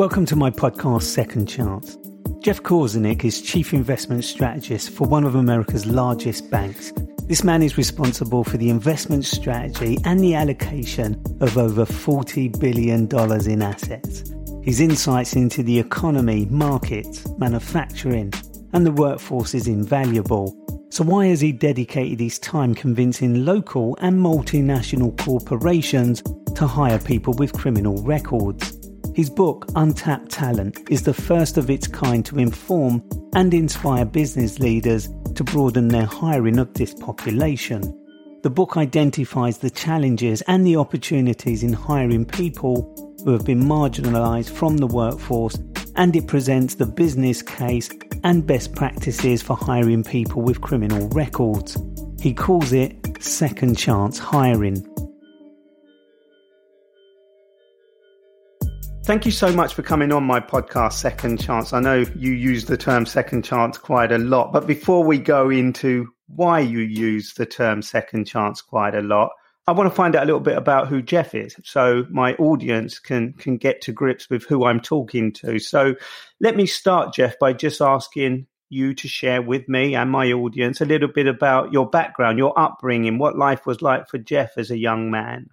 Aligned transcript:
Welcome 0.00 0.24
to 0.26 0.36
my 0.36 0.48
podcast, 0.48 1.02
Second 1.02 1.44
Chance. 1.44 1.98
Jeff 2.38 2.62
Korzenik 2.62 3.22
is 3.22 3.42
Chief 3.42 3.74
Investment 3.74 4.24
Strategist 4.24 4.88
for 4.88 5.06
one 5.06 5.24
of 5.24 5.34
America's 5.34 5.84
largest 5.84 6.50
banks. 6.50 6.90
This 7.26 7.44
man 7.44 7.62
is 7.62 7.76
responsible 7.76 8.42
for 8.42 8.56
the 8.56 8.70
investment 8.70 9.26
strategy 9.26 9.98
and 10.06 10.20
the 10.20 10.34
allocation 10.34 11.22
of 11.42 11.58
over 11.58 11.84
$40 11.84 12.58
billion 12.58 13.08
in 13.46 13.60
assets. 13.60 14.24
His 14.62 14.80
insights 14.80 15.34
into 15.34 15.62
the 15.62 15.78
economy, 15.78 16.46
markets, 16.46 17.26
manufacturing, 17.36 18.32
and 18.72 18.86
the 18.86 18.92
workforce 18.92 19.52
is 19.52 19.68
invaluable. 19.68 20.56
So, 20.88 21.04
why 21.04 21.26
has 21.26 21.42
he 21.42 21.52
dedicated 21.52 22.20
his 22.20 22.38
time 22.38 22.74
convincing 22.74 23.44
local 23.44 23.98
and 24.00 24.18
multinational 24.18 25.14
corporations 25.22 26.22
to 26.54 26.66
hire 26.66 26.98
people 26.98 27.34
with 27.34 27.52
criminal 27.52 28.02
records? 28.02 28.79
His 29.14 29.28
book, 29.28 29.66
Untapped 29.74 30.30
Talent, 30.30 30.78
is 30.88 31.02
the 31.02 31.14
first 31.14 31.58
of 31.58 31.68
its 31.68 31.88
kind 31.88 32.24
to 32.26 32.38
inform 32.38 33.02
and 33.34 33.52
inspire 33.52 34.04
business 34.04 34.58
leaders 34.60 35.08
to 35.34 35.44
broaden 35.44 35.88
their 35.88 36.06
hiring 36.06 36.58
of 36.58 36.72
this 36.74 36.94
population. 36.94 37.82
The 38.42 38.50
book 38.50 38.76
identifies 38.76 39.58
the 39.58 39.70
challenges 39.70 40.42
and 40.42 40.66
the 40.66 40.76
opportunities 40.76 41.62
in 41.62 41.72
hiring 41.72 42.24
people 42.24 42.94
who 43.24 43.32
have 43.32 43.44
been 43.44 43.64
marginalised 43.64 44.50
from 44.50 44.76
the 44.78 44.86
workforce 44.86 45.56
and 45.96 46.14
it 46.14 46.26
presents 46.28 46.76
the 46.76 46.86
business 46.86 47.42
case 47.42 47.90
and 48.22 48.46
best 48.46 48.74
practices 48.74 49.42
for 49.42 49.56
hiring 49.56 50.04
people 50.04 50.40
with 50.40 50.60
criminal 50.60 51.08
records. 51.08 51.76
He 52.20 52.32
calls 52.32 52.72
it 52.72 52.96
second 53.22 53.76
chance 53.76 54.18
hiring. 54.18 54.86
Thank 59.10 59.26
you 59.26 59.32
so 59.32 59.52
much 59.52 59.74
for 59.74 59.82
coming 59.82 60.12
on 60.12 60.22
my 60.22 60.38
podcast, 60.38 60.92
Second 60.92 61.40
Chance. 61.40 61.72
I 61.72 61.80
know 61.80 62.04
you 62.14 62.30
use 62.30 62.66
the 62.66 62.76
term 62.76 63.04
second 63.04 63.42
chance 63.42 63.76
quite 63.76 64.12
a 64.12 64.18
lot, 64.18 64.52
but 64.52 64.68
before 64.68 65.02
we 65.02 65.18
go 65.18 65.50
into 65.50 66.14
why 66.28 66.60
you 66.60 66.78
use 66.78 67.34
the 67.34 67.44
term 67.44 67.82
second 67.82 68.26
chance 68.26 68.62
quite 68.62 68.94
a 68.94 69.00
lot, 69.00 69.32
I 69.66 69.72
want 69.72 69.90
to 69.90 69.96
find 69.96 70.14
out 70.14 70.22
a 70.22 70.26
little 70.26 70.38
bit 70.38 70.56
about 70.56 70.86
who 70.86 71.02
Jeff 71.02 71.34
is 71.34 71.56
so 71.64 72.06
my 72.08 72.34
audience 72.34 73.00
can 73.00 73.32
can 73.32 73.56
get 73.56 73.80
to 73.80 73.92
grips 73.92 74.30
with 74.30 74.44
who 74.44 74.64
I'm 74.64 74.78
talking 74.78 75.32
to. 75.42 75.58
So 75.58 75.96
let 76.38 76.54
me 76.54 76.64
start, 76.66 77.12
Jeff, 77.12 77.36
by 77.40 77.52
just 77.52 77.80
asking 77.80 78.46
you 78.68 78.94
to 78.94 79.08
share 79.08 79.42
with 79.42 79.68
me 79.68 79.96
and 79.96 80.08
my 80.08 80.30
audience 80.30 80.80
a 80.80 80.86
little 80.86 81.08
bit 81.12 81.26
about 81.26 81.72
your 81.72 81.90
background, 81.90 82.38
your 82.38 82.56
upbringing, 82.56 83.18
what 83.18 83.36
life 83.36 83.66
was 83.66 83.82
like 83.82 84.06
for 84.06 84.18
Jeff 84.18 84.56
as 84.56 84.70
a 84.70 84.78
young 84.78 85.10
man. 85.10 85.48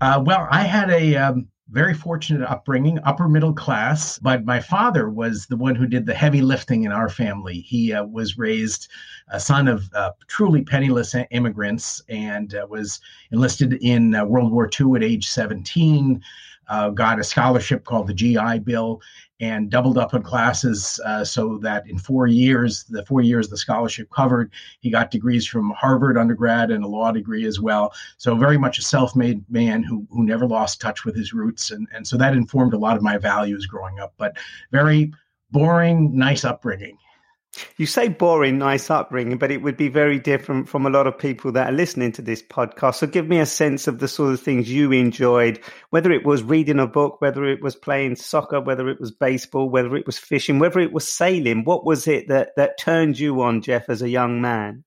Uh, 0.00 0.22
well, 0.24 0.46
I 0.50 0.62
had 0.62 0.88
a 0.90 1.16
um, 1.16 1.48
very 1.70 1.94
fortunate 1.94 2.48
upbringing, 2.48 2.98
upper 3.04 3.28
middle 3.28 3.52
class. 3.52 4.18
But 4.18 4.44
my 4.44 4.60
father 4.60 5.08
was 5.08 5.46
the 5.46 5.56
one 5.56 5.74
who 5.74 5.86
did 5.86 6.06
the 6.06 6.14
heavy 6.14 6.42
lifting 6.42 6.84
in 6.84 6.92
our 6.92 7.08
family. 7.08 7.60
He 7.60 7.92
uh, 7.92 8.04
was 8.04 8.38
raised 8.38 8.88
a 9.28 9.38
son 9.38 9.68
of 9.68 9.88
uh, 9.94 10.10
truly 10.26 10.62
penniless 10.62 11.14
immigrants 11.30 12.02
and 12.08 12.54
uh, 12.54 12.66
was 12.68 13.00
enlisted 13.30 13.74
in 13.74 14.14
uh, 14.14 14.24
World 14.24 14.52
War 14.52 14.68
II 14.68 14.96
at 14.96 15.04
age 15.04 15.28
17. 15.28 16.22
Uh, 16.70 16.88
got 16.88 17.18
a 17.18 17.24
scholarship 17.24 17.84
called 17.84 18.06
the 18.06 18.14
GI 18.14 18.60
Bill 18.60 19.00
and 19.40 19.70
doubled 19.70 19.98
up 19.98 20.14
on 20.14 20.22
classes 20.22 21.00
uh, 21.04 21.24
so 21.24 21.58
that 21.58 21.88
in 21.88 21.98
four 21.98 22.26
years, 22.26 22.84
the 22.84 23.04
four 23.06 23.22
years 23.22 23.48
the 23.48 23.56
scholarship 23.56 24.08
covered, 24.10 24.52
he 24.80 24.90
got 24.90 25.10
degrees 25.10 25.46
from 25.46 25.70
Harvard 25.70 26.16
undergrad 26.16 26.70
and 26.70 26.84
a 26.84 26.88
law 26.88 27.10
degree 27.10 27.46
as 27.46 27.58
well. 27.58 27.92
So 28.18 28.36
very 28.36 28.58
much 28.58 28.78
a 28.78 28.82
self-made 28.82 29.42
man 29.50 29.82
who 29.82 30.06
who 30.10 30.24
never 30.24 30.46
lost 30.46 30.80
touch 30.80 31.04
with 31.04 31.16
his 31.16 31.32
roots, 31.32 31.70
and 31.70 31.88
and 31.92 32.06
so 32.06 32.16
that 32.18 32.34
informed 32.34 32.74
a 32.74 32.78
lot 32.78 32.96
of 32.96 33.02
my 33.02 33.18
values 33.18 33.66
growing 33.66 33.98
up. 33.98 34.14
But 34.16 34.36
very 34.70 35.12
boring, 35.50 36.16
nice 36.16 36.44
upbringing. 36.44 36.96
You 37.76 37.86
say 37.86 38.08
boring, 38.08 38.58
nice 38.58 38.90
upbringing, 38.90 39.38
but 39.38 39.50
it 39.50 39.62
would 39.62 39.76
be 39.76 39.88
very 39.88 40.20
different 40.20 40.68
from 40.68 40.86
a 40.86 40.90
lot 40.90 41.08
of 41.08 41.18
people 41.18 41.50
that 41.52 41.68
are 41.68 41.76
listening 41.76 42.12
to 42.12 42.22
this 42.22 42.42
podcast. 42.42 42.96
So 42.96 43.06
give 43.08 43.26
me 43.26 43.40
a 43.40 43.46
sense 43.46 43.88
of 43.88 43.98
the 43.98 44.06
sort 44.06 44.32
of 44.32 44.40
things 44.40 44.70
you 44.70 44.92
enjoyed, 44.92 45.60
whether 45.90 46.12
it 46.12 46.24
was 46.24 46.44
reading 46.44 46.78
a 46.78 46.86
book, 46.86 47.20
whether 47.20 47.44
it 47.44 47.60
was 47.60 47.74
playing 47.74 48.16
soccer, 48.16 48.60
whether 48.60 48.88
it 48.88 49.00
was 49.00 49.10
baseball, 49.10 49.68
whether 49.68 49.96
it 49.96 50.06
was 50.06 50.18
fishing, 50.18 50.58
whether 50.60 50.78
it 50.78 50.92
was 50.92 51.08
sailing. 51.08 51.64
What 51.64 51.84
was 51.84 52.06
it 52.06 52.28
that, 52.28 52.54
that 52.56 52.78
turned 52.78 53.18
you 53.18 53.42
on, 53.42 53.62
Jeff, 53.62 53.88
as 53.88 54.02
a 54.02 54.08
young 54.08 54.40
man? 54.40 54.84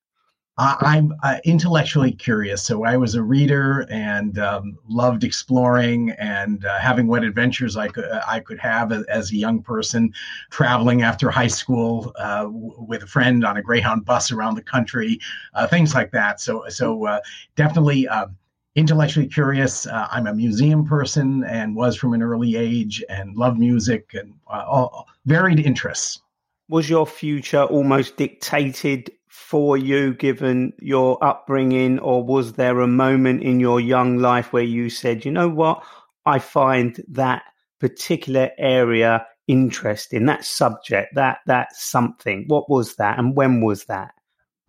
I'm 0.57 1.15
uh, 1.23 1.37
intellectually 1.45 2.11
curious, 2.11 2.61
so 2.61 2.83
I 2.83 2.95
was 2.95 3.15
a 3.15 3.23
reader 3.23 3.87
and 3.89 4.37
um, 4.37 4.77
loved 4.87 5.23
exploring 5.23 6.11
and 6.11 6.63
uh, 6.63 6.77
having 6.77 7.07
what 7.07 7.23
adventures 7.23 7.75
I 7.75 7.87
could 7.87 8.05
I 8.27 8.39
could 8.39 8.59
have 8.59 8.91
as, 8.91 9.31
a 9.31 9.35
young 9.35 9.63
person, 9.63 10.13
traveling 10.51 11.01
after 11.01 11.31
high 11.31 11.47
school 11.47 12.13
uh, 12.19 12.45
with 12.51 13.01
a 13.01 13.07
friend 13.07 13.43
on 13.43 13.57
a 13.57 13.63
Greyhound 13.63 14.05
bus 14.05 14.31
around 14.31 14.53
the 14.53 14.61
country, 14.61 15.19
uh, 15.55 15.65
things 15.65 15.95
like 15.95 16.11
that. 16.11 16.39
So 16.39 16.65
so 16.69 17.07
uh, 17.07 17.19
definitely 17.55 18.07
um, 18.07 18.37
intellectually 18.75 19.27
curious. 19.27 19.87
Uh, 19.87 20.07
I'm 20.11 20.27
a 20.27 20.35
museum 20.35 20.85
person 20.85 21.43
and 21.45 21.75
was 21.75 21.95
from 21.95 22.13
an 22.13 22.21
early 22.21 22.57
age 22.57 23.03
and 23.09 23.35
love 23.35 23.57
music 23.57 24.11
and 24.13 24.35
all 24.45 25.07
varied 25.25 25.59
interests. 25.59 26.21
Was 26.69 26.91
your 26.91 27.07
future 27.07 27.63
almost 27.63 28.17
dictated 28.17 29.09
for 29.53 29.77
you 29.77 30.15
given 30.15 30.73
your 30.79 31.23
upbringing, 31.23 31.99
or 31.99 32.23
was 32.23 32.53
there 32.53 32.79
a 32.79 32.87
moment 32.87 33.43
in 33.43 33.59
your 33.59 33.79
young 33.79 34.17
life 34.17 34.51
where 34.51 34.63
you 34.63 34.89
said, 34.89 35.23
you 35.23 35.31
know 35.31 35.47
what, 35.47 35.83
I 36.25 36.39
find 36.39 36.99
that 37.09 37.43
particular 37.79 38.49
area 38.57 39.27
interesting, 39.47 40.25
that 40.25 40.43
subject, 40.43 41.13
that 41.13 41.37
that 41.45 41.75
something? 41.75 42.45
What 42.47 42.67
was 42.67 42.95
that, 42.95 43.19
and 43.19 43.35
when 43.35 43.61
was 43.63 43.85
that? 43.85 44.15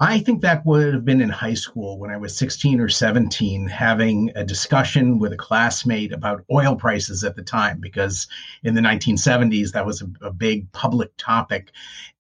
I 0.00 0.18
think 0.18 0.42
that 0.42 0.66
would 0.66 0.92
have 0.92 1.04
been 1.06 1.22
in 1.22 1.30
high 1.30 1.54
school 1.54 1.98
when 1.98 2.10
I 2.10 2.18
was 2.18 2.36
16 2.36 2.78
or 2.78 2.90
17, 2.90 3.66
having 3.68 4.32
a 4.34 4.44
discussion 4.44 5.18
with 5.18 5.32
a 5.32 5.38
classmate 5.38 6.12
about 6.12 6.44
oil 6.52 6.76
prices 6.76 7.24
at 7.24 7.36
the 7.36 7.42
time, 7.42 7.80
because 7.80 8.26
in 8.62 8.74
the 8.74 8.82
1970s, 8.82 9.72
that 9.72 9.86
was 9.86 10.02
a, 10.02 10.26
a 10.26 10.30
big 10.30 10.70
public 10.72 11.12
topic. 11.16 11.70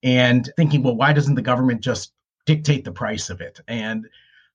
And 0.02 0.50
thinking, 0.56 0.82
well, 0.82 0.96
why 0.96 1.12
doesn't 1.12 1.34
the 1.34 1.42
government 1.42 1.82
just 1.82 2.14
dictate 2.46 2.84
the 2.84 2.92
price 2.92 3.30
of 3.30 3.40
it. 3.40 3.60
And 3.68 4.08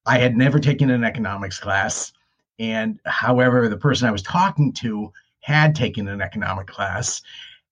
I 0.05 0.19
had 0.19 0.35
never 0.35 0.59
taken 0.59 0.89
an 0.89 1.03
economics 1.03 1.59
class. 1.59 2.13
And 2.59 2.99
however, 3.05 3.69
the 3.69 3.77
person 3.77 4.07
I 4.07 4.11
was 4.11 4.21
talking 4.21 4.73
to 4.73 5.11
had 5.41 5.75
taken 5.75 6.07
an 6.07 6.21
economic 6.21 6.67
class 6.67 7.21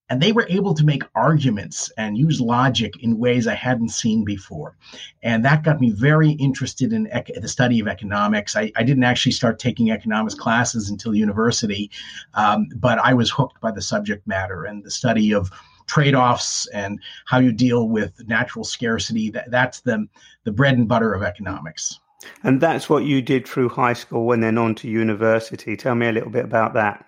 and 0.10 0.22
they 0.22 0.32
were 0.32 0.46
able 0.50 0.74
to 0.74 0.86
make 0.86 1.04
arguments 1.16 1.92
and 1.98 2.18
use 2.18 2.40
logic 2.40 3.04
in 3.04 3.18
ways 3.18 3.48
I 3.48 3.56
hadn't 3.56 3.90
seen 3.90 4.24
before. 4.24 4.76
And 5.22 5.44
that 5.44 5.64
got 5.64 5.82
me 5.82 5.92
very 5.92 6.32
interested 6.32 6.94
in 6.94 7.08
ec- 7.08 7.32
the 7.36 7.48
study 7.48 7.80
of 7.80 7.88
economics. 7.88 8.56
I, 8.56 8.72
I, 8.76 8.84
didn't 8.84 9.04
actually 9.04 9.34
start 9.34 9.60
taking 9.60 9.92
economics 9.92 10.36
classes 10.36 10.90
until 10.90 11.14
university, 11.14 11.92
um, 12.36 12.68
but 12.78 13.00
I 13.00 13.14
was 13.14 13.30
hooked 13.30 13.60
by 13.60 13.72
the 13.72 13.82
subject 13.82 14.26
matter 14.26 14.64
and 14.64 14.84
the 14.84 14.92
study 14.92 15.34
of 15.34 15.52
trade-offs 15.88 16.68
and 16.68 17.00
how 17.26 17.40
you 17.40 17.52
deal 17.52 17.90
with 17.90 18.28
natural 18.28 18.64
scarcity. 18.64 19.32
That, 19.32 19.50
that's 19.50 19.82
the, 19.82 20.08
the 20.44 20.52
bread 20.52 20.78
and 20.78 20.88
butter 20.88 21.14
of 21.14 21.24
economics. 21.24 22.00
And 22.44 22.62
that's 22.62 22.90
what 22.90 23.04
you 23.06 23.22
did 23.22 23.48
through 23.48 23.70
high 23.70 23.94
school 23.94 24.32
and 24.32 24.44
then 24.44 24.58
on 24.58 24.76
to 24.76 24.88
university. 24.88 25.76
Tell 25.78 25.96
me 25.96 26.08
a 26.08 26.12
little 26.12 26.30
bit 26.30 26.46
about 26.46 26.74
that. 26.74 27.07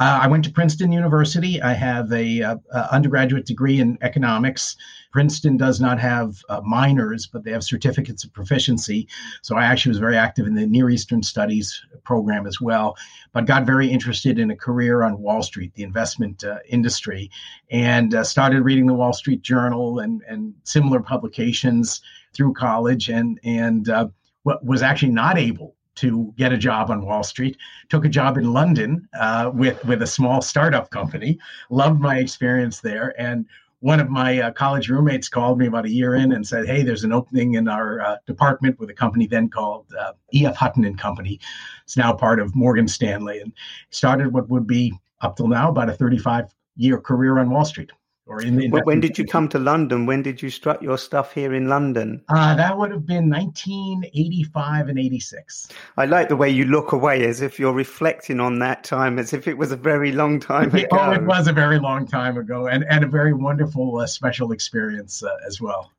Uh, 0.00 0.20
I 0.22 0.28
went 0.28 0.44
to 0.46 0.50
Princeton 0.50 0.92
University. 0.92 1.60
I 1.60 1.74
have 1.74 2.10
a, 2.10 2.40
uh, 2.42 2.56
undergraduate 2.90 3.44
degree 3.44 3.80
in 3.80 3.98
economics. 4.00 4.74
Princeton 5.12 5.58
does 5.58 5.78
not 5.78 6.00
have 6.00 6.42
uh, 6.48 6.62
minors, 6.64 7.26
but 7.26 7.44
they 7.44 7.50
have 7.50 7.62
certificates 7.62 8.24
of 8.24 8.32
proficiency. 8.32 9.06
So 9.42 9.56
I 9.56 9.66
actually 9.66 9.90
was 9.90 9.98
very 9.98 10.16
active 10.16 10.46
in 10.46 10.54
the 10.54 10.66
Near 10.66 10.88
Eastern 10.88 11.22
Studies 11.22 11.84
program 12.02 12.46
as 12.46 12.62
well, 12.62 12.96
but 13.34 13.44
got 13.44 13.66
very 13.66 13.90
interested 13.90 14.38
in 14.38 14.50
a 14.50 14.56
career 14.56 15.02
on 15.02 15.20
Wall 15.20 15.42
Street, 15.42 15.74
the 15.74 15.82
investment 15.82 16.44
uh, 16.44 16.60
industry, 16.66 17.30
and 17.70 18.14
uh, 18.14 18.24
started 18.24 18.62
reading 18.62 18.86
the 18.86 18.94
Wall 18.94 19.12
Street 19.12 19.42
Journal 19.42 19.98
and, 19.98 20.22
and 20.26 20.54
similar 20.64 21.00
publications 21.00 22.00
through 22.32 22.54
college 22.54 23.10
and, 23.10 23.38
and 23.44 23.90
uh, 23.90 24.08
was 24.44 24.80
actually 24.80 25.12
not 25.12 25.36
able 25.36 25.76
to 26.00 26.32
get 26.36 26.52
a 26.52 26.58
job 26.58 26.90
on 26.90 27.04
Wall 27.04 27.22
Street. 27.22 27.56
Took 27.88 28.04
a 28.04 28.08
job 28.08 28.38
in 28.38 28.52
London 28.52 29.08
uh, 29.18 29.50
with 29.52 29.82
with 29.84 30.02
a 30.02 30.06
small 30.06 30.42
startup 30.42 30.90
company. 30.90 31.38
Loved 31.68 32.00
my 32.00 32.18
experience 32.18 32.80
there, 32.80 33.14
and 33.20 33.46
one 33.80 34.00
of 34.00 34.10
my 34.10 34.40
uh, 34.40 34.50
college 34.52 34.90
roommates 34.90 35.28
called 35.28 35.58
me 35.58 35.66
about 35.66 35.86
a 35.86 35.90
year 35.90 36.14
in 36.14 36.32
and 36.32 36.46
said, 36.46 36.66
"Hey, 36.66 36.82
there's 36.82 37.04
an 37.04 37.12
opening 37.12 37.54
in 37.54 37.68
our 37.68 38.00
uh, 38.00 38.16
department 38.26 38.78
with 38.78 38.90
a 38.90 38.94
company 38.94 39.26
then 39.26 39.48
called 39.48 39.86
uh, 39.98 40.12
E.F. 40.34 40.56
Hutton 40.56 40.84
and 40.84 40.98
Company. 40.98 41.38
It's 41.84 41.96
now 41.96 42.12
part 42.12 42.40
of 42.40 42.54
Morgan 42.54 42.88
Stanley, 42.88 43.40
and 43.40 43.52
started 43.90 44.32
what 44.32 44.48
would 44.48 44.66
be 44.66 44.92
up 45.20 45.36
till 45.36 45.48
now 45.48 45.70
about 45.70 45.90
a 45.90 45.92
35 45.92 46.46
year 46.76 46.98
career 46.98 47.38
on 47.38 47.50
Wall 47.50 47.64
Street." 47.64 47.90
Or 48.30 48.40
in 48.40 48.56
the 48.56 48.68
when 48.84 49.00
did 49.00 49.18
you 49.18 49.26
come 49.26 49.48
to 49.48 49.58
London? 49.58 50.06
When 50.06 50.22
did 50.22 50.40
you 50.40 50.50
strut 50.50 50.80
your 50.80 50.96
stuff 50.96 51.34
here 51.34 51.52
in 51.52 51.68
London? 51.68 52.22
Uh, 52.28 52.54
that 52.54 52.78
would 52.78 52.92
have 52.92 53.04
been 53.04 53.28
1985 53.28 54.88
and 54.88 54.98
86. 54.98 55.68
I 55.96 56.06
like 56.06 56.28
the 56.28 56.36
way 56.36 56.48
you 56.48 56.64
look 56.64 56.92
away 56.92 57.26
as 57.26 57.40
if 57.40 57.58
you're 57.58 57.72
reflecting 57.72 58.38
on 58.38 58.60
that 58.60 58.84
time, 58.84 59.18
as 59.18 59.32
if 59.32 59.48
it 59.48 59.58
was 59.58 59.72
a 59.72 59.76
very 59.76 60.12
long 60.12 60.38
time 60.38 60.72
ago. 60.72 60.86
Oh, 60.92 61.10
it 61.10 61.24
was 61.24 61.48
a 61.48 61.52
very 61.52 61.80
long 61.80 62.06
time 62.06 62.38
ago, 62.38 62.68
and, 62.68 62.84
and 62.88 63.02
a 63.02 63.08
very 63.08 63.34
wonderful, 63.34 63.98
uh, 63.98 64.06
special 64.06 64.52
experience 64.52 65.24
uh, 65.24 65.36
as 65.44 65.60
well. 65.60 65.90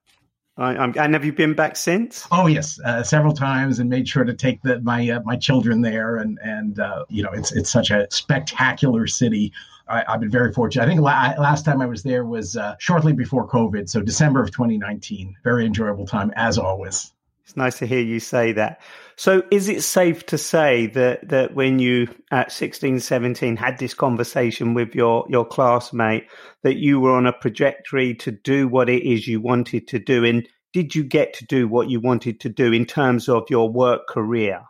I, 0.57 0.73
and 0.73 1.13
have 1.13 1.25
you 1.25 1.33
been 1.33 1.53
back 1.53 1.75
since? 1.75 2.27
Oh 2.31 2.47
yes, 2.47 2.79
uh, 2.85 3.03
several 3.03 3.33
times, 3.33 3.79
and 3.79 3.89
made 3.89 4.07
sure 4.07 4.23
to 4.23 4.33
take 4.33 4.61
the, 4.61 4.79
my 4.81 5.09
uh, 5.09 5.21
my 5.25 5.35
children 5.35 5.81
there. 5.81 6.17
And 6.17 6.37
and 6.43 6.79
uh, 6.79 7.05
you 7.09 7.23
know, 7.23 7.31
it's 7.31 7.51
it's 7.51 7.71
such 7.71 7.89
a 7.89 8.07
spectacular 8.11 9.07
city 9.07 9.53
I, 9.91 10.11
have 10.11 10.21
been 10.21 10.31
very 10.31 10.53
fortunate. 10.53 10.83
I 10.83 10.87
think 10.87 11.01
la- 11.01 11.33
last 11.37 11.65
time 11.65 11.81
I 11.81 11.85
was 11.85 12.03
there 12.03 12.25
was 12.25 12.55
uh, 12.55 12.75
shortly 12.79 13.13
before 13.13 13.47
COVID, 13.47 13.89
so 13.89 14.01
December 14.01 14.41
of 14.41 14.51
2019. 14.51 15.35
Very 15.43 15.65
enjoyable 15.65 16.05
time 16.05 16.31
as 16.35 16.57
always. 16.57 17.11
It's 17.43 17.57
nice 17.57 17.79
to 17.79 17.85
hear 17.85 17.99
you 17.99 18.19
say 18.19 18.53
that. 18.53 18.81
So, 19.17 19.43
is 19.51 19.67
it 19.67 19.83
safe 19.83 20.25
to 20.27 20.37
say 20.37 20.87
that 20.87 21.27
that 21.27 21.53
when 21.53 21.79
you 21.79 22.07
at 22.31 22.51
16, 22.51 23.01
17 23.01 23.57
had 23.57 23.77
this 23.77 23.93
conversation 23.93 24.73
with 24.73 24.95
your 24.95 25.25
your 25.27 25.45
classmate, 25.45 26.27
that 26.63 26.77
you 26.77 26.99
were 26.99 27.11
on 27.11 27.27
a 27.27 27.37
trajectory 27.39 28.15
to 28.15 28.31
do 28.31 28.67
what 28.67 28.89
it 28.89 29.03
is 29.03 29.27
you 29.27 29.41
wanted 29.41 29.87
to 29.89 29.99
do, 29.99 30.23
and 30.23 30.47
did 30.71 30.95
you 30.95 31.03
get 31.03 31.33
to 31.35 31.45
do 31.45 31.67
what 31.67 31.89
you 31.89 31.99
wanted 31.99 32.39
to 32.39 32.49
do 32.49 32.71
in 32.71 32.85
terms 32.85 33.27
of 33.27 33.43
your 33.49 33.69
work 33.69 34.07
career? 34.07 34.63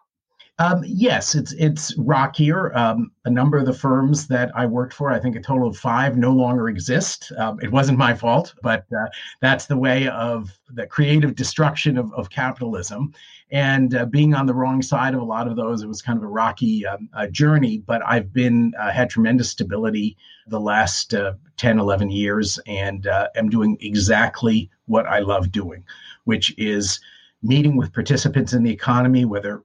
Um, 0.61 0.83
yes, 0.85 1.33
it's 1.33 1.53
it's 1.53 1.97
rockier. 1.97 2.71
Um, 2.77 3.11
a 3.25 3.31
number 3.31 3.57
of 3.57 3.65
the 3.65 3.73
firms 3.73 4.27
that 4.27 4.51
I 4.55 4.67
worked 4.67 4.93
for, 4.93 5.09
I 5.09 5.19
think 5.19 5.35
a 5.35 5.41
total 5.41 5.67
of 5.67 5.75
five, 5.75 6.17
no 6.17 6.31
longer 6.31 6.69
exist. 6.69 7.31
Um, 7.39 7.59
it 7.63 7.71
wasn't 7.71 7.97
my 7.97 8.13
fault, 8.13 8.53
but 8.61 8.85
uh, 8.95 9.07
that's 9.39 9.65
the 9.65 9.77
way 9.77 10.07
of 10.09 10.51
the 10.69 10.85
creative 10.85 11.33
destruction 11.33 11.97
of, 11.97 12.13
of 12.13 12.29
capitalism. 12.29 13.11
And 13.49 13.95
uh, 13.95 14.05
being 14.05 14.35
on 14.35 14.45
the 14.45 14.53
wrong 14.53 14.83
side 14.83 15.15
of 15.15 15.21
a 15.21 15.25
lot 15.25 15.47
of 15.47 15.55
those, 15.55 15.81
it 15.81 15.87
was 15.87 16.03
kind 16.03 16.17
of 16.17 16.23
a 16.23 16.27
rocky 16.27 16.85
uh, 16.85 17.25
journey. 17.31 17.79
But 17.79 18.03
I've 18.05 18.31
been 18.31 18.73
uh, 18.79 18.91
had 18.91 19.09
tremendous 19.09 19.49
stability 19.49 20.15
the 20.45 20.59
last 20.59 21.15
uh, 21.15 21.33
10, 21.57 21.79
11 21.79 22.11
years, 22.11 22.59
and 22.67 23.07
uh, 23.07 23.29
am 23.35 23.49
doing 23.49 23.77
exactly 23.81 24.69
what 24.85 25.07
I 25.07 25.19
love 25.19 25.51
doing, 25.51 25.83
which 26.25 26.53
is 26.59 26.99
meeting 27.41 27.77
with 27.77 27.93
participants 27.93 28.53
in 28.53 28.61
the 28.61 28.71
economy, 28.71 29.25
whether 29.25 29.63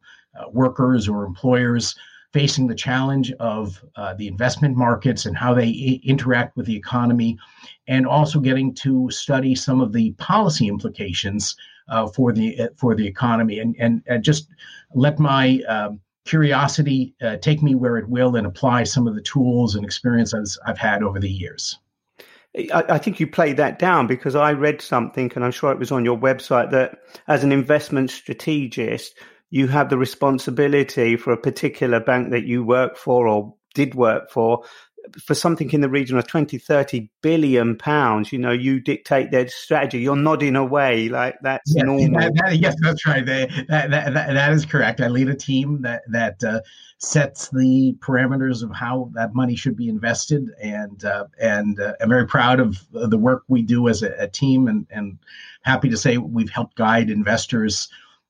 workers 0.50 1.08
or 1.08 1.24
employers 1.24 1.94
facing 2.32 2.66
the 2.66 2.74
challenge 2.74 3.32
of 3.32 3.82
uh, 3.96 4.12
the 4.14 4.28
investment 4.28 4.76
markets 4.76 5.24
and 5.24 5.36
how 5.36 5.54
they 5.54 5.68
I- 5.68 6.00
interact 6.04 6.56
with 6.56 6.66
the 6.66 6.76
economy, 6.76 7.38
and 7.88 8.06
also 8.06 8.40
getting 8.40 8.74
to 8.74 9.10
study 9.10 9.54
some 9.54 9.80
of 9.80 9.92
the 9.92 10.12
policy 10.12 10.68
implications 10.68 11.56
uh, 11.88 12.06
for 12.08 12.32
the 12.32 12.60
uh, 12.60 12.68
for 12.76 12.94
the 12.94 13.06
economy, 13.06 13.58
and 13.58 13.74
and, 13.78 14.02
and 14.06 14.22
just 14.22 14.48
let 14.94 15.18
my 15.18 15.60
um, 15.68 16.00
curiosity 16.26 17.14
uh, 17.22 17.36
take 17.36 17.62
me 17.62 17.74
where 17.74 17.96
it 17.96 18.08
will, 18.08 18.36
and 18.36 18.46
apply 18.46 18.84
some 18.84 19.06
of 19.06 19.14
the 19.14 19.22
tools 19.22 19.74
and 19.74 19.84
experiences 19.84 20.58
I've 20.66 20.78
had 20.78 21.02
over 21.02 21.18
the 21.18 21.30
years. 21.30 21.78
I, 22.72 22.96
think 22.96 23.20
you 23.20 23.26
played 23.26 23.58
that 23.58 23.78
down 23.78 24.06
because 24.06 24.34
I 24.34 24.52
read 24.52 24.80
something, 24.80 25.30
and 25.34 25.44
I'm 25.44 25.50
sure 25.50 25.72
it 25.72 25.78
was 25.78 25.92
on 25.92 26.06
your 26.06 26.16
website, 26.16 26.70
that 26.70 27.00
as 27.28 27.44
an 27.44 27.52
investment 27.52 28.10
strategist, 28.10 29.14
you 29.50 29.68
have 29.68 29.90
the 29.90 29.98
responsibility 29.98 31.16
for 31.16 31.32
a 31.32 31.36
particular 31.36 32.00
bank 32.00 32.30
that 32.30 32.44
you 32.44 32.64
work 32.64 32.96
for 32.96 33.28
or 33.28 33.54
did 33.74 33.94
work 33.94 34.30
for 34.30 34.64
for 35.22 35.34
something 35.34 35.70
in 35.70 35.82
the 35.82 35.88
region 35.88 36.18
of 36.18 36.26
20 36.26 36.58
30 36.58 37.08
billion 37.22 37.76
pounds. 37.78 38.32
You 38.32 38.38
know 38.38 38.50
you 38.50 38.80
dictate 38.80 39.30
their 39.30 39.46
strategy. 39.48 40.02
You're 40.02 40.16
nodding 40.16 40.56
away 40.56 41.08
like 41.08 41.36
that's 41.42 41.72
yes, 41.74 41.84
normal. 41.84 42.20
that, 42.20 42.32
that, 42.34 42.56
yes 42.56 42.74
that's 42.80 43.06
right. 43.06 43.24
They, 43.24 43.46
that, 43.68 43.90
that, 43.90 44.14
that, 44.14 44.52
is 44.52 44.66
correct. 44.66 45.00
I 45.00 45.08
lead 45.08 45.28
a 45.28 45.34
team 45.34 45.82
that 45.82 46.02
that 46.08 46.42
uh, 46.42 46.60
sets 46.98 47.50
the 47.50 47.94
parameters 48.00 48.62
of 48.62 48.74
how 48.74 49.10
that 49.14 49.34
money 49.34 49.54
should 49.54 49.76
be 49.76 49.88
invested 49.88 50.48
and 50.60 51.04
uh, 51.04 51.26
and 51.38 51.78
uh, 51.78 51.92
i'm 52.00 52.08
very 52.08 52.26
proud 52.26 52.58
of 52.58 52.86
the 52.90 53.18
work 53.18 53.42
we 53.48 53.60
do 53.60 53.88
as 53.88 54.02
a, 54.02 54.14
a 54.18 54.26
team 54.26 54.66
and 54.66 54.86
and 54.90 55.18
happy 55.60 55.90
to 55.90 55.96
say 55.96 56.16
we've 56.16 56.48
helped 56.48 56.74
guide 56.76 57.10
investors 57.10 57.88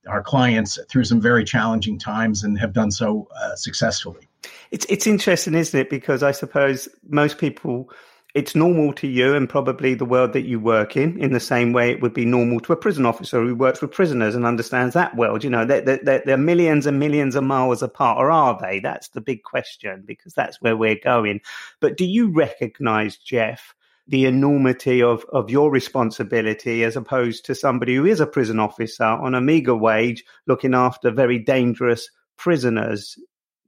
our 0.08 0.22
clients 0.22 0.78
through 0.88 1.04
some 1.04 1.20
very 1.20 1.44
challenging 1.44 1.98
times 1.98 2.44
and 2.44 2.58
have 2.58 2.72
done 2.72 2.90
so 2.90 3.28
uh, 3.36 3.54
successfully. 3.54 4.28
It's 4.70 4.86
it's 4.88 5.06
interesting, 5.06 5.54
isn't 5.54 5.78
it? 5.78 5.90
Because 5.90 6.22
I 6.22 6.32
suppose 6.32 6.88
most 7.08 7.38
people, 7.38 7.90
it's 8.34 8.54
normal 8.54 8.92
to 8.94 9.06
you 9.06 9.34
and 9.34 9.48
probably 9.48 9.94
the 9.94 10.04
world 10.04 10.32
that 10.34 10.42
you 10.42 10.60
work 10.60 10.96
in, 10.96 11.18
in 11.18 11.32
the 11.32 11.40
same 11.40 11.72
way 11.72 11.90
it 11.90 12.02
would 12.02 12.12
be 12.12 12.24
normal 12.24 12.60
to 12.60 12.72
a 12.72 12.76
prison 12.76 13.06
officer 13.06 13.40
who 13.42 13.54
works 13.54 13.80
with 13.80 13.92
prisoners 13.92 14.34
and 14.34 14.44
understands 14.44 14.94
that 14.94 15.16
world. 15.16 15.42
You 15.42 15.50
know, 15.50 15.64
they're, 15.64 15.80
they're, 15.80 16.22
they're 16.24 16.36
millions 16.36 16.86
and 16.86 16.98
millions 16.98 17.34
of 17.34 17.44
miles 17.44 17.82
apart, 17.82 18.18
or 18.18 18.30
are 18.30 18.58
they? 18.60 18.78
That's 18.80 19.08
the 19.08 19.20
big 19.20 19.42
question 19.42 20.04
because 20.06 20.34
that's 20.34 20.60
where 20.60 20.76
we're 20.76 21.00
going. 21.02 21.40
But 21.80 21.96
do 21.96 22.04
you 22.04 22.30
recognize, 22.30 23.16
Jeff? 23.16 23.74
The 24.08 24.24
enormity 24.24 25.02
of, 25.02 25.24
of 25.32 25.50
your 25.50 25.70
responsibility 25.70 26.84
as 26.84 26.96
opposed 26.96 27.44
to 27.44 27.54
somebody 27.54 27.96
who 27.96 28.06
is 28.06 28.20
a 28.20 28.26
prison 28.26 28.60
officer 28.60 29.04
on 29.04 29.34
a 29.34 29.40
meager 29.40 29.74
wage 29.74 30.24
looking 30.46 30.74
after 30.74 31.10
very 31.10 31.38
dangerous 31.38 32.10
prisoners. 32.36 33.18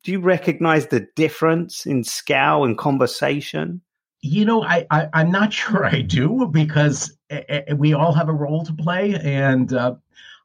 Do 0.05 0.13
you 0.13 0.21
recognize 0.21 0.87
the 0.87 1.09
difference 1.17 1.87
in 1.87 2.05
scale 2.05 2.65
and 2.65 2.79
conversation? 2.79 3.81
You 4.21 4.45
know, 4.45 4.63
I, 4.63 4.87
I 4.91 5.09
am 5.13 5.31
not 5.31 5.53
sure 5.61 5.85
I 5.85 6.03
do 6.03 6.47
because 6.51 7.17
eh, 7.31 7.43
eh, 7.49 7.63
eh, 7.69 7.75
we 7.75 7.95
all 7.95 8.13
have 8.13 8.29
a 8.29 8.35
role 8.35 8.65
to 8.65 8.73
play. 8.73 9.15
And 9.17 9.73
uh, 9.73 9.97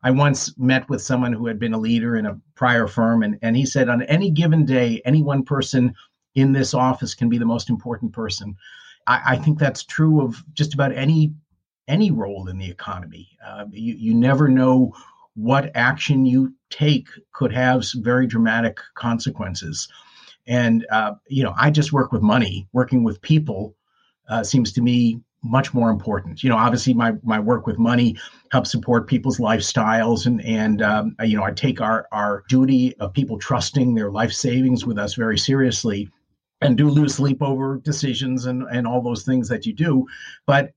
I 0.01 0.11
once 0.11 0.57
met 0.57 0.89
with 0.89 1.01
someone 1.01 1.33
who 1.33 1.45
had 1.45 1.59
been 1.59 1.73
a 1.73 1.79
leader 1.79 2.17
in 2.17 2.25
a 2.25 2.39
prior 2.55 2.87
firm, 2.87 3.23
and, 3.23 3.37
and 3.41 3.55
he 3.55 3.65
said, 3.65 3.89
on 3.89 4.01
any 4.03 4.31
given 4.31 4.65
day, 4.65 5.01
any 5.05 5.21
one 5.21 5.43
person 5.43 5.93
in 6.35 6.51
this 6.51 6.73
office 6.73 7.13
can 7.13 7.29
be 7.29 7.37
the 7.37 7.45
most 7.45 7.69
important 7.69 8.11
person. 8.11 8.57
I, 9.07 9.21
I 9.25 9.37
think 9.37 9.59
that's 9.59 9.83
true 9.83 10.21
of 10.21 10.43
just 10.53 10.73
about 10.73 10.93
any 10.93 11.33
any 11.87 12.11
role 12.11 12.47
in 12.47 12.57
the 12.57 12.69
economy. 12.69 13.27
Uh, 13.45 13.65
you, 13.71 13.93
you 13.95 14.13
never 14.13 14.47
know 14.47 14.93
what 15.35 15.71
action 15.75 16.25
you 16.25 16.53
take 16.69 17.07
could 17.33 17.51
have 17.51 17.85
very 17.95 18.25
dramatic 18.25 18.79
consequences. 18.95 19.87
And, 20.47 20.85
uh, 20.91 21.15
you 21.27 21.43
know, 21.43 21.53
I 21.57 21.71
just 21.71 21.91
work 21.91 22.11
with 22.11 22.21
money. 22.21 22.67
Working 22.71 23.03
with 23.03 23.21
people 23.21 23.75
uh, 24.29 24.43
seems 24.43 24.71
to 24.73 24.81
me 24.81 25.21
much 25.43 25.73
more 25.73 25.89
important. 25.89 26.43
You 26.43 26.49
know, 26.49 26.57
obviously 26.57 26.93
my 26.93 27.13
my 27.23 27.39
work 27.39 27.67
with 27.67 27.77
money 27.77 28.17
helps 28.51 28.71
support 28.71 29.07
people's 29.07 29.39
lifestyles, 29.39 30.25
and 30.25 30.41
and 30.45 30.81
um, 30.81 31.15
you 31.23 31.35
know 31.37 31.43
I 31.43 31.51
take 31.51 31.81
our 31.81 32.07
our 32.11 32.43
duty 32.47 32.95
of 32.97 33.13
people 33.13 33.37
trusting 33.37 33.93
their 33.93 34.09
life 34.09 34.31
savings 34.31 34.85
with 34.85 34.97
us 34.97 35.15
very 35.15 35.37
seriously, 35.37 36.09
and 36.63 36.77
do 36.77 36.89
lose 36.89 37.15
sleep 37.15 37.41
over 37.41 37.77
decisions 37.77 38.45
and 38.45 38.63
and 38.71 38.87
all 38.87 39.01
those 39.01 39.23
things 39.23 39.47
that 39.49 39.65
you 39.65 39.73
do, 39.73 40.05
but. 40.45 40.73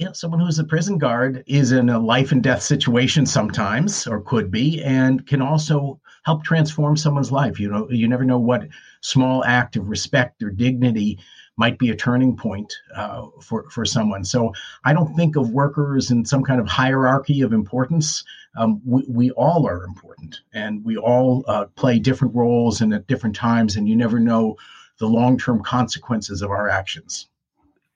You 0.00 0.06
know, 0.06 0.12
someone 0.12 0.38
who's 0.38 0.60
a 0.60 0.64
prison 0.64 0.96
guard 0.96 1.42
is 1.48 1.72
in 1.72 1.88
a 1.88 1.98
life 1.98 2.30
and 2.30 2.40
death 2.40 2.62
situation 2.62 3.26
sometimes, 3.26 4.06
or 4.06 4.20
could 4.20 4.48
be, 4.48 4.80
and 4.84 5.26
can 5.26 5.42
also 5.42 6.00
help 6.24 6.44
transform 6.44 6.96
someone's 6.96 7.32
life. 7.32 7.58
You 7.58 7.68
know, 7.68 7.90
you 7.90 8.06
never 8.06 8.24
know 8.24 8.38
what 8.38 8.68
small 9.00 9.44
act 9.44 9.74
of 9.74 9.88
respect 9.88 10.40
or 10.40 10.50
dignity 10.50 11.18
might 11.56 11.80
be 11.80 11.90
a 11.90 11.96
turning 11.96 12.36
point 12.36 12.72
uh, 12.94 13.26
for 13.42 13.68
for 13.70 13.84
someone. 13.84 14.24
So 14.24 14.52
I 14.84 14.92
don't 14.92 15.16
think 15.16 15.34
of 15.34 15.50
workers 15.50 16.12
in 16.12 16.24
some 16.24 16.44
kind 16.44 16.60
of 16.60 16.68
hierarchy 16.68 17.40
of 17.40 17.52
importance. 17.52 18.24
Um, 18.56 18.80
we, 18.84 19.04
we 19.08 19.30
all 19.32 19.66
are 19.66 19.82
important, 19.82 20.42
and 20.52 20.84
we 20.84 20.96
all 20.96 21.44
uh, 21.48 21.64
play 21.74 21.98
different 21.98 22.36
roles 22.36 22.80
and 22.80 22.94
at 22.94 23.08
different 23.08 23.34
times, 23.34 23.76
and 23.76 23.88
you 23.88 23.96
never 23.96 24.20
know 24.20 24.56
the 24.98 25.06
long 25.06 25.38
term 25.38 25.62
consequences 25.62 26.42
of 26.42 26.50
our 26.50 26.68
actions. 26.68 27.28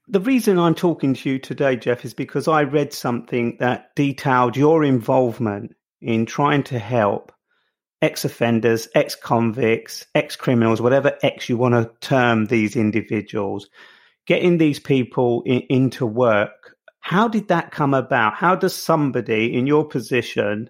The 0.08 0.20
reason 0.20 0.58
I'm 0.58 0.74
talking 0.74 1.14
to 1.14 1.30
you 1.30 1.38
today, 1.38 1.76
Jeff, 1.76 2.04
is 2.04 2.14
because 2.14 2.48
I 2.48 2.62
read 2.62 2.92
something 2.92 3.56
that 3.60 3.94
detailed 3.94 4.56
your 4.56 4.84
involvement 4.84 5.74
in 6.00 6.26
trying 6.26 6.64
to 6.64 6.78
help 6.78 7.32
ex 8.02 8.24
offenders, 8.24 8.88
ex 8.94 9.14
convicts, 9.14 10.04
ex 10.14 10.34
criminals, 10.36 10.80
whatever 10.80 11.16
ex 11.22 11.48
you 11.48 11.56
want 11.56 11.74
to 11.74 11.90
term 12.06 12.46
these 12.46 12.74
individuals, 12.76 13.68
getting 14.26 14.58
these 14.58 14.80
people 14.80 15.42
in, 15.46 15.60
into 15.70 16.04
work. 16.04 16.76
How 17.00 17.28
did 17.28 17.48
that 17.48 17.70
come 17.70 17.94
about? 17.94 18.34
How 18.34 18.54
does 18.56 18.74
somebody 18.74 19.56
in 19.56 19.66
your 19.66 19.84
position 19.86 20.68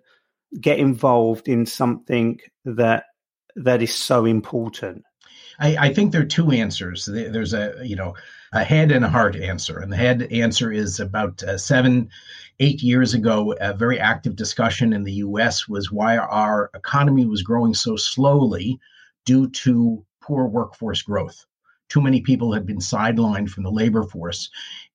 get 0.61 0.79
involved 0.79 1.49
in 1.49 1.67
something 1.67 2.39
that 2.65 3.05
that 3.57 3.83
is 3.83 3.95
so 3.95 4.27
important? 4.27 5.05
I, 5.59 5.77
I 5.89 5.95
think 5.95 6.13
there 6.13 6.23
are 6.23 6.27
two 6.27 6.51
answers. 6.51 7.07
There's 7.07 7.55
a 7.55 7.75
you 7.83 7.97
know 7.97 8.15
a 8.53 8.65
head 8.65 8.91
and 8.91 9.05
a 9.05 9.09
heart 9.09 9.37
answer, 9.37 9.79
and 9.79 9.93
the 9.93 9.97
head 9.97 10.29
answer 10.31 10.73
is 10.73 11.01
about 11.01 11.43
uh, 11.43 11.59
seven 11.59 12.11
eight 12.63 12.83
years 12.83 13.13
ago, 13.15 13.55
a 13.61 13.75
very 13.75 13.99
active 13.99 14.37
discussion 14.37 14.93
in 14.93 15.03
the 15.03 15.15
US 15.15 15.69
was 15.69 15.91
why 15.91 16.17
our 16.17 16.71
economy 16.75 17.27
was 17.27 17.43
growing 17.43 17.75
so 17.75 17.97
slowly 17.97 18.79
due 19.25 19.49
to 19.51 20.05
poor 20.21 20.47
workforce 20.47 21.03
growth. 21.03 21.45
Too 21.89 22.01
many 22.01 22.21
people 22.21 22.53
had 22.53 22.65
been 22.65 22.79
sidelined 22.79 23.51
from 23.51 23.65
the 23.65 23.71
labor 23.71 24.05
force, 24.05 24.49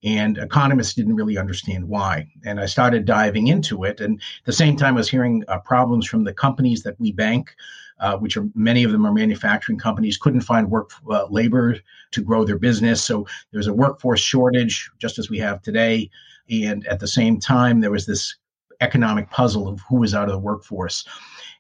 and 0.04 0.38
economists 0.38 0.96
didn't 0.96 1.16
really 1.16 1.38
understand 1.38 1.88
why. 1.88 2.28
And 2.46 2.60
I 2.60 2.66
started 2.66 3.06
diving 3.06 3.48
into 3.48 3.84
it. 3.84 4.00
And 4.00 4.16
at 4.16 4.46
the 4.46 4.54
same 4.54 4.78
time, 4.78 4.96
I 4.96 4.98
was 4.98 5.10
hearing 5.10 5.44
uh, 5.48 5.60
problems 5.60 6.08
from 6.08 6.24
the 6.24 6.34
companies 6.34 6.84
that 6.84 7.00
we 7.00 7.12
bank. 7.12 7.54
Uh, 8.00 8.16
which 8.16 8.38
are 8.38 8.48
many 8.54 8.84
of 8.84 8.92
them 8.92 9.08
are 9.08 9.12
manufacturing 9.12 9.80
companies, 9.80 10.18
couldn't 10.18 10.42
find 10.42 10.70
work 10.70 10.92
uh, 11.10 11.25
labor 11.32 11.75
to 12.12 12.22
grow 12.22 12.46
their 12.46 12.60
business. 12.60 13.04
So 13.04 13.25
there's 13.51 13.66
a 13.66 13.74
workforce 13.74 14.20
shortage, 14.20 14.92
just 15.00 15.18
as 15.18 15.32
we 15.32 15.39
have 15.39 15.63
today. 15.63 16.12
And 16.50 16.86
at 16.86 17.00
the 17.00 17.08
same 17.08 17.39
time, 17.39 17.82
there 17.82 17.89
was 17.89 18.06
this 18.06 18.38
economic 18.82 19.32
puzzle 19.32 19.68
of 19.68 19.82
who 19.89 19.98
was 19.98 20.13
out 20.13 20.27
of 20.27 20.34
the 20.34 20.39
workforce. 20.39 21.06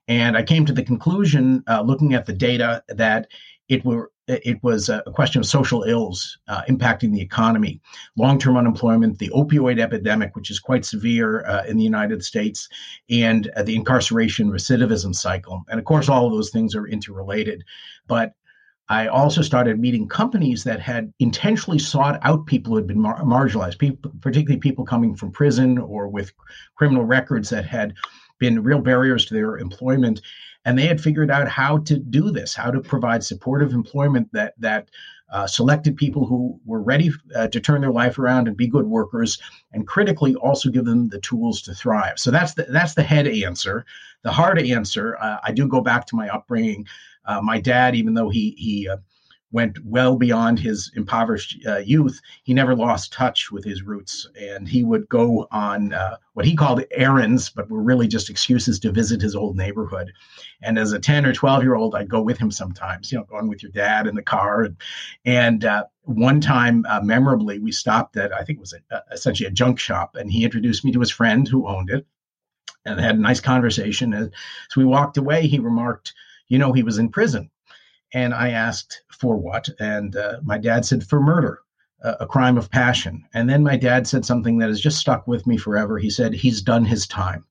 And 0.07 0.37
I 0.37 0.43
came 0.43 0.65
to 0.65 0.73
the 0.73 0.83
conclusion, 0.83 1.63
uh, 1.67 1.81
looking 1.81 2.13
at 2.13 2.27
the 2.27 2.33
data, 2.33 2.83
that 2.87 3.27
it 3.67 3.83
were 3.83 4.11
it 4.27 4.61
was 4.61 4.89
a 4.89 5.01
question 5.13 5.39
of 5.39 5.45
social 5.45 5.83
ills 5.83 6.37
uh, 6.49 6.61
impacting 6.69 7.13
the 7.13 7.21
economy, 7.21 7.79
long-term 8.17 8.57
unemployment, 8.57 9.19
the 9.19 9.29
opioid 9.29 9.79
epidemic, 9.79 10.35
which 10.35 10.51
is 10.51 10.59
quite 10.59 10.85
severe 10.85 11.45
uh, 11.45 11.63
in 11.65 11.77
the 11.77 11.83
United 11.83 12.23
States, 12.23 12.67
and 13.09 13.49
uh, 13.55 13.63
the 13.63 13.75
incarceration 13.75 14.51
recidivism 14.51 15.15
cycle. 15.15 15.63
And 15.69 15.79
of 15.79 15.85
course, 15.85 16.09
all 16.09 16.25
of 16.27 16.33
those 16.33 16.49
things 16.49 16.75
are 16.75 16.87
interrelated. 16.87 17.63
But 18.07 18.33
I 18.89 19.07
also 19.07 19.41
started 19.41 19.79
meeting 19.79 20.07
companies 20.07 20.63
that 20.63 20.79
had 20.79 21.13
intentionally 21.19 21.79
sought 21.79 22.19
out 22.23 22.45
people 22.45 22.71
who 22.71 22.77
had 22.77 22.87
been 22.87 23.01
mar- 23.01 23.21
marginalized, 23.21 23.79
people, 23.79 24.11
particularly 24.21 24.59
people 24.59 24.85
coming 24.85 25.15
from 25.15 25.31
prison 25.31 25.77
or 25.77 26.07
with 26.07 26.31
criminal 26.75 27.03
records 27.03 27.49
that 27.49 27.65
had 27.65 27.93
been 28.39 28.63
real 28.63 28.79
barriers 28.79 29.25
to 29.25 29.33
their 29.33 29.57
employment. 29.57 30.21
And 30.67 30.77
they 30.77 30.85
had 30.85 30.99
figured 30.99 31.31
out 31.31 31.47
how 31.47 31.77
to 31.79 31.97
do 31.97 32.29
this, 32.29 32.53
how 32.53 32.71
to 32.71 32.81
provide 32.81 33.23
supportive 33.23 33.71
employment 33.71 34.27
that 34.33 34.53
that 34.59 34.89
uh, 35.31 35.47
selected 35.47 35.95
people 35.95 36.25
who 36.25 36.59
were 36.65 36.81
ready 36.81 37.11
uh, 37.35 37.47
to 37.47 37.59
turn 37.61 37.79
their 37.81 37.91
life 37.91 38.19
around 38.19 38.47
and 38.47 38.57
be 38.57 38.67
good 38.67 38.85
workers, 38.85 39.39
and 39.71 39.87
critically 39.87 40.35
also 40.35 40.69
give 40.69 40.83
them 40.83 41.07
the 41.07 41.21
tools 41.21 41.61
to 41.61 41.73
thrive. 41.73 42.19
So 42.19 42.31
that's 42.31 42.53
the 42.53 42.63
that's 42.63 42.95
the 42.95 43.03
head 43.03 43.27
answer. 43.27 43.85
The 44.23 44.31
hard 44.31 44.59
answer, 44.59 45.17
uh, 45.21 45.37
I 45.41 45.53
do 45.53 45.67
go 45.67 45.79
back 45.79 46.05
to 46.07 46.17
my 46.17 46.27
upbringing. 46.27 46.85
Uh, 47.23 47.41
my 47.41 47.61
dad, 47.61 47.95
even 47.95 48.13
though 48.13 48.29
he 48.29 48.51
he 48.57 48.89
uh, 48.89 48.97
went 49.51 49.77
well 49.85 50.15
beyond 50.17 50.59
his 50.59 50.91
impoverished 50.95 51.57
uh, 51.65 51.77
youth, 51.77 52.19
he 52.43 52.53
never 52.53 52.75
lost 52.75 53.13
touch 53.13 53.51
with 53.51 53.63
his 53.63 53.81
roots, 53.81 54.27
and 54.39 54.67
he 54.67 54.83
would 54.83 55.07
go 55.07 55.47
on 55.51 55.93
uh, 55.93 56.17
what 56.33 56.45
he 56.45 56.55
called 56.55 56.83
errands, 56.91 57.49
but 57.49 57.69
were 57.69 57.81
really 57.81 58.07
just 58.07 58.29
excuses 58.29 58.79
to 58.79 58.91
visit 58.91 59.21
his 59.21 59.35
old 59.35 59.55
neighborhood. 59.55 60.11
And 60.61 60.77
as 60.77 60.91
a 60.91 60.99
ten 60.99 61.25
or 61.25 61.33
twelve 61.33 61.63
year 61.63 61.75
old, 61.75 61.95
I'd 61.95 62.09
go 62.09 62.21
with 62.21 62.37
him 62.37 62.51
sometimes, 62.51 63.11
you 63.11 63.17
know, 63.17 63.23
going 63.23 63.47
with 63.47 63.63
your 63.63 63.71
dad 63.71 64.07
in 64.07 64.15
the 64.15 64.21
car. 64.21 64.63
And, 64.63 64.77
and 65.25 65.65
uh, 65.65 65.85
one 66.03 66.41
time, 66.41 66.85
uh, 66.89 67.01
memorably, 67.01 67.59
we 67.59 67.71
stopped 67.71 68.17
at 68.17 68.33
I 68.33 68.43
think 68.43 68.57
it 68.57 68.61
was 68.61 68.73
a, 68.73 69.01
essentially 69.11 69.47
a 69.47 69.51
junk 69.51 69.79
shop, 69.79 70.15
and 70.15 70.31
he 70.31 70.43
introduced 70.43 70.83
me 70.83 70.91
to 70.91 70.99
his 70.99 71.11
friend 71.11 71.47
who 71.47 71.67
owned 71.67 71.89
it, 71.89 72.05
and 72.85 72.99
had 72.99 73.15
a 73.15 73.19
nice 73.19 73.39
conversation. 73.39 74.13
And 74.13 74.33
as 74.69 74.75
we 74.75 74.85
walked 74.85 75.17
away, 75.17 75.47
he 75.47 75.59
remarked 75.59 76.13
you 76.47 76.57
know, 76.57 76.73
he 76.73 76.83
was 76.83 76.97
in 76.97 77.09
prison. 77.09 77.49
And 78.13 78.33
I 78.33 78.49
asked 78.49 79.03
for 79.09 79.35
what? 79.35 79.67
And 79.79 80.15
uh, 80.15 80.39
my 80.43 80.57
dad 80.57 80.85
said, 80.85 81.03
for 81.03 81.19
murder, 81.19 81.59
a 82.01 82.27
crime 82.27 82.57
of 82.57 82.69
passion. 82.69 83.25
And 83.33 83.49
then 83.49 83.63
my 83.63 83.75
dad 83.75 84.07
said 84.07 84.25
something 84.25 84.59
that 84.59 84.69
has 84.69 84.79
just 84.79 84.99
stuck 84.99 85.27
with 85.27 85.47
me 85.47 85.57
forever. 85.57 85.97
He 85.97 86.09
said, 86.09 86.33
he's 86.33 86.61
done 86.61 86.85
his 86.85 87.07
time. 87.07 87.43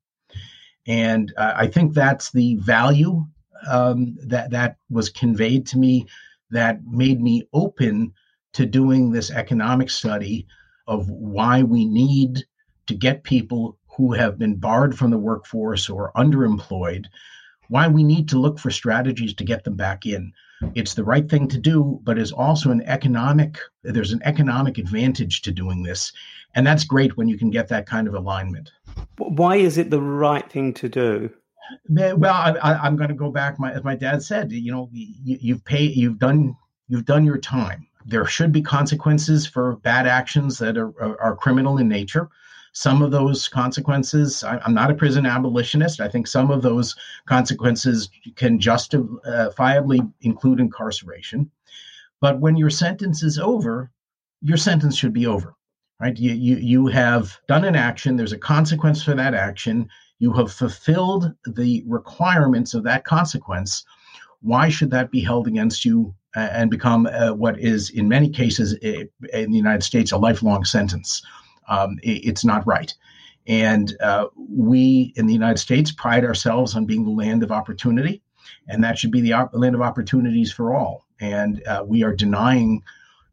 And 0.86 1.34
uh, 1.36 1.54
I 1.56 1.66
think 1.66 1.92
that's 1.92 2.30
the 2.30 2.56
value 2.56 3.26
um, 3.68 4.16
that 4.22 4.50
that 4.50 4.76
was 4.88 5.08
conveyed 5.10 5.66
to 5.68 5.78
me 5.78 6.06
that 6.50 6.80
made 6.86 7.20
me 7.20 7.48
open 7.52 8.12
to 8.52 8.64
doing 8.64 9.10
this 9.10 9.30
economic 9.30 9.90
study 9.90 10.46
of 10.86 11.10
why 11.10 11.62
we 11.62 11.84
need 11.84 12.44
to 12.86 12.94
get 12.94 13.24
people 13.24 13.78
who 13.88 14.12
have 14.12 14.38
been 14.38 14.54
barred 14.54 14.96
from 14.96 15.10
the 15.10 15.18
workforce 15.18 15.88
or 15.88 16.12
underemployed 16.16 17.06
why 17.68 17.88
we 17.88 18.04
need 18.04 18.28
to 18.28 18.38
look 18.38 18.60
for 18.60 18.70
strategies 18.70 19.34
to 19.34 19.44
get 19.44 19.64
them 19.64 19.74
back 19.74 20.06
in. 20.06 20.32
It's 20.74 20.94
the 20.94 21.04
right 21.04 21.28
thing 21.28 21.48
to 21.48 21.58
do, 21.58 22.00
but 22.02 22.18
is 22.18 22.32
also 22.32 22.70
an 22.70 22.82
economic, 22.82 23.58
there's 23.82 24.12
an 24.12 24.22
economic 24.24 24.78
advantage 24.78 25.42
to 25.42 25.52
doing 25.52 25.82
this. 25.82 26.12
And 26.54 26.66
that's 26.66 26.84
great 26.84 27.16
when 27.16 27.28
you 27.28 27.36
can 27.36 27.50
get 27.50 27.68
that 27.68 27.86
kind 27.86 28.08
of 28.08 28.14
alignment. 28.14 28.72
Why 29.18 29.56
is 29.56 29.76
it 29.76 29.90
the 29.90 30.00
right 30.00 30.50
thing 30.50 30.72
to 30.74 30.88
do? 30.88 31.30
Well, 31.88 32.56
I, 32.62 32.86
am 32.86 32.96
going 32.96 33.08
to 33.08 33.14
go 33.14 33.30
back. 33.30 33.58
My, 33.58 33.72
as 33.72 33.84
my 33.84 33.96
dad 33.96 34.22
said, 34.22 34.52
you 34.52 34.72
know, 34.72 34.88
you, 34.92 35.38
you've 35.40 35.64
paid, 35.64 35.96
you've 35.96 36.18
done, 36.18 36.56
you've 36.88 37.04
done 37.04 37.24
your 37.24 37.38
time. 37.38 37.86
There 38.06 38.24
should 38.24 38.52
be 38.52 38.62
consequences 38.62 39.46
for 39.46 39.76
bad 39.76 40.06
actions 40.06 40.58
that 40.58 40.78
are, 40.78 40.92
are, 41.02 41.20
are 41.20 41.36
criminal 41.36 41.78
in 41.78 41.88
nature 41.88 42.30
some 42.76 43.00
of 43.00 43.10
those 43.10 43.48
consequences 43.48 44.44
i'm 44.44 44.74
not 44.74 44.90
a 44.90 44.94
prison 44.94 45.24
abolitionist. 45.24 45.98
I 45.98 46.08
think 46.08 46.26
some 46.26 46.50
of 46.50 46.60
those 46.60 46.94
consequences 47.26 48.10
can 48.34 48.60
justifiably 48.60 50.02
include 50.20 50.60
incarceration. 50.60 51.50
But 52.20 52.38
when 52.38 52.56
your 52.56 52.68
sentence 52.68 53.22
is 53.22 53.38
over 53.38 53.90
your 54.42 54.58
sentence 54.58 54.94
should 54.94 55.14
be 55.14 55.26
over 55.26 55.54
right? 56.00 56.18
You, 56.18 56.34
you 56.34 56.56
you 56.56 56.86
have 56.88 57.38
done 57.48 57.64
an 57.64 57.74
action. 57.74 58.16
There's 58.16 58.34
a 58.34 58.38
consequence 58.54 59.02
for 59.02 59.14
that 59.14 59.32
action. 59.32 59.88
You 60.18 60.34
have 60.34 60.52
fulfilled 60.52 61.32
the 61.46 61.82
requirements 61.86 62.74
of 62.74 62.84
that 62.84 63.06
consequence. 63.06 63.86
Why 64.42 64.68
should 64.68 64.90
that 64.90 65.10
be 65.10 65.22
held 65.22 65.46
against 65.46 65.86
you 65.86 66.14
and 66.34 66.70
become 66.70 67.06
uh, 67.06 67.32
what 67.32 67.58
is 67.58 67.88
in 67.88 68.06
many 68.06 68.28
cases 68.28 68.74
in 68.74 69.08
the 69.52 69.56
united 69.56 69.82
states 69.82 70.12
a 70.12 70.18
lifelong 70.18 70.66
sentence 70.66 71.22
um, 71.68 71.98
it, 72.02 72.26
it's 72.26 72.44
not 72.44 72.66
right. 72.66 72.92
And 73.46 73.96
uh, 74.00 74.26
we 74.36 75.12
in 75.16 75.26
the 75.26 75.32
United 75.32 75.58
States 75.58 75.92
pride 75.92 76.24
ourselves 76.24 76.74
on 76.74 76.84
being 76.84 77.04
the 77.04 77.10
land 77.10 77.42
of 77.42 77.52
opportunity, 77.52 78.22
and 78.68 78.82
that 78.82 78.98
should 78.98 79.12
be 79.12 79.20
the 79.20 79.34
op- 79.34 79.54
land 79.54 79.74
of 79.74 79.82
opportunities 79.82 80.52
for 80.52 80.74
all. 80.74 81.06
And 81.20 81.66
uh, 81.66 81.84
we 81.86 82.02
are 82.02 82.14
denying 82.14 82.82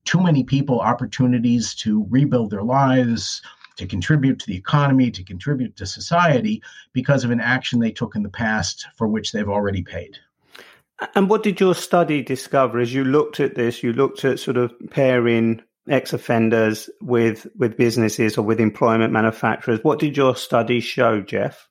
too 0.06 0.22
many 0.22 0.44
people 0.44 0.80
opportunities 0.80 1.74
to 1.76 2.06
rebuild 2.10 2.52
their 2.52 2.64
lives, 2.64 3.42
to 3.78 3.88
contribute 3.88 4.40
to 4.40 4.46
the 4.46 4.56
economy, 4.56 5.10
to 5.10 5.24
contribute 5.24 5.76
to 5.78 5.86
society 5.86 6.62
because 6.94 7.24
of 7.24 7.32
an 7.32 7.42
action 7.42 7.80
they 7.80 7.92
took 7.92 8.16
in 8.16 8.24
the 8.24 8.30
past 8.30 8.86
for 8.96 9.08
which 9.08 9.32
they've 9.32 9.50
already 9.50 9.82
paid. 9.82 10.18
And 11.16 11.30
what 11.30 11.44
did 11.44 11.60
your 11.60 11.74
study 11.74 12.22
discover 12.22 12.80
as 12.80 12.94
you 12.94 13.04
looked 13.04 13.40
at 13.40 13.56
this? 13.56 13.82
You 13.82 13.94
looked 13.94 14.24
at 14.24 14.40
sort 14.40 14.58
of 14.58 14.74
pairing 14.92 15.62
ex-offenders 15.90 16.90
with 17.02 17.48
with 17.58 17.78
businesses 17.78 18.38
or 18.38 18.44
with 18.44 18.60
employment 18.60 19.12
manufacturers. 19.12 19.80
What 19.84 20.00
did 20.00 20.16
your 20.16 20.36
study 20.36 20.80
show, 20.80 21.22
Jeff? 21.22 21.68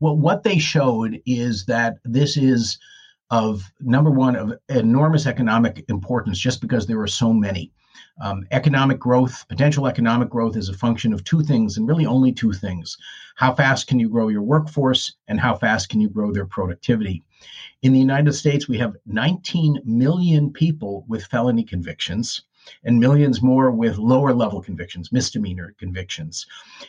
Well, 0.00 0.16
what 0.16 0.42
they 0.42 0.58
showed 0.58 1.20
is 1.24 1.66
that 1.66 1.96
this 2.04 2.36
is 2.36 2.78
of 3.30 3.72
number 3.80 4.10
one 4.10 4.36
of 4.36 4.52
enormous 4.68 5.26
economic 5.26 5.84
importance 5.88 6.38
just 6.38 6.60
because 6.60 6.86
there 6.86 7.00
are 7.00 7.06
so 7.06 7.32
many. 7.32 7.72
Um, 8.20 8.46
economic 8.52 9.00
growth, 9.00 9.44
potential 9.48 9.88
economic 9.88 10.28
growth 10.28 10.56
is 10.56 10.68
a 10.68 10.74
function 10.74 11.12
of 11.12 11.24
two 11.24 11.42
things, 11.42 11.76
and 11.76 11.88
really 11.88 12.06
only 12.06 12.32
two 12.32 12.52
things. 12.52 12.96
How 13.34 13.54
fast 13.54 13.88
can 13.88 13.98
you 13.98 14.08
grow 14.08 14.28
your 14.28 14.42
workforce, 14.42 15.16
and 15.26 15.40
how 15.40 15.56
fast 15.56 15.88
can 15.88 16.00
you 16.00 16.08
grow 16.08 16.32
their 16.32 16.46
productivity? 16.46 17.24
In 17.82 17.92
the 17.92 17.98
United 17.98 18.32
States, 18.34 18.68
we 18.68 18.78
have 18.78 18.96
19 19.06 19.80
million 19.84 20.52
people 20.52 21.04
with 21.08 21.26
felony 21.26 21.64
convictions 21.64 22.42
and 22.84 22.98
millions 22.98 23.42
more 23.42 23.70
with 23.70 23.98
lower 23.98 24.32
level 24.32 24.62
convictions, 24.62 25.12
misdemeanor 25.12 25.74
convictions. 25.78 26.46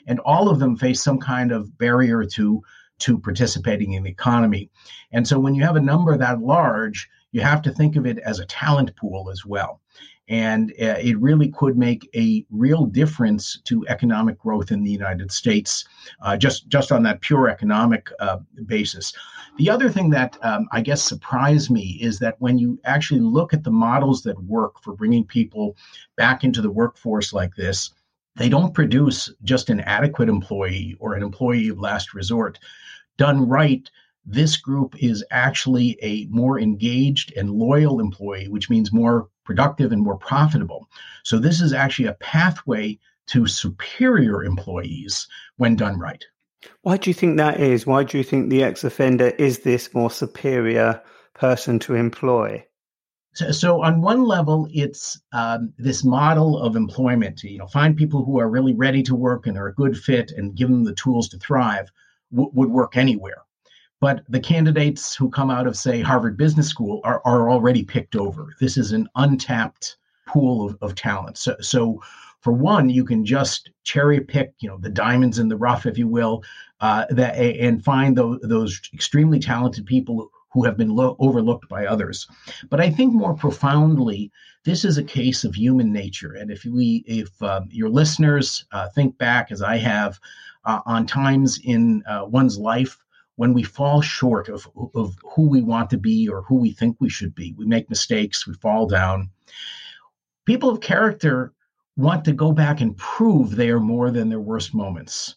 And 0.07 0.19
all 0.19 0.49
of 0.49 0.59
them 0.59 0.75
face 0.75 1.01
some 1.01 1.19
kind 1.19 1.51
of 1.51 1.77
barrier 1.77 2.25
to 2.25 2.63
to 2.97 3.19
participating 3.19 3.93
in 3.93 4.03
the 4.03 4.09
economy. 4.09 4.69
And 5.11 5.27
so 5.27 5.37
when 5.37 5.53
you 5.53 5.63
have 5.63 5.75
a 5.75 5.81
number 5.81 6.17
that 6.17 6.39
large, 6.39 7.09
you 7.33 7.41
have 7.41 7.61
to 7.63 7.71
think 7.71 7.97
of 7.97 8.05
it 8.05 8.19
as 8.19 8.39
a 8.39 8.45
talent 8.45 8.95
pool 8.95 9.29
as 9.29 9.45
well. 9.45 9.81
And 10.27 10.71
uh, 10.81 10.97
it 10.99 11.19
really 11.19 11.49
could 11.49 11.77
make 11.77 12.09
a 12.15 12.45
real 12.49 12.85
difference 12.85 13.59
to 13.65 13.85
economic 13.87 14.39
growth 14.39 14.71
in 14.71 14.83
the 14.83 14.91
United 14.91 15.31
States, 15.31 15.85
uh, 16.21 16.35
just 16.35 16.67
just 16.67 16.91
on 16.91 17.03
that 17.03 17.21
pure 17.21 17.47
economic 17.47 18.09
uh, 18.19 18.39
basis. 18.65 19.13
The 19.57 19.69
other 19.69 19.89
thing 19.89 20.09
that 20.09 20.37
um, 20.41 20.67
I 20.71 20.81
guess 20.81 21.03
surprised 21.03 21.69
me 21.69 21.99
is 22.01 22.17
that 22.19 22.35
when 22.39 22.57
you 22.57 22.79
actually 22.85 23.21
look 23.21 23.53
at 23.53 23.63
the 23.63 23.71
models 23.71 24.23
that 24.23 24.43
work 24.43 24.81
for 24.81 24.95
bringing 24.95 25.25
people 25.25 25.77
back 26.17 26.43
into 26.43 26.61
the 26.61 26.71
workforce 26.71 27.31
like 27.31 27.55
this, 27.55 27.91
they 28.35 28.49
don't 28.49 28.73
produce 28.73 29.31
just 29.43 29.69
an 29.69 29.81
adequate 29.81 30.27
employee 30.27 30.95
or 30.99 31.13
an 31.13 31.21
employee 31.21 31.69
of 31.69 31.79
last 31.79 32.15
resort 32.15 32.57
done 33.17 33.47
right, 33.47 33.89
this 34.25 34.57
group 34.57 34.95
is 35.01 35.23
actually 35.31 35.97
a 36.01 36.25
more 36.27 36.59
engaged 36.59 37.33
and 37.37 37.51
loyal 37.51 37.99
employee, 37.99 38.47
which 38.47 38.69
means 38.69 38.91
more 38.91 39.29
productive 39.45 39.91
and 39.91 40.01
more 40.01 40.17
profitable. 40.17 40.89
So, 41.23 41.39
this 41.39 41.61
is 41.61 41.71
actually 41.71 42.07
a 42.07 42.13
pathway 42.15 42.99
to 43.27 43.47
superior 43.47 44.43
employees 44.43 45.27
when 45.57 45.75
done 45.75 45.97
right. 45.99 46.23
Why 46.81 46.97
do 46.97 47.09
you 47.09 47.13
think 47.13 47.37
that 47.37 47.59
is? 47.59 47.85
Why 47.85 48.03
do 48.03 48.17
you 48.17 48.23
think 48.23 48.49
the 48.49 48.63
ex 48.63 48.83
offender 48.83 49.29
is 49.29 49.59
this 49.59 49.93
more 49.93 50.11
superior 50.11 51.01
person 51.33 51.79
to 51.79 51.95
employ? 51.95 52.65
So, 53.33 53.51
so 53.51 53.83
on 53.83 54.01
one 54.01 54.23
level, 54.23 54.67
it's 54.71 55.19
um, 55.33 55.73
this 55.77 56.03
model 56.03 56.57
of 56.57 56.75
employment. 56.75 57.43
You 57.43 57.57
know, 57.57 57.67
find 57.67 57.97
people 57.97 58.23
who 58.23 58.39
are 58.39 58.49
really 58.49 58.73
ready 58.73 59.03
to 59.03 59.15
work 59.15 59.45
and 59.45 59.57
are 59.57 59.67
a 59.67 59.73
good 59.73 59.97
fit, 59.97 60.31
and 60.31 60.55
give 60.55 60.69
them 60.69 60.83
the 60.83 60.95
tools 60.95 61.29
to 61.29 61.37
thrive 61.37 61.91
w- 62.31 62.51
would 62.53 62.69
work 62.69 62.95
anywhere. 62.95 63.43
But 64.01 64.23
the 64.29 64.39
candidates 64.39 65.15
who 65.15 65.29
come 65.29 65.49
out 65.49 65.67
of, 65.67 65.77
say, 65.77 66.01
Harvard 66.01 66.37
Business 66.37 66.67
School 66.67 67.01
are, 67.03 67.21
are 67.25 67.49
already 67.49 67.83
picked 67.83 68.15
over. 68.15 68.53
This 68.59 68.77
is 68.77 68.91
an 68.91 69.07
untapped 69.15 69.97
pool 70.27 70.69
of, 70.69 70.77
of 70.81 70.95
talent. 70.95 71.37
So, 71.37 71.55
so 71.61 72.01
for 72.41 72.51
one, 72.51 72.89
you 72.89 73.05
can 73.05 73.25
just 73.25 73.71
cherry 73.83 74.19
pick, 74.19 74.53
you 74.59 74.69
know, 74.69 74.77
the 74.77 74.89
diamonds 74.89 75.39
in 75.39 75.47
the 75.47 75.57
rough, 75.57 75.85
if 75.85 75.97
you 75.97 76.07
will, 76.07 76.43
uh, 76.81 77.05
that 77.09 77.35
and 77.35 77.83
find 77.83 78.15
those, 78.15 78.39
those 78.43 78.81
extremely 78.93 79.39
talented 79.39 79.85
people 79.85 80.29
who 80.51 80.63
have 80.63 80.77
been 80.77 80.89
lo- 80.89 81.15
overlooked 81.19 81.67
by 81.69 81.85
others. 81.85 82.27
But 82.69 82.79
I 82.81 82.89
think 82.89 83.13
more 83.13 83.33
profoundly, 83.33 84.31
this 84.63 84.85
is 84.85 84.97
a 84.97 85.03
case 85.03 85.43
of 85.43 85.55
human 85.55 85.91
nature. 85.91 86.33
And 86.33 86.51
if 86.51 86.65
we, 86.65 87.03
if 87.07 87.41
um, 87.41 87.67
your 87.71 87.89
listeners 87.89 88.65
uh, 88.71 88.89
think 88.89 89.17
back, 89.17 89.51
as 89.51 89.61
I 89.61 89.77
have, 89.77 90.19
uh, 90.65 90.81
on 90.85 91.05
times 91.05 91.59
in 91.63 92.03
uh, 92.07 92.25
one's 92.25 92.57
life 92.57 92.97
when 93.35 93.53
we 93.53 93.63
fall 93.63 94.01
short 94.01 94.49
of, 94.49 94.67
of 94.93 95.15
who 95.35 95.47
we 95.47 95.61
want 95.61 95.89
to 95.89 95.97
be 95.97 96.27
or 96.27 96.41
who 96.43 96.55
we 96.55 96.71
think 96.71 96.97
we 96.99 97.09
should 97.09 97.35
be. 97.35 97.53
We 97.57 97.65
make 97.65 97.89
mistakes, 97.89 98.47
we 98.47 98.53
fall 98.55 98.87
down. 98.87 99.29
People 100.45 100.69
of 100.69 100.81
character 100.81 101.53
want 101.97 102.25
to 102.25 102.33
go 102.33 102.51
back 102.51 102.81
and 102.81 102.97
prove 102.97 103.55
they 103.55 103.69
are 103.69 103.79
more 103.79 104.11
than 104.11 104.29
their 104.29 104.39
worst 104.39 104.73
moments. 104.73 105.35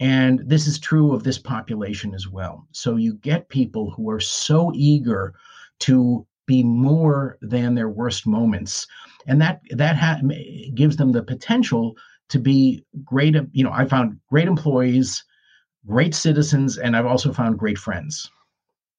And 0.00 0.40
this 0.44 0.66
is 0.66 0.78
true 0.78 1.12
of 1.12 1.22
this 1.22 1.38
population 1.38 2.14
as 2.14 2.28
well. 2.28 2.66
So 2.72 2.96
you 2.96 3.14
get 3.14 3.48
people 3.48 3.90
who 3.90 4.10
are 4.10 4.20
so 4.20 4.72
eager 4.74 5.34
to 5.80 6.26
be 6.46 6.62
more 6.64 7.38
than 7.40 7.74
their 7.74 7.88
worst 7.88 8.26
moments. 8.26 8.86
And 9.26 9.40
that 9.40 9.60
that 9.70 9.96
ha- 9.96 10.20
gives 10.74 10.96
them 10.96 11.12
the 11.12 11.22
potential 11.22 11.96
to 12.30 12.38
be 12.38 12.84
great, 13.04 13.36
you 13.52 13.62
know, 13.62 13.70
I 13.72 13.84
found 13.84 14.18
great 14.28 14.48
employees, 14.48 15.22
great 15.86 16.14
citizens, 16.14 16.78
and 16.78 16.96
I've 16.96 17.06
also 17.06 17.32
found 17.32 17.58
great 17.58 17.78
friends. 17.78 18.30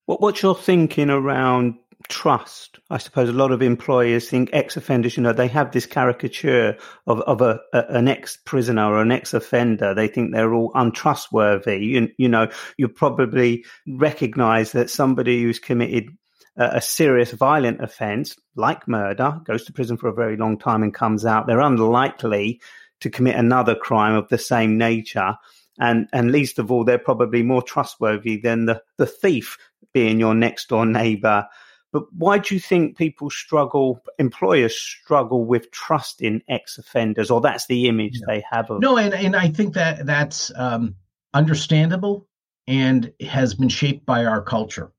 What, 0.05 0.21
what's 0.21 0.41
your 0.41 0.55
thinking 0.55 1.09
around 1.09 1.75
trust? 2.09 2.79
I 2.89 2.97
suppose 2.97 3.29
a 3.29 3.33
lot 3.33 3.51
of 3.51 3.61
employers 3.61 4.29
think 4.29 4.49
ex-offenders, 4.51 5.15
you 5.15 5.23
know, 5.23 5.33
they 5.33 5.47
have 5.47 5.71
this 5.71 5.85
caricature 5.85 6.77
of, 7.07 7.21
of 7.21 7.41
a, 7.41 7.59
a 7.73 7.85
an 7.89 8.07
ex-prisoner 8.07 8.85
or 8.85 9.01
an 9.01 9.11
ex-offender. 9.11 9.93
They 9.93 10.07
think 10.07 10.33
they're 10.33 10.53
all 10.53 10.71
untrustworthy. 10.75 11.77
You, 11.77 12.09
you 12.17 12.27
know, 12.27 12.49
you 12.77 12.89
probably 12.89 13.65
recognize 13.87 14.73
that 14.73 14.89
somebody 14.89 15.43
who's 15.43 15.59
committed 15.59 16.09
a, 16.57 16.81
serious 16.81 17.31
violent 17.31 17.81
offense 17.81 18.35
like 18.55 18.87
murder, 18.87 19.39
goes 19.45 19.63
to 19.65 19.73
prison 19.73 19.97
for 19.97 20.07
a 20.07 20.13
very 20.13 20.37
long 20.37 20.57
time 20.57 20.83
and 20.83 20.93
comes 20.93 21.25
out, 21.25 21.47
they're 21.47 21.59
unlikely 21.59 22.61
to 22.99 23.09
commit 23.09 23.35
another 23.35 23.75
crime 23.75 24.15
of 24.15 24.27
the 24.29 24.37
same 24.37 24.77
nature. 24.77 25.35
And, 25.79 26.07
and 26.13 26.31
least 26.31 26.59
of 26.59 26.71
all, 26.71 26.83
they're 26.83 26.99
probably 26.99 27.43
more 27.43 27.61
trustworthy 27.61 28.37
than 28.37 28.65
the, 28.65 28.81
the 28.97 29.07
thief 29.07 29.57
being 29.93 30.19
your 30.19 30.35
next 30.35 30.69
door 30.69 30.85
neighbor. 30.85 31.47
But 31.91 32.11
why 32.13 32.39
do 32.39 32.55
you 32.55 32.59
think 32.59 32.97
people 32.97 33.29
struggle, 33.29 34.01
employers 34.17 34.75
struggle 34.75 35.45
with 35.45 35.69
trusting 35.71 36.41
ex 36.47 36.77
offenders, 36.77 37.29
or 37.29 37.39
that's 37.39 37.67
the 37.67 37.87
image 37.87 38.19
no. 38.21 38.33
they 38.33 38.43
have 38.49 38.69
of? 38.71 38.81
No, 38.81 38.97
and, 38.97 39.13
and 39.13 39.35
I 39.35 39.49
think 39.49 39.75
that 39.75 40.05
that's 40.05 40.51
um, 40.55 40.95
understandable 41.33 42.27
and 42.67 43.11
has 43.21 43.53
been 43.53 43.69
shaped 43.69 44.05
by 44.05 44.25
our 44.25 44.41
culture. 44.41 44.91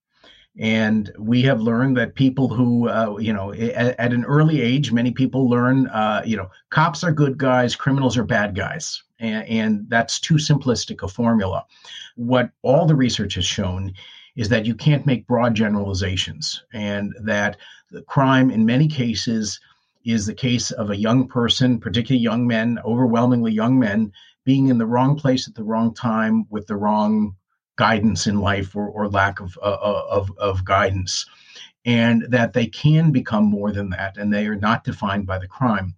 And 0.57 1.11
we 1.19 1.43
have 1.43 1.61
learned 1.61 1.97
that 1.97 2.15
people 2.15 2.49
who, 2.49 2.89
uh, 2.89 3.17
you 3.19 3.33
know, 3.33 3.53
at, 3.53 3.99
at, 3.99 4.13
an 4.13 4.25
early 4.25 4.61
age, 4.61 4.93
many 4.93 5.11
people 5.11 5.49
learn, 5.49 5.89
uh, 5.89 6.23
you 6.25 6.37
know, 6.37 6.49
cops 6.71 7.03
are 7.03 7.11
good 7.11 7.39
guys, 7.39 7.75
criminals 7.75 8.17
are 8.17 8.25
bad 8.25 8.55
guys. 8.55 9.03
And, 9.19 9.49
and 9.49 9.87
that's 9.89 10.21
too 10.21 10.35
simplistic 10.35 11.03
a 11.03 11.09
formula. 11.09 11.65
What 12.15 12.51
all 12.63 12.87
the 12.87 12.95
research 12.95 13.35
has 13.35 13.45
shown 13.45 13.95
is 14.37 14.49
that 14.49 14.67
you 14.67 14.75
can't 14.75 15.07
make 15.07 15.27
broad 15.27 15.55
generalizations 15.55 16.63
and 16.73 17.13
that 17.23 17.57
the 17.91 18.03
crime 18.03 18.51
in 18.51 18.67
many 18.67 18.89
cases 18.89 19.61
is 20.05 20.27
the 20.27 20.35
case 20.35 20.71
of 20.71 20.91
a 20.91 20.97
young 20.97 21.27
person, 21.27 21.81
particularly 21.81 22.23
young 22.23 22.47
men, 22.47 22.79
overwhelmingly 22.85 23.53
young 23.53 23.79
men, 23.79 24.13
being 24.45 24.69
in 24.69 24.79
the 24.79 24.87
wrong 24.87 25.17
place 25.17 25.49
at 25.49 25.55
the 25.55 25.65
wrong 25.65 25.95
time 25.95 26.47
with 26.51 26.67
the 26.67 26.77
wrong 26.77 27.35
guidance 27.77 28.27
in 28.27 28.41
life 28.41 28.77
or, 28.77 28.89
or 28.89 29.09
lack 29.09 29.41
of, 29.41 29.59
uh, 29.63 29.79
uh, 29.83 30.07
of, 30.11 30.31
of 30.39 30.65
guidance, 30.65 31.27
and 31.85 32.27
that 32.29 32.53
they 32.53 32.67
can 32.67 33.11
become 33.11 33.45
more 33.45 33.73
than 33.73 33.91
that, 33.91 34.17
and 34.17 34.33
they 34.33 34.47
are 34.47 34.57
not 34.57 34.85
defined 34.85 35.27
by 35.27 35.39
the 35.39 35.49
crime. 35.49 35.95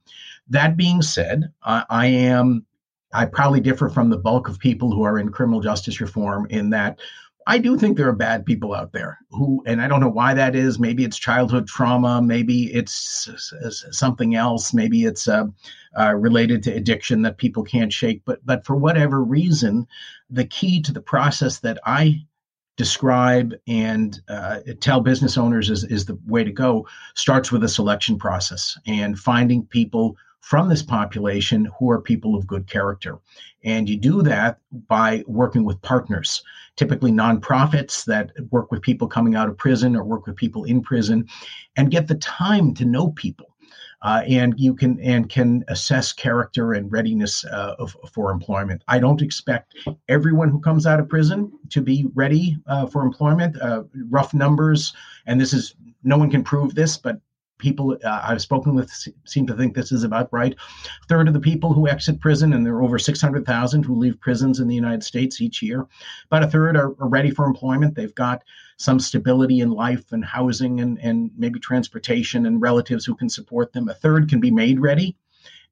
That 0.49 0.77
being 0.77 1.03
said, 1.03 1.53
I, 1.63 1.85
I 1.89 2.07
am 2.07 2.67
I 3.13 3.25
probably 3.25 3.61
differ 3.61 3.89
from 3.89 4.11
the 4.11 4.19
bulk 4.19 4.49
of 4.49 4.59
people 4.59 4.93
who 4.93 5.03
are 5.03 5.19
in 5.19 5.31
criminal 5.31 5.61
justice 5.61 6.01
reform 6.01 6.47
in 6.51 6.71
that 6.71 6.99
I 7.49 7.59
do 7.59 7.79
think 7.79 7.97
there 7.97 8.09
are 8.09 8.13
bad 8.13 8.45
people 8.45 8.75
out 8.75 8.93
there 8.93 9.19
who, 9.31 9.63
and 9.67 9.81
I 9.81 9.87
don't 9.87 10.01
know 10.01 10.09
why 10.09 10.35
that 10.35 10.57
is. 10.57 10.81
Maybe 10.81 11.05
it's 11.05 11.17
childhood 11.17 11.69
trauma. 11.69 12.21
Maybe 12.21 12.73
it's 12.75 13.29
something 13.93 14.35
else. 14.35 14.75
Maybe 14.75 15.05
it's 15.05 15.29
uh, 15.29 15.45
uh, 15.99 16.15
related 16.15 16.65
to 16.65 16.73
addiction 16.75 17.23
that 17.23 17.39
people 17.39 17.63
can't 17.63 17.93
shake. 17.93 18.23
But 18.25 18.45
but 18.45 18.67
for 18.67 18.75
whatever 18.75 19.23
reason, 19.23 19.87
the 20.29 20.45
key 20.45 20.83
to 20.83 20.93
the 20.93 21.01
process 21.01 21.61
that 21.61 21.79
I 21.87 22.27
describe 22.77 23.55
and 23.67 24.21
uh, 24.29 24.59
tell 24.81 25.01
business 25.01 25.39
owners 25.39 25.71
is, 25.71 25.85
is 25.85 26.05
the 26.05 26.19
way 26.27 26.45
to 26.45 26.53
go 26.53 26.87
starts 27.15 27.51
with 27.51 27.65
a 27.65 27.69
selection 27.69 28.19
process 28.19 28.79
and 28.87 29.19
finding 29.19 29.65
people 29.67 30.17
from 30.47 30.69
this 30.69 30.83
population 30.83 31.69
who 31.77 31.91
are 31.91 32.01
people 32.01 32.37
of 32.37 32.47
good 32.47 32.69
character. 32.69 33.19
And 33.65 33.89
you 33.89 33.97
do 33.97 34.23
that 34.23 34.61
by 34.87 35.25
working 35.27 35.65
with 35.65 35.83
partners, 35.83 36.41
typically 36.77 37.11
nonprofits 37.11 38.05
that 38.05 38.31
work 38.53 38.71
with 38.71 38.81
people 38.81 39.09
coming 39.09 39.35
out 39.35 39.49
of 39.49 39.59
prison 39.59 39.97
or 39.97 40.05
work 40.05 40.25
with 40.25 40.37
people 40.37 40.63
in 40.63 40.83
prison 40.83 41.27
and 41.75 41.91
get 41.91 42.07
the 42.07 42.15
time 42.15 42.75
to 42.75 42.85
know 42.85 43.11
people. 43.11 43.57
Uh, 44.03 44.23
and 44.29 44.55
you 44.57 44.73
can 44.73 45.01
and 45.01 45.29
can 45.29 45.65
assess 45.67 46.13
character 46.13 46.75
and 46.75 46.93
readiness 46.93 47.45
uh, 47.47 47.75
of, 47.81 47.97
for 48.13 48.31
employment. 48.31 48.85
I 48.87 49.01
don't 49.01 49.23
expect 49.23 49.75
everyone 50.09 50.51
who 50.51 50.61
comes 50.61 50.87
out 50.87 51.01
of 51.01 51.09
prison 51.09 51.51
to 51.71 51.81
be 51.81 52.07
ready 52.15 52.57
uh, 52.69 52.87
for 52.87 53.03
employment. 53.03 53.61
Uh, 53.61 53.83
rough 54.11 54.33
numbers, 54.33 54.93
and 55.27 55.41
this 55.41 55.53
is 55.53 55.75
no 56.05 56.17
one 56.17 56.31
can 56.31 56.45
prove 56.45 56.77
this, 56.77 56.97
but 56.97 57.21
people 57.67 57.99
uh, 58.05 58.21
I've 58.23 58.41
spoken 58.41 58.77
with 58.77 58.93
seem 59.25 59.45
to 59.49 59.55
think 59.55 59.75
this 59.75 59.91
is 59.91 60.05
about 60.05 60.33
right. 60.33 60.55
A 60.55 61.07
third 61.09 61.27
of 61.27 61.35
the 61.35 61.41
people 61.41 61.73
who 61.73 61.89
exit 61.89 62.21
prison, 62.21 62.53
and 62.53 62.65
there 62.65 62.75
are 62.75 62.83
over 62.85 62.97
600,000 62.97 63.85
who 63.85 63.97
leave 63.97 64.21
prisons 64.21 64.61
in 64.61 64.69
the 64.69 64.75
United 64.75 65.03
States 65.03 65.41
each 65.41 65.63
year, 65.63 65.85
about 66.27 66.45
a 66.45 66.47
third 66.47 66.77
are, 66.77 66.95
are 67.01 67.09
ready 67.09 67.33
for 67.33 67.45
employment. 67.45 67.97
They've 67.97 68.15
got 68.15 68.45
some 68.77 69.01
stability 69.01 69.59
in 69.59 69.71
life 69.71 70.13
and 70.13 70.25
housing 70.25 70.81
and, 70.81 70.97
and 71.01 71.33
maybe 71.37 71.59
transportation 71.59 72.47
and 72.47 72.63
relatives 72.63 73.05
who 73.05 73.17
can 73.17 73.29
support 73.29 73.73
them. 73.73 73.89
A 73.89 73.95
third 73.95 74.29
can 74.29 74.39
be 74.39 74.53
made 74.53 74.79
ready. 74.79 75.17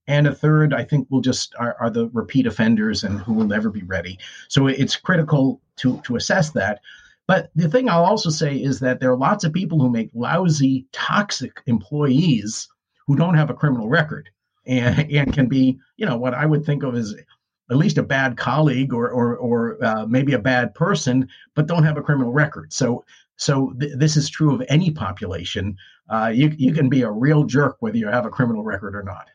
And 0.09 0.27
a 0.27 0.35
third, 0.35 0.75
I 0.75 0.83
think, 0.83 1.07
will 1.11 1.21
just 1.21 1.55
are, 1.61 1.77
are 1.79 1.91
the 1.91 2.09
repeat 2.09 2.47
offenders 2.47 3.05
and 3.05 3.21
who 3.21 3.35
will 3.35 3.47
never 3.47 3.71
be 3.71 3.85
ready. 3.85 4.19
So 4.49 4.67
it's 4.67 4.97
critical 4.97 5.61
to, 5.77 6.01
to 6.03 6.17
assess 6.17 6.51
that. 6.51 6.81
But 7.27 7.51
the 7.55 7.69
thing 7.69 7.89
I'll 7.89 8.05
also 8.05 8.31
say 8.31 8.57
is 8.57 8.81
that 8.81 9.01
there 9.01 9.11
are 9.11 9.17
lots 9.17 9.45
of 9.45 9.53
people 9.53 9.81
who 9.81 9.91
make 9.91 10.11
lousy, 10.15 10.87
toxic 10.93 11.63
employees 11.67 12.69
who 13.07 13.17
don't 13.17 13.35
have 13.35 13.51
a 13.51 13.55
criminal 13.55 13.89
record 13.89 14.31
and, 14.67 15.11
and 15.13 15.33
can 15.33 15.47
be, 15.49 15.79
you 15.97 16.07
know, 16.07 16.17
what 16.17 16.35
I 16.35 16.47
would 16.47 16.65
think 16.65 16.83
of 16.83 16.95
as 16.95 17.15
at 17.71 17.77
least 17.77 17.99
a 17.99 18.03
bad 18.03 18.37
colleague 18.37 18.93
or 18.93 19.09
or, 19.09 19.37
or 19.37 19.85
uh, 19.85 20.07
maybe 20.07 20.35
a 20.35 20.39
bad 20.39 20.75
person, 20.75 21.29
but 21.55 21.67
don't 21.67 21.85
have 21.85 21.97
a 21.97 22.03
criminal 22.03 22.33
record. 22.33 22.73
So 22.73 23.05
so 23.37 23.75
th- 23.81 23.95
this 23.97 24.17
is 24.17 24.29
true 24.29 24.55
of 24.55 24.63
any 24.69 24.91
population. 24.91 25.77
Uh, 26.09 26.31
you 26.35 26.55
you 26.57 26.73
can 26.73 26.89
be 26.89 27.03
a 27.03 27.11
real 27.11 27.45
jerk 27.45 27.77
whether 27.81 27.97
you 27.97 28.09
have 28.09 28.27
a 28.27 28.31
criminal 28.31 28.65
record 28.65 28.95
or 28.95 29.03
not. 29.03 29.29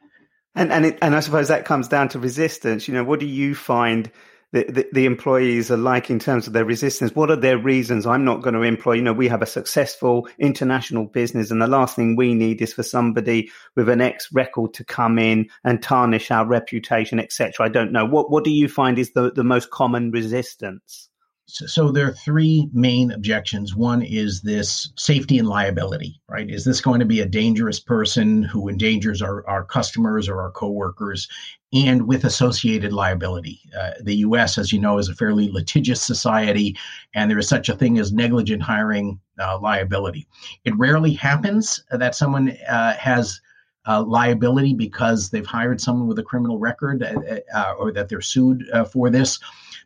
And 0.56 0.72
and 0.72 0.86
it, 0.86 1.00
and 1.02 1.16
I 1.16 1.22
suppose 1.22 1.48
that 1.48 1.66
comes 1.66 1.88
down 1.88 2.10
to 2.10 2.20
resistance. 2.20 2.88
You 2.88 2.94
know, 2.94 3.04
what 3.04 3.20
do 3.20 3.26
you 3.26 3.56
find 3.56 4.12
the, 4.52 4.88
the, 4.92 5.06
employees 5.06 5.70
are 5.70 5.78
like 5.78 6.10
in 6.10 6.18
terms 6.18 6.48
of 6.48 6.54
their 6.54 6.66
resistance? 6.66 7.16
What 7.16 7.30
are 7.30 7.36
their 7.36 7.58
reasons? 7.58 8.08
I'm 8.08 8.26
not 8.26 8.42
going 8.42 8.56
to 8.56 8.62
employ, 8.62 8.94
you 8.94 9.02
know, 9.02 9.14
we 9.14 9.28
have 9.28 9.42
a 9.42 9.48
successful 9.48 10.28
international 10.40 11.06
business 11.06 11.52
and 11.52 11.62
the 11.62 11.68
last 11.68 11.96
thing 11.96 12.16
we 12.16 12.34
need 12.34 12.62
is 12.62 12.74
for 12.74 12.84
somebody 12.84 13.52
with 13.76 13.90
an 13.90 14.02
X 14.02 14.30
record 14.34 14.74
to 14.76 14.84
come 14.84 15.20
in 15.20 15.50
and 15.64 15.84
tarnish 15.84 16.32
our 16.32 16.48
reputation, 16.48 17.20
etc. 17.20 17.66
I 17.66 17.70
don't 17.70 17.92
know. 17.92 18.06
What, 18.06 18.32
what 18.32 18.44
do 18.44 18.52
you 18.52 18.68
find 18.68 18.98
is 18.98 19.12
the, 19.14 19.32
the 19.32 19.44
most 19.44 19.70
common 19.70 20.12
resistance? 20.12 21.10
So 21.52 21.92
there 21.92 22.08
are 22.08 22.14
three 22.14 22.70
main 22.74 23.12
objections. 23.12 23.76
One 23.76 24.04
is 24.04 24.42
this 24.42 24.94
safety 24.96 25.40
and 25.40 25.48
liability, 25.48 26.22
right? 26.30 26.48
Is 26.48 26.64
this 26.64 26.80
going 26.80 27.00
to 27.00 27.08
be 27.08 27.22
a 27.22 27.26
dangerous 27.26 27.80
person 27.80 28.44
who 28.44 28.70
endangers 28.70 29.24
our, 29.24 29.48
our 29.50 29.64
customers 29.64 30.30
or 30.30 30.42
our 30.42 30.52
coworkers 30.52 31.28
and 31.74 32.08
with 32.08 32.24
associated 32.26 32.94
liability? 32.94 33.62
Uh, 33.78 33.92
the 34.02 34.18
US, 34.18 34.58
as 34.58 34.74
you 34.74 34.80
know, 34.80 34.98
is 34.98 35.10
a 35.10 35.16
fairly 35.16 35.52
litigious 35.52 36.02
society, 36.02 36.76
and 37.14 37.30
there 37.30 37.38
is 37.38 37.48
such 37.48 37.70
a 37.70 37.76
thing 37.76 37.98
as 38.00 38.12
negligent 38.12 38.62
hiring 38.62 39.20
uh, 39.40 39.60
liability. 39.60 40.28
It 40.66 40.78
rarely 40.78 41.14
happens 41.14 41.84
that 41.92 42.16
someone 42.16 42.58
uh, 42.68 42.94
has 42.96 43.40
uh, 43.88 44.04
liability 44.04 44.74
because 44.74 45.30
they've 45.30 45.46
hired 45.46 45.80
someone 45.82 46.08
with 46.08 46.20
a 46.20 46.24
criminal 46.24 46.60
record 46.60 47.02
uh, 47.02 47.40
uh, 47.56 47.74
or 47.80 47.92
that 47.92 48.10
they're 48.10 48.22
sued 48.22 48.66
for 48.92 49.10
this. 49.10 49.40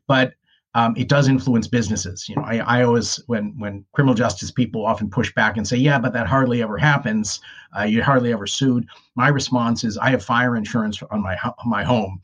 But 0.07 0.33
um, 0.75 0.95
it 0.97 1.07
does 1.07 1.27
influence 1.27 1.67
businesses. 1.67 2.27
You 2.27 2.35
know, 2.35 2.43
I, 2.43 2.57
I, 2.57 2.83
always 2.83 3.17
when 3.27 3.53
when 3.59 3.85
criminal 3.93 4.15
justice 4.15 4.49
people 4.49 4.85
often 4.85 5.09
push 5.09 5.33
back 5.33 5.57
and 5.57 5.67
say, 5.67 5.77
"Yeah, 5.77 5.99
but 5.99 6.13
that 6.13 6.27
hardly 6.27 6.63
ever 6.63 6.77
happens. 6.77 7.39
Uh, 7.77 7.83
you're 7.83 8.03
hardly 8.03 8.33
ever 8.33 8.47
sued." 8.47 8.87
My 9.15 9.27
response 9.27 9.83
is, 9.83 9.97
"I 9.97 10.09
have 10.09 10.23
fire 10.23 10.55
insurance 10.55 11.01
on 11.11 11.21
my 11.21 11.37
on 11.43 11.69
my 11.69 11.83
home. 11.83 12.21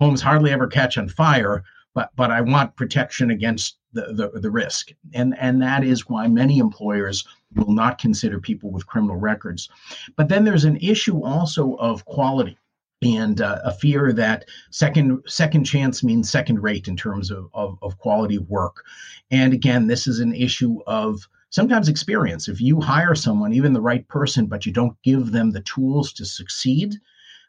Homes 0.00 0.20
hardly 0.20 0.50
ever 0.50 0.66
catch 0.66 0.98
on 0.98 1.08
fire, 1.08 1.62
but 1.94 2.10
but 2.16 2.30
I 2.32 2.40
want 2.40 2.76
protection 2.76 3.30
against 3.30 3.78
the, 3.92 4.12
the 4.12 4.40
the 4.40 4.50
risk, 4.50 4.90
and 5.12 5.36
and 5.38 5.62
that 5.62 5.84
is 5.84 6.08
why 6.08 6.26
many 6.26 6.58
employers 6.58 7.24
will 7.54 7.72
not 7.72 7.98
consider 7.98 8.40
people 8.40 8.72
with 8.72 8.88
criminal 8.88 9.16
records. 9.16 9.68
But 10.16 10.28
then 10.28 10.44
there's 10.44 10.64
an 10.64 10.78
issue 10.78 11.22
also 11.22 11.74
of 11.74 12.04
quality 12.04 12.58
and 13.04 13.40
uh, 13.40 13.60
a 13.64 13.72
fear 13.72 14.12
that 14.14 14.46
second 14.70 15.22
second 15.26 15.64
chance 15.64 16.02
means 16.02 16.30
second 16.30 16.62
rate 16.62 16.88
in 16.88 16.96
terms 16.96 17.30
of, 17.30 17.48
of, 17.52 17.78
of 17.82 17.98
quality 17.98 18.36
of 18.36 18.48
work. 18.48 18.82
And 19.30 19.52
again, 19.52 19.86
this 19.86 20.06
is 20.06 20.20
an 20.20 20.34
issue 20.34 20.80
of 20.86 21.28
sometimes 21.50 21.88
experience. 21.88 22.48
If 22.48 22.60
you 22.60 22.80
hire 22.80 23.14
someone, 23.14 23.52
even 23.52 23.74
the 23.74 23.80
right 23.80 24.06
person, 24.08 24.46
but 24.46 24.66
you 24.66 24.72
don't 24.72 25.00
give 25.02 25.32
them 25.32 25.50
the 25.50 25.62
tools 25.62 26.12
to 26.14 26.24
succeed, 26.24 26.94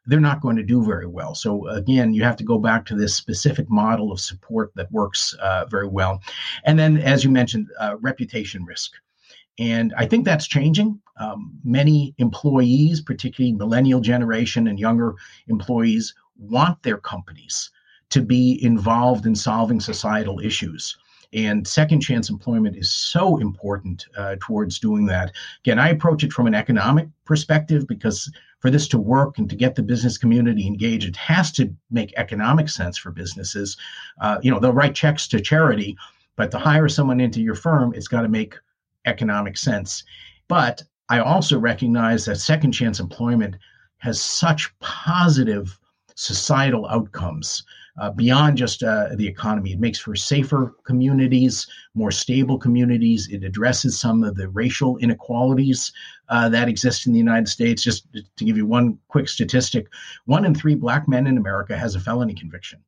they're 0.06 0.20
not 0.20 0.42
going 0.42 0.58
to 0.58 0.64
do 0.64 0.84
very 0.84 1.08
well. 1.08 1.34
So 1.34 1.68
again, 1.70 2.14
you 2.14 2.24
have 2.24 2.36
to 2.38 2.44
go 2.44 2.60
back 2.60 2.86
to 2.86 2.96
this 2.96 3.16
specific 3.16 3.70
model 3.70 4.12
of 4.12 4.20
support 4.20 4.72
that 4.76 4.92
works 4.92 5.34
uh, 5.42 5.66
very 5.66 5.88
well. 5.88 6.22
And 6.66 6.78
then, 6.78 6.98
as 6.98 7.24
you 7.24 7.32
mentioned, 7.32 7.70
uh, 7.80 7.96
reputation 8.02 8.66
risk. 8.66 8.92
And 9.58 9.94
I 9.98 10.06
think 10.06 10.26
that's 10.26 10.48
changing. 10.48 11.00
Um, 11.18 11.58
many 11.64 12.14
employees, 12.18 13.02
particularly 13.02 13.54
millennial 13.54 14.02
generation 14.02 14.68
and 14.68 14.80
younger 14.80 15.16
employees, 15.48 16.14
want 16.38 16.82
their 16.84 16.98
companies 16.98 17.72
to 18.10 18.22
be 18.22 18.64
involved 18.64 19.26
in 19.26 19.36
solving 19.36 19.80
societal 19.80 20.40
issues. 20.40 20.98
And 21.34 21.68
second 21.68 22.00
chance 22.02 22.30
employment 22.30 22.78
is 22.78 22.92
so 22.92 23.38
important 23.38 24.06
uh, 24.18 24.36
towards 24.40 24.80
doing 24.80 25.06
that. 25.08 25.34
Again, 25.66 25.80
I 25.80 25.90
approach 25.90 26.24
it 26.24 26.32
from 26.32 26.48
an 26.48 26.56
economic 26.56 27.10
perspective 27.26 27.88
because 27.88 28.32
for 28.60 28.70
this 28.70 28.88
to 28.90 28.98
work 28.98 29.38
and 29.38 29.50
to 29.50 29.56
get 29.56 29.76
the 29.76 29.84
business 29.84 30.18
community 30.18 30.66
engaged, 30.66 31.08
it 31.08 31.18
has 31.18 31.52
to 31.54 31.76
make 31.92 32.14
economic 32.16 32.70
sense 32.70 32.98
for 32.98 33.12
businesses. 33.12 33.76
Uh, 34.22 34.38
you 34.42 34.50
know, 34.50 34.60
they'll 34.60 34.72
write 34.72 34.96
checks 34.96 35.28
to 35.28 35.42
charity, 35.42 35.98
but 36.38 36.52
to 36.52 36.58
hire 36.58 36.88
someone 36.88 37.20
into 37.20 37.42
your 37.42 37.56
firm, 37.56 37.94
it's 37.94 38.08
got 38.08 38.22
to 38.22 38.30
make 38.30 38.56
economic 39.06 39.58
sense. 39.58 40.04
But 40.48 40.84
I 41.10 41.20
also 41.20 41.60
recognize 41.60 42.26
that 42.26 42.38
second 42.38 42.72
chance 42.72 43.00
employment 43.00 43.56
has 43.98 44.20
such 44.20 44.78
positive 44.80 45.80
societal 46.16 46.88
outcomes 46.88 47.64
uh, 47.98 48.12
beyond 48.12 48.58
just 48.58 48.84
uh, 48.84 49.10
the 49.16 49.28
economy. 49.28 49.72
It 49.72 49.80
makes 49.80 50.00
for 50.00 50.16
safer 50.16 50.76
communities, 50.84 51.68
more 51.94 52.12
stable 52.12 52.58
communities. 52.58 53.30
It 53.30 53.44
addresses 53.44 54.00
some 54.00 54.24
of 54.24 54.36
the 54.36 54.50
racial 54.50 54.98
inequalities 54.98 55.94
uh, 56.28 56.50
that 56.50 56.68
exist 56.68 57.08
in 57.08 57.14
the 57.14 57.20
United 57.20 57.48
States. 57.48 57.84
Just 57.84 58.08
to 58.14 58.46
give 58.46 58.58
you 58.58 58.66
one 58.66 58.98
quick 59.08 59.30
statistic 59.30 59.88
one 60.26 60.46
in 60.46 60.54
three 60.54 60.76
black 60.76 61.08
men 61.08 61.28
in 61.28 61.38
America 61.38 61.78
has 61.78 61.96
a 61.96 62.00
felony 62.00 62.34
conviction. 62.34 62.80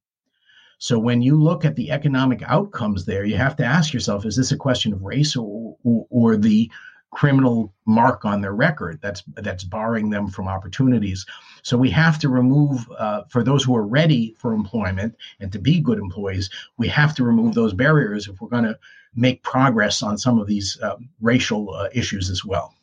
So 0.80 1.00
when 1.00 1.22
you 1.22 1.42
look 1.42 1.66
at 1.66 1.76
the 1.76 1.90
economic 1.92 2.44
outcomes 2.44 3.06
there, 3.06 3.26
you 3.26 3.38
have 3.38 3.56
to 3.58 3.66
ask 3.66 3.94
yourself: 3.94 4.26
Is 4.26 4.36
this 4.36 4.52
a 4.52 4.58
question 4.58 4.92
of 4.94 5.04
race 5.04 5.36
or, 5.36 5.78
or, 5.84 6.06
or 6.10 6.38
the 6.38 6.70
criminal 7.12 7.74
mark 7.86 8.26
on 8.26 8.42
their 8.42 8.54
record 8.54 9.00
that's 9.02 9.24
that's 9.36 9.64
barring 9.64 10.10
them 10.10 10.28
from 10.28 10.48
opportunities? 10.48 11.26
So 11.64 11.78
we 11.78 11.90
have 11.92 12.18
to 12.20 12.30
remove, 12.30 12.90
uh, 12.98 13.24
for 13.30 13.44
those 13.44 13.64
who 13.64 13.76
are 13.76 13.86
ready 13.86 14.36
for 14.38 14.54
employment 14.54 15.16
and 15.40 15.52
to 15.52 15.60
be 15.60 15.82
good 15.82 16.00
employees, 16.00 16.50
we 16.78 16.88
have 16.88 17.14
to 17.16 17.24
remove 17.24 17.56
those 17.56 17.74
barriers 17.74 18.28
if 18.28 18.40
we're 18.40 18.50
going 18.50 18.64
to 18.64 18.80
make 19.16 19.44
progress 19.44 20.02
on 20.02 20.18
some 20.18 20.40
of 20.40 20.48
these 20.48 20.78
uh, 20.82 20.96
racial 21.20 21.74
uh, 21.74 21.90
issues 21.92 22.30
as 22.30 22.46
well. 22.46 22.74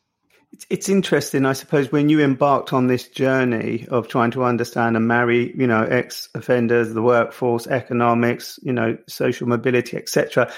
It's, 0.69 0.87
interesting, 0.87 1.45
I 1.45 1.53
suppose, 1.53 1.91
when 1.91 2.07
you 2.07 2.21
embarked 2.21 2.71
on 2.71 2.87
this 2.87 3.07
journey 3.09 3.87
of 3.89 4.07
trying 4.07 4.31
to 4.31 4.43
understand 4.43 4.95
and 4.95 5.07
marry, 5.07 5.53
you 5.57 5.67
know, 5.67 5.83
ex 5.83 6.29
offenders, 6.33 6.93
the 6.93 7.01
workforce, 7.01 7.67
economics, 7.67 8.57
you 8.63 8.71
know, 8.71 8.97
social 9.07 9.47
mobility, 9.47 9.97
etc. 9.97 10.51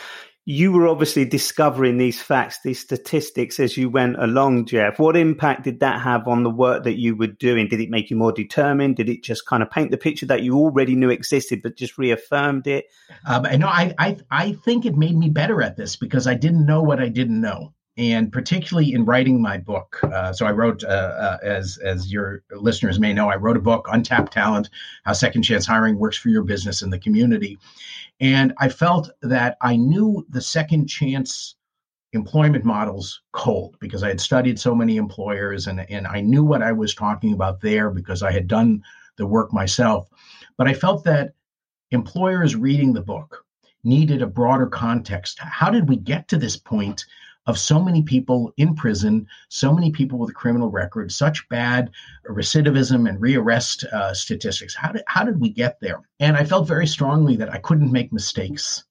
You 0.50 0.72
were 0.72 0.88
obviously 0.88 1.26
discovering 1.26 1.98
these 1.98 2.22
facts, 2.22 2.62
these 2.64 2.80
statistics 2.80 3.60
as 3.60 3.76
you 3.76 3.90
went 3.90 4.16
along, 4.18 4.68
Jeff. 4.68 4.98
What 4.98 5.18
impact 5.18 5.66
did 5.66 5.82
that 5.82 6.00
have 6.02 6.26
on 6.26 6.44
the 6.44 6.50
work 6.50 6.86
that 6.86 6.98
you 6.98 7.18
were 7.18 7.28
doing? 7.28 7.68
Did 7.68 7.82
it 7.82 7.90
make 7.90 8.10
you 8.10 8.16
more 8.16 8.32
determined? 8.32 8.96
Did 8.96 9.10
it 9.10 9.24
just 9.24 9.46
kind 9.46 9.62
of 9.62 9.70
paint 9.70 9.92
the 9.92 9.98
picture 9.98 10.26
that 10.28 10.44
you 10.44 10.56
already 10.56 10.96
knew 10.96 11.10
existed, 11.10 11.62
but 11.62 11.76
just 11.76 11.98
reaffirmed 11.98 12.66
it? 12.66 12.86
Um, 13.26 13.44
no, 13.60 13.68
I, 13.68 13.94
I, 14.00 14.18
I 14.32 14.54
think 14.54 14.86
it 14.86 14.96
made 14.96 15.18
me 15.18 15.28
better 15.28 15.62
at 15.62 15.76
this 15.76 15.98
because 15.98 16.28
I 16.28 16.34
didn't 16.34 16.66
know 16.66 16.82
what 16.82 17.02
I 17.02 17.10
didn't 17.10 17.42
know 17.42 17.74
and 17.98 18.32
particularly 18.32 18.94
in 18.94 19.06
writing 19.06 19.42
my 19.42 19.58
book. 19.58 20.00
Uh, 20.04 20.32
so 20.32 20.46
I 20.46 20.52
wrote, 20.52 20.84
uh, 20.84 20.88
uh, 20.88 21.38
as 21.42 21.78
as 21.80 22.12
your 22.12 22.44
listeners 22.52 23.00
may 23.00 23.12
know, 23.12 23.30
I 23.30 23.36
wrote 23.36 23.58
a 23.58 23.62
book, 23.62 23.88
Untapped 23.92 24.32
Talent: 24.32 24.70
How 25.04 25.14
Second 25.14 25.42
Chance 25.42 25.66
Hiring 25.66 25.98
Works 25.98 26.18
for 26.18 26.30
Your 26.30 26.44
Business 26.44 26.82
and 26.82 26.94
the 26.94 27.00
Community. 27.00 27.58
And 28.20 28.54
I 28.58 28.70
felt 28.70 29.10
that 29.22 29.58
I 29.62 29.76
knew 29.76 30.26
the 30.30 30.42
second 30.42 30.88
chance 30.88 31.56
employment 32.14 32.64
models 32.64 33.22
cold 33.34 33.76
because 33.80 34.02
I 34.02 34.08
had 34.08 34.22
studied 34.22 34.60
so 34.60 34.74
many 34.74 34.98
employers 34.98 35.68
and 35.68 35.82
and 35.92 36.08
I 36.08 36.22
knew 36.22 36.44
what 36.44 36.64
I 36.64 36.72
was 36.72 36.96
talking 36.96 37.34
about 37.34 37.62
there 37.62 37.90
because 37.90 38.24
I 38.24 38.32
had 38.32 38.48
done 38.48 38.82
the 39.18 39.28
work 39.28 39.54
myself. 39.54 40.08
But 40.58 40.68
I 40.68 40.74
felt 40.74 41.04
that 41.04 41.34
employers 41.92 42.56
reading 42.56 42.94
the 42.94 43.02
book 43.02 43.46
needed 43.84 44.22
a 44.22 44.28
broader 44.28 44.68
context. 44.68 45.40
How 45.40 45.70
did 45.70 45.88
we 45.88 45.98
get 45.98 46.28
to 46.30 46.38
this 46.38 46.58
point 46.58 47.06
of 47.48 47.58
so 47.58 47.82
many 47.82 48.04
people 48.04 48.54
in 48.58 48.76
prison, 48.76 49.26
so 49.50 49.74
many 49.74 49.90
people 49.90 50.20
with 50.20 50.30
a 50.30 50.34
criminal 50.34 50.70
record, 50.70 51.12
such 51.12 51.48
bad 51.50 51.90
recidivism 52.30 53.10
and 53.10 53.20
rearrest 53.20 53.86
uh, 53.86 54.14
statistics. 54.14 54.76
How 54.76 54.92
did 54.92 55.04
how 55.08 55.24
did 55.24 55.40
we 55.40 55.50
get 55.50 55.80
there? 55.80 56.02
And 56.20 56.36
I 56.36 56.44
felt 56.44 56.68
very 56.68 56.88
strongly 56.88 57.38
that 57.38 57.52
I 57.52 57.58
couldn't 57.58 57.92
make 57.92 58.12
mistakes 58.14 58.84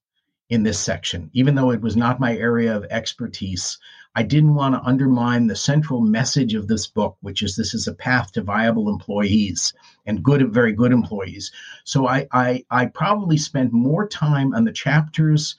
in 0.49 0.63
this 0.63 0.79
section, 0.79 1.29
even 1.33 1.55
though 1.55 1.71
it 1.71 1.81
was 1.81 1.95
not 1.95 2.19
my 2.19 2.35
area 2.35 2.75
of 2.75 2.85
expertise. 2.85 3.77
I 4.15 4.23
didn't 4.23 4.55
want 4.55 4.73
to 4.73 4.81
undermine 4.81 5.45
the 5.45 5.55
central 5.55 6.01
message 6.01 6.55
of 6.55 6.67
this 6.67 6.87
book, 6.87 7.17
which 7.21 7.43
is 7.43 7.55
this 7.55 7.75
is 7.75 7.85
a 7.85 7.93
path 7.93 8.31
to 8.31 8.41
viable 8.41 8.89
employees 8.89 9.73
and 10.07 10.23
good, 10.23 10.51
very 10.51 10.71
good 10.71 10.91
employees. 10.91 11.51
So 11.83 12.07
I, 12.07 12.27
I, 12.31 12.65
I 12.71 12.87
probably 12.87 13.37
spent 13.37 13.73
more 13.73 14.07
time 14.07 14.55
on 14.55 14.63
the 14.63 14.71
chapters 14.71 15.55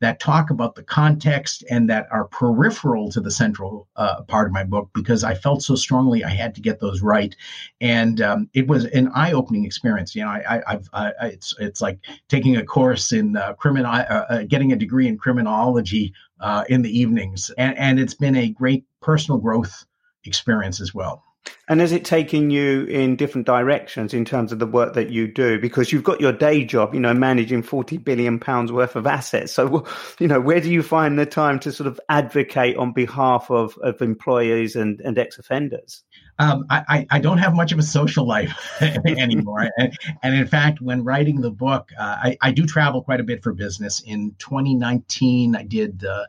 that 0.00 0.20
talk 0.20 0.50
about 0.50 0.74
the 0.74 0.82
context 0.82 1.64
and 1.70 1.88
that 1.88 2.06
are 2.10 2.26
peripheral 2.26 3.10
to 3.10 3.20
the 3.20 3.30
central 3.30 3.88
uh, 3.96 4.22
part 4.22 4.46
of 4.46 4.52
my 4.52 4.62
book 4.62 4.90
because 4.94 5.24
I 5.24 5.34
felt 5.34 5.62
so 5.62 5.74
strongly 5.74 6.22
I 6.22 6.30
had 6.30 6.54
to 6.56 6.60
get 6.60 6.80
those 6.80 7.02
right, 7.02 7.34
and 7.80 8.20
um, 8.20 8.50
it 8.52 8.66
was 8.66 8.84
an 8.86 9.08
eye-opening 9.14 9.64
experience. 9.64 10.14
You 10.14 10.24
know, 10.24 10.30
I, 10.30 10.62
have 10.66 10.88
it's 11.22 11.54
it's 11.58 11.80
like 11.80 11.98
taking 12.28 12.56
a 12.56 12.64
course 12.64 13.12
in 13.12 13.36
uh, 13.36 13.54
criminal, 13.54 13.90
uh, 13.90 14.04
uh, 14.28 14.42
getting 14.44 14.72
a 14.72 14.76
degree 14.76 15.08
in 15.08 15.16
criminology 15.16 16.12
uh, 16.40 16.64
in 16.68 16.82
the 16.82 16.98
evenings, 16.98 17.50
and, 17.56 17.76
and 17.78 17.98
it's 17.98 18.14
been 18.14 18.36
a 18.36 18.48
great 18.48 18.84
personal 19.00 19.38
growth 19.38 19.86
experience 20.24 20.80
as 20.80 20.94
well. 20.94 21.22
And 21.68 21.80
has 21.80 21.90
it 21.90 22.04
taken 22.04 22.50
you 22.50 22.84
in 22.84 23.16
different 23.16 23.46
directions 23.46 24.14
in 24.14 24.24
terms 24.24 24.52
of 24.52 24.60
the 24.60 24.66
work 24.66 24.94
that 24.94 25.10
you 25.10 25.26
do? 25.26 25.58
Because 25.60 25.90
you've 25.90 26.04
got 26.04 26.20
your 26.20 26.32
day 26.32 26.64
job, 26.64 26.94
you 26.94 27.00
know, 27.00 27.12
managing 27.12 27.62
40 27.62 27.98
billion 27.98 28.38
pounds 28.38 28.70
worth 28.70 28.94
of 28.94 29.06
assets. 29.06 29.52
So, 29.52 29.84
you 30.20 30.28
know, 30.28 30.40
where 30.40 30.60
do 30.60 30.70
you 30.70 30.82
find 30.82 31.18
the 31.18 31.26
time 31.26 31.58
to 31.60 31.72
sort 31.72 31.88
of 31.88 32.00
advocate 32.08 32.76
on 32.76 32.92
behalf 32.92 33.50
of, 33.50 33.76
of 33.78 34.00
employees 34.00 34.76
and, 34.76 35.00
and 35.00 35.18
ex 35.18 35.38
offenders? 35.38 36.04
Um, 36.38 36.66
I, 36.68 37.06
I 37.10 37.18
don't 37.18 37.38
have 37.38 37.54
much 37.54 37.72
of 37.72 37.78
a 37.78 37.82
social 37.82 38.26
life 38.26 38.52
anymore. 38.80 39.70
and, 39.78 39.98
and, 40.22 40.34
in 40.34 40.46
fact, 40.46 40.80
when 40.80 41.02
writing 41.02 41.40
the 41.40 41.50
book, 41.50 41.90
uh, 41.98 42.16
I, 42.22 42.38
I 42.42 42.50
do 42.52 42.66
travel 42.66 43.02
quite 43.02 43.20
a 43.20 43.24
bit 43.24 43.42
for 43.42 43.54
business. 43.54 44.00
In 44.00 44.34
2019, 44.38 45.56
I 45.56 45.62
did 45.62 46.04
uh, 46.04 46.26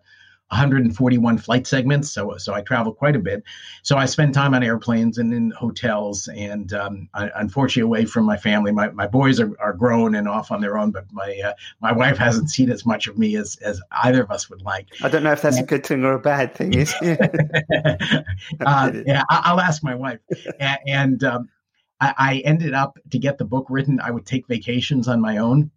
141 0.50 1.38
flight 1.40 1.68
segments, 1.68 2.10
so 2.10 2.38
so 2.38 2.54
I 2.54 2.62
travel 2.62 2.94
quite 2.94 3.18
a 3.18 3.20
bit. 3.20 3.44
So 3.84 3.98
I 3.98 4.06
spend 4.06 4.34
time 4.34 4.54
on 4.54 4.64
airplanes 4.64 5.18
and 5.18 5.34
in 5.34 5.52
hotels, 5.52 6.30
and 6.30 6.72
um, 6.74 7.10
I, 7.14 7.30
unfortunately 7.36 7.82
away 7.82 8.06
from 8.06 8.24
my 8.24 8.38
family. 8.38 8.72
My, 8.72 8.90
my 8.90 9.08
boys 9.08 9.42
are, 9.42 9.52
are 9.60 9.74
grown 9.74 10.16
and 10.16 10.26
off 10.26 10.50
on 10.50 10.62
their 10.62 10.78
own, 10.78 10.92
but 10.92 11.06
my 11.12 11.38
uh, 11.44 11.54
my 11.82 11.92
wife 11.92 12.18
hasn't 12.18 12.50
seen 12.50 12.72
as 12.72 12.86
much 12.86 13.08
of 13.08 13.18
me 13.18 13.36
as 13.36 13.58
as 13.58 13.82
either 14.04 14.24
of 14.24 14.32
us 14.32 14.50
would 14.50 14.62
like. 14.62 14.88
I 15.04 15.10
don't 15.10 15.24
know 15.24 15.34
if 15.34 15.42
that's 15.42 15.60
a 15.60 15.64
good 15.64 15.86
thing 15.86 16.06
or 16.06 16.14
a 16.14 16.20
bad 16.20 16.56
thing. 16.56 16.74
Is 16.74 16.94
uh, 17.02 17.22
yeah, 19.06 19.24
I, 19.30 19.52
will 19.52 19.60
ask 19.60 19.84
my 19.84 19.96
wife. 19.96 20.20
and 20.88 21.22
um, 21.26 21.50
I, 22.00 22.14
I 22.18 22.38
ended 22.46 22.74
up 22.74 22.98
to 23.12 23.20
get 23.20 23.38
the 23.38 23.46
book 23.46 23.66
written. 23.70 24.00
I 24.00 24.12
would 24.12 24.26
take 24.26 24.48
vacations 24.48 25.10
on 25.10 25.20
my 25.20 25.38
own 25.38 25.72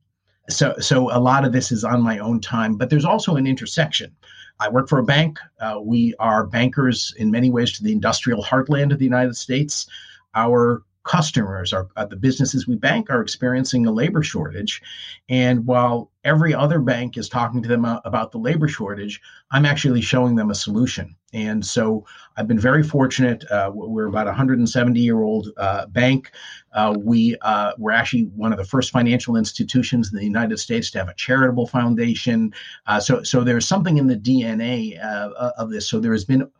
so 0.48 0.74
so 0.80 1.14
a 1.14 1.20
lot 1.20 1.44
of 1.44 1.52
this 1.52 1.70
is 1.70 1.84
on 1.84 2.02
my 2.02 2.18
own 2.18 2.40
time 2.40 2.76
but 2.76 2.90
there's 2.90 3.04
also 3.04 3.36
an 3.36 3.46
intersection 3.46 4.10
I 4.60 4.68
work 4.68 4.88
for 4.88 4.98
a 4.98 5.04
bank. 5.04 5.38
Uh, 5.60 5.80
we 5.82 6.14
are 6.18 6.46
bankers 6.46 7.14
in 7.16 7.30
many 7.30 7.50
ways 7.50 7.72
to 7.72 7.82
the 7.82 7.92
industrial 7.92 8.42
heartland 8.44 8.92
of 8.92 8.98
the 8.98 9.04
United 9.04 9.36
States. 9.36 9.86
Our 10.34 10.82
customers, 11.04 11.72
our, 11.72 11.88
uh, 11.96 12.04
the 12.04 12.16
businesses 12.16 12.68
we 12.68 12.76
bank, 12.76 13.08
are 13.10 13.22
experiencing 13.22 13.86
a 13.86 13.90
labor 13.90 14.22
shortage. 14.22 14.82
And 15.28 15.66
while 15.66 16.09
every 16.24 16.54
other 16.54 16.80
bank 16.80 17.16
is 17.16 17.28
talking 17.28 17.62
to 17.62 17.68
them 17.68 17.84
about 18.04 18.32
the 18.32 18.38
labor 18.38 18.68
shortage, 18.68 19.20
I'm 19.50 19.64
actually 19.64 20.02
showing 20.02 20.34
them 20.34 20.50
a 20.50 20.54
solution. 20.54 21.16
And 21.32 21.64
so 21.64 22.04
I've 22.36 22.48
been 22.48 22.58
very 22.58 22.82
fortunate. 22.82 23.44
Uh, 23.50 23.70
we're 23.72 24.06
about 24.06 24.26
a 24.26 24.30
170 24.30 25.00
year 25.00 25.22
old 25.22 25.48
uh, 25.56 25.86
bank. 25.86 26.32
Uh, 26.72 26.96
we 26.98 27.36
uh, 27.42 27.72
were 27.78 27.92
actually 27.92 28.24
one 28.34 28.52
of 28.52 28.58
the 28.58 28.64
first 28.64 28.90
financial 28.90 29.36
institutions 29.36 30.10
in 30.12 30.18
the 30.18 30.24
United 30.24 30.58
States 30.58 30.90
to 30.90 30.98
have 30.98 31.08
a 31.08 31.14
charitable 31.14 31.66
foundation. 31.66 32.52
Uh, 32.86 32.98
so, 32.98 33.22
so 33.22 33.44
there's 33.44 33.66
something 33.66 33.96
in 33.96 34.08
the 34.08 34.16
DNA 34.16 35.02
uh, 35.02 35.52
of 35.56 35.70
this. 35.70 35.88
So 35.88 36.00
there 36.00 36.12
has 36.12 36.24
been 36.24 36.50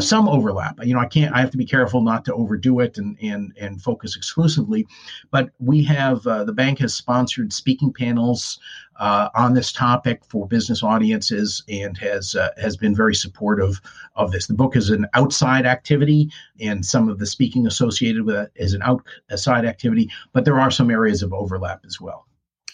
some 0.00 0.28
overlap. 0.28 0.78
You 0.84 0.94
know, 0.94 1.00
I 1.00 1.06
can't. 1.06 1.34
I 1.34 1.40
have 1.40 1.50
to 1.50 1.58
be 1.58 1.66
careful 1.66 2.02
not 2.02 2.24
to 2.26 2.34
overdo 2.34 2.80
it 2.80 2.98
and 2.98 3.16
and 3.22 3.52
and 3.58 3.82
focus 3.82 4.16
exclusively. 4.16 4.86
But 5.30 5.50
we 5.58 5.82
have 5.84 6.22
the 6.22 6.52
bank 6.54 6.78
has 6.80 6.94
sponsored 6.94 7.52
speaking 7.52 7.92
panels 7.92 8.58
uh, 8.98 9.28
on 9.34 9.54
this 9.54 9.72
topic 9.72 10.22
for 10.28 10.46
business 10.46 10.82
audiences 10.82 11.62
and 11.68 11.96
has 11.98 12.34
uh, 12.34 12.50
has 12.60 12.76
been 12.76 12.94
very 12.94 13.14
supportive 13.14 13.80
of 14.16 14.32
this. 14.32 14.46
The 14.46 14.54
book 14.54 14.76
is 14.76 14.90
an 14.90 15.06
outside 15.14 15.66
activity, 15.66 16.30
and 16.60 16.84
some 16.84 17.08
of 17.08 17.18
the 17.18 17.26
speaking 17.26 17.66
associated 17.66 18.24
with 18.24 18.36
it 18.36 18.52
is 18.56 18.74
an 18.74 18.82
outside 18.82 19.64
activity, 19.64 20.10
but 20.32 20.44
there 20.44 20.60
are 20.60 20.70
some 20.70 20.90
areas 20.90 21.22
of 21.22 21.32
overlap 21.32 21.80
as 21.86 22.00
well. 22.00 22.27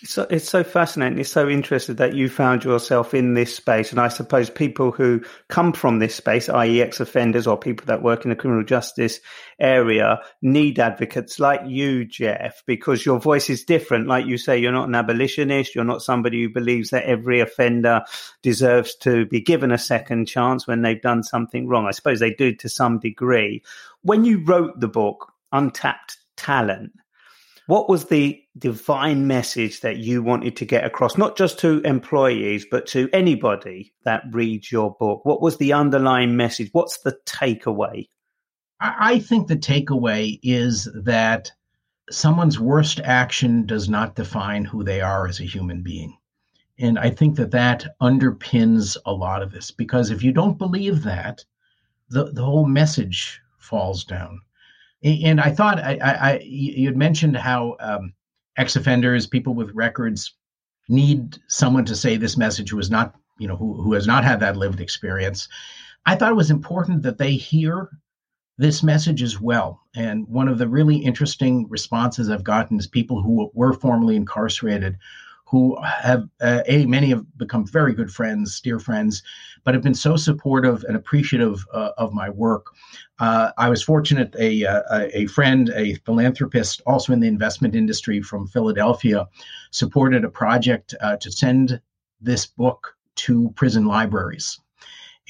So 0.06 0.26
it's 0.28 0.48
so 0.48 0.62
fascinating. 0.62 1.18
It's 1.18 1.30
so 1.30 1.48
interesting 1.48 1.96
that 1.96 2.14
you 2.14 2.28
found 2.28 2.62
yourself 2.62 3.14
in 3.14 3.32
this 3.32 3.56
space. 3.56 3.90
And 3.90 3.98
I 3.98 4.08
suppose 4.08 4.50
people 4.50 4.92
who 4.92 5.22
come 5.48 5.72
from 5.72 5.98
this 5.98 6.14
space, 6.14 6.50
i.e. 6.50 6.82
ex-offenders 6.82 7.46
or 7.46 7.56
people 7.56 7.86
that 7.86 8.02
work 8.02 8.24
in 8.24 8.28
the 8.28 8.36
criminal 8.36 8.64
justice 8.64 9.18
area 9.58 10.20
need 10.42 10.78
advocates 10.78 11.40
like 11.40 11.62
you, 11.66 12.04
Jeff, 12.04 12.62
because 12.66 13.06
your 13.06 13.18
voice 13.18 13.48
is 13.48 13.64
different. 13.64 14.06
Like 14.06 14.26
you 14.26 14.36
say, 14.36 14.58
you're 14.58 14.72
not 14.72 14.88
an 14.88 14.94
abolitionist. 14.94 15.74
You're 15.74 15.84
not 15.84 16.02
somebody 16.02 16.42
who 16.42 16.50
believes 16.50 16.90
that 16.90 17.04
every 17.04 17.40
offender 17.40 18.02
deserves 18.42 18.94
to 18.96 19.24
be 19.24 19.40
given 19.40 19.72
a 19.72 19.78
second 19.78 20.26
chance 20.26 20.66
when 20.66 20.82
they've 20.82 21.00
done 21.00 21.22
something 21.22 21.66
wrong. 21.66 21.86
I 21.86 21.92
suppose 21.92 22.20
they 22.20 22.34
do 22.34 22.54
to 22.56 22.68
some 22.68 22.98
degree. 22.98 23.62
When 24.02 24.26
you 24.26 24.44
wrote 24.44 24.80
the 24.80 24.88
book, 24.88 25.32
Untapped 25.50 26.18
Talent, 26.36 26.92
what 27.66 27.88
was 27.88 28.06
the 28.06 28.40
divine 28.58 29.26
message 29.26 29.80
that 29.80 29.96
you 29.96 30.22
wanted 30.22 30.56
to 30.56 30.64
get 30.64 30.84
across, 30.84 31.16
not 31.16 31.36
just 31.36 31.58
to 31.60 31.80
employees, 31.80 32.66
but 32.70 32.86
to 32.88 33.08
anybody 33.12 33.92
that 34.04 34.22
reads 34.30 34.70
your 34.70 34.94
book? 34.98 35.24
What 35.24 35.40
was 35.40 35.56
the 35.56 35.72
underlying 35.72 36.36
message? 36.36 36.68
What's 36.72 36.98
the 36.98 37.16
takeaway? 37.26 38.08
I 38.80 39.18
think 39.18 39.48
the 39.48 39.56
takeaway 39.56 40.38
is 40.42 40.88
that 41.04 41.50
someone's 42.10 42.60
worst 42.60 43.00
action 43.02 43.64
does 43.64 43.88
not 43.88 44.14
define 44.14 44.64
who 44.64 44.84
they 44.84 45.00
are 45.00 45.26
as 45.26 45.40
a 45.40 45.44
human 45.44 45.82
being. 45.82 46.18
And 46.78 46.98
I 46.98 47.10
think 47.10 47.36
that 47.36 47.52
that 47.52 47.86
underpins 48.02 48.96
a 49.06 49.12
lot 49.12 49.42
of 49.42 49.52
this 49.52 49.70
because 49.70 50.10
if 50.10 50.22
you 50.22 50.32
don't 50.32 50.58
believe 50.58 51.02
that, 51.04 51.44
the, 52.10 52.24
the 52.32 52.44
whole 52.44 52.66
message 52.66 53.40
falls 53.58 54.04
down. 54.04 54.40
And 55.04 55.38
I 55.40 55.50
thought 55.50 55.78
I, 55.78 55.98
I, 56.00 56.38
you 56.42 56.86
had 56.86 56.96
mentioned 56.96 57.36
how 57.36 57.76
um, 57.78 58.14
ex-offenders, 58.56 59.26
people 59.26 59.54
with 59.54 59.70
records, 59.74 60.34
need 60.88 61.36
someone 61.48 61.84
to 61.84 61.94
say 61.94 62.16
this 62.16 62.36
message 62.36 62.70
who 62.70 62.78
is 62.78 62.90
not, 62.90 63.14
you 63.38 63.46
know, 63.46 63.56
who, 63.56 63.82
who 63.82 63.92
has 63.92 64.06
not 64.06 64.24
had 64.24 64.40
that 64.40 64.56
lived 64.56 64.80
experience. 64.80 65.48
I 66.06 66.16
thought 66.16 66.32
it 66.32 66.36
was 66.36 66.50
important 66.50 67.02
that 67.02 67.18
they 67.18 67.32
hear 67.32 67.90
this 68.56 68.82
message 68.82 69.22
as 69.22 69.40
well. 69.40 69.80
And 69.94 70.26
one 70.28 70.48
of 70.48 70.58
the 70.58 70.68
really 70.68 70.96
interesting 70.96 71.68
responses 71.68 72.30
I've 72.30 72.44
gotten 72.44 72.78
is 72.78 72.86
people 72.86 73.20
who 73.22 73.50
were 73.52 73.72
formerly 73.72 74.16
incarcerated 74.16 74.96
who 75.46 75.76
have 75.82 76.28
uh, 76.40 76.62
a 76.66 76.86
many 76.86 77.10
have 77.10 77.24
become 77.36 77.66
very 77.66 77.94
good 77.94 78.10
friends, 78.10 78.60
dear 78.60 78.78
friends, 78.78 79.22
but 79.62 79.74
have 79.74 79.82
been 79.82 79.94
so 79.94 80.16
supportive 80.16 80.84
and 80.84 80.96
appreciative 80.96 81.64
uh, 81.72 81.90
of 81.98 82.12
my 82.12 82.30
work. 82.30 82.66
Uh, 83.18 83.52
I 83.58 83.68
was 83.68 83.82
fortunate 83.82 84.34
a, 84.38 84.64
uh, 84.64 85.08
a, 85.12 85.26
friend, 85.26 85.70
a 85.74 85.94
philanthropist, 86.06 86.82
also 86.86 87.12
in 87.12 87.20
the 87.20 87.28
investment 87.28 87.74
industry 87.74 88.20
from 88.20 88.46
Philadelphia, 88.48 89.28
supported 89.70 90.24
a 90.24 90.30
project 90.30 90.94
uh, 91.00 91.16
to 91.16 91.30
send 91.30 91.80
this 92.20 92.46
book 92.46 92.96
to 93.16 93.52
prison 93.54 93.86
libraries. 93.86 94.58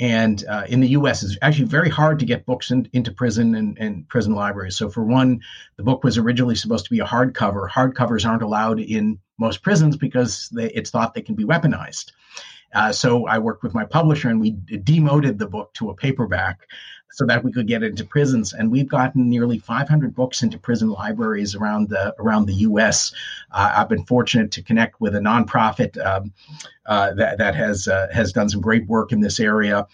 And 0.01 0.45
uh, 0.49 0.65
in 0.69 0.81
the 0.81 0.89
U.S., 0.89 1.23
it's 1.23 1.39
actually 1.41 1.67
very 1.67 1.89
hard 1.89 2.19
to 2.19 2.25
get 2.25 2.47
books 2.47 2.73
in, 2.73 2.89
into 2.93 3.13
prison 3.13 3.55
and, 3.55 3.79
and, 3.79 4.09
prison 4.09 4.35
libraries. 4.35 4.77
So, 4.77 4.91
for 4.91 5.05
one, 5.05 5.41
the 5.77 5.85
book 5.85 6.03
was 6.03 6.19
originally 6.19 6.57
supposed 6.57 6.85
to 6.87 6.91
be 6.91 6.99
a 6.99 7.05
hardcover. 7.05 7.71
Hardcovers 7.71 8.27
aren't 8.29 8.43
allowed 8.43 8.81
in 8.81 9.21
most 9.39 9.63
prisons 9.63 9.97
because 9.97 10.49
they, 10.51 10.71
it's 10.71 10.91
thought 10.91 11.15
they 11.15 11.23
can 11.23 11.35
be 11.35 11.45
weaponized. 11.45 12.13
Uh, 12.75 12.93
so 12.93 13.27
I 13.27 13.39
worked 13.39 13.63
with 13.63 13.75
my 13.75 13.85
publisher 13.85 14.29
and 14.29 14.41
we 14.41 14.51
demoted 14.83 15.39
the 15.39 15.47
book 15.47 15.73
to 15.75 15.91
a 15.91 15.95
paperback 15.95 16.67
so 17.15 17.25
that 17.25 17.45
we 17.45 17.53
could 17.53 17.69
get 17.69 17.85
into 17.85 18.05
prisons. 18.05 18.53
And 18.53 18.73
we've 18.73 18.89
gotten 18.89 19.31
nearly 19.31 19.59
500 19.59 20.15
books 20.15 20.43
into 20.43 20.59
prison 20.59 20.91
libraries 20.91 21.55
around 21.55 21.89
the 21.89 22.13
around 22.19 22.47
the 22.47 22.55
U.S. 22.55 23.15
Uh, 23.53 23.73
I've 23.77 23.89
been 23.89 24.05
fortunate 24.05 24.51
to 24.53 24.63
connect 24.63 25.01
with 25.01 25.15
a 25.15 25.21
nonprofit 25.21 26.05
um, 26.05 26.33
uh, 26.87 27.15
that 27.15 27.39
that 27.39 27.55
has 27.55 27.87
uh, 27.87 28.09
has 28.13 28.33
done 28.33 28.49
some 28.49 28.61
great 28.61 28.87
work 28.89 29.13
in 29.13 29.21
this 29.21 29.39
area. 29.39 29.87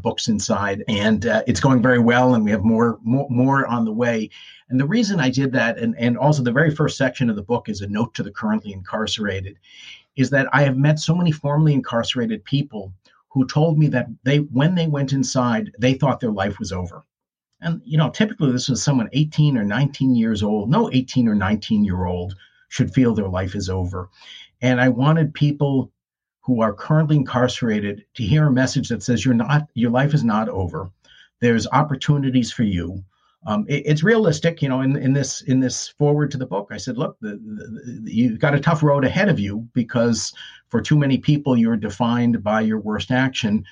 books 0.00 0.28
inside, 0.28 0.84
and 0.86 1.26
uh, 1.26 1.42
it's 1.48 1.60
going 1.60 1.82
very 1.82 1.98
well. 1.98 2.34
And 2.34 2.44
we 2.44 2.52
have 2.52 2.62
more, 2.62 3.00
more 3.02 3.26
more 3.28 3.66
on 3.66 3.84
the 3.84 3.92
way. 3.92 4.30
And 4.68 4.78
the 4.78 4.86
reason 4.86 5.18
I 5.20 5.30
did 5.30 5.52
that, 5.52 5.78
and, 5.78 5.94
and 5.98 6.18
also 6.18 6.42
the 6.42 6.52
very 6.52 6.74
first 6.74 6.98
section 6.98 7.30
of 7.30 7.36
the 7.36 7.42
book 7.42 7.68
is 7.68 7.80
a 7.80 7.88
note 7.88 8.14
to 8.14 8.22
the 8.22 8.30
currently 8.30 8.72
incarcerated, 8.72 9.58
is 10.16 10.30
that 10.30 10.48
I 10.52 10.62
have 10.62 10.76
met 10.76 10.98
so 10.98 11.14
many 11.14 11.32
formerly 11.32 11.72
incarcerated 11.72 12.44
people 12.44 12.92
who 13.30 13.46
told 13.46 13.78
me 13.78 13.88
that 13.88 14.08
they 14.24 14.38
when 14.38 14.74
they 14.74 14.86
went 14.86 15.12
inside, 15.12 15.72
they 15.78 15.94
thought 15.94 16.20
their 16.20 16.32
life 16.32 16.58
was 16.58 16.72
over. 16.72 17.04
And 17.60 17.80
you 17.84 17.98
know, 17.98 18.10
typically 18.10 18.52
this 18.52 18.68
was 18.68 18.82
someone 18.82 19.08
18 19.12 19.56
or 19.56 19.64
19 19.64 20.14
years 20.14 20.42
old. 20.42 20.70
No 20.70 20.90
18 20.92 21.28
or 21.28 21.34
19 21.34 21.84
year 21.84 22.04
old 22.04 22.34
should 22.68 22.92
feel 22.92 23.14
their 23.14 23.28
life 23.28 23.54
is 23.54 23.68
over. 23.70 24.08
And 24.60 24.80
I 24.80 24.88
wanted 24.88 25.34
people 25.34 25.92
who 26.40 26.62
are 26.62 26.72
currently 26.72 27.16
incarcerated 27.16 28.04
to 28.14 28.22
hear 28.22 28.46
a 28.46 28.52
message 28.52 28.88
that 28.88 29.02
says 29.02 29.24
you're 29.24 29.34
not 29.34 29.68
your 29.74 29.90
life 29.90 30.14
is 30.14 30.24
not 30.24 30.48
over. 30.48 30.90
There's 31.40 31.68
opportunities 31.68 32.50
for 32.52 32.64
you. 32.64 33.04
Um, 33.46 33.64
it, 33.68 33.82
it's 33.86 34.02
realistic, 34.02 34.62
you 34.62 34.68
know. 34.68 34.80
In, 34.80 34.96
in 34.96 35.12
this 35.12 35.42
in 35.42 35.60
this 35.60 35.88
forward 35.88 36.30
to 36.32 36.38
the 36.38 36.46
book, 36.46 36.68
I 36.70 36.76
said, 36.76 36.98
look, 36.98 37.16
the, 37.20 37.30
the, 37.30 38.00
the, 38.02 38.12
you've 38.12 38.38
got 38.38 38.54
a 38.54 38.60
tough 38.60 38.82
road 38.82 39.04
ahead 39.04 39.28
of 39.28 39.38
you 39.38 39.68
because 39.74 40.32
for 40.68 40.80
too 40.80 40.98
many 40.98 41.18
people, 41.18 41.56
you're 41.56 41.76
defined 41.76 42.42
by 42.42 42.60
your 42.62 42.80
worst 42.80 43.10
action. 43.10 43.64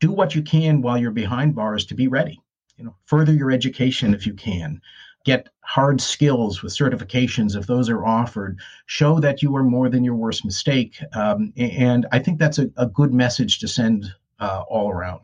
Do 0.00 0.10
what 0.10 0.34
you 0.34 0.42
can 0.42 0.82
while 0.82 0.98
you're 0.98 1.10
behind 1.12 1.54
bars 1.54 1.86
to 1.86 1.94
be 1.94 2.08
ready. 2.08 2.40
You 2.76 2.84
know, 2.84 2.96
further 3.04 3.32
your 3.32 3.52
education 3.52 4.14
if 4.14 4.26
you 4.26 4.34
can 4.34 4.80
get 5.24 5.48
hard 5.60 6.00
skills 6.00 6.62
with 6.62 6.72
certifications 6.72 7.56
if 7.56 7.66
those 7.66 7.88
are 7.88 8.04
offered 8.04 8.58
show 8.86 9.20
that 9.20 9.42
you 9.42 9.54
are 9.54 9.62
more 9.62 9.88
than 9.88 10.04
your 10.04 10.16
worst 10.16 10.44
mistake 10.44 10.98
um, 11.14 11.52
and 11.56 12.06
i 12.12 12.18
think 12.18 12.38
that's 12.38 12.58
a, 12.58 12.68
a 12.76 12.86
good 12.86 13.14
message 13.14 13.58
to 13.58 13.68
send 13.68 14.12
uh, 14.40 14.62
all 14.68 14.90
around 14.90 15.20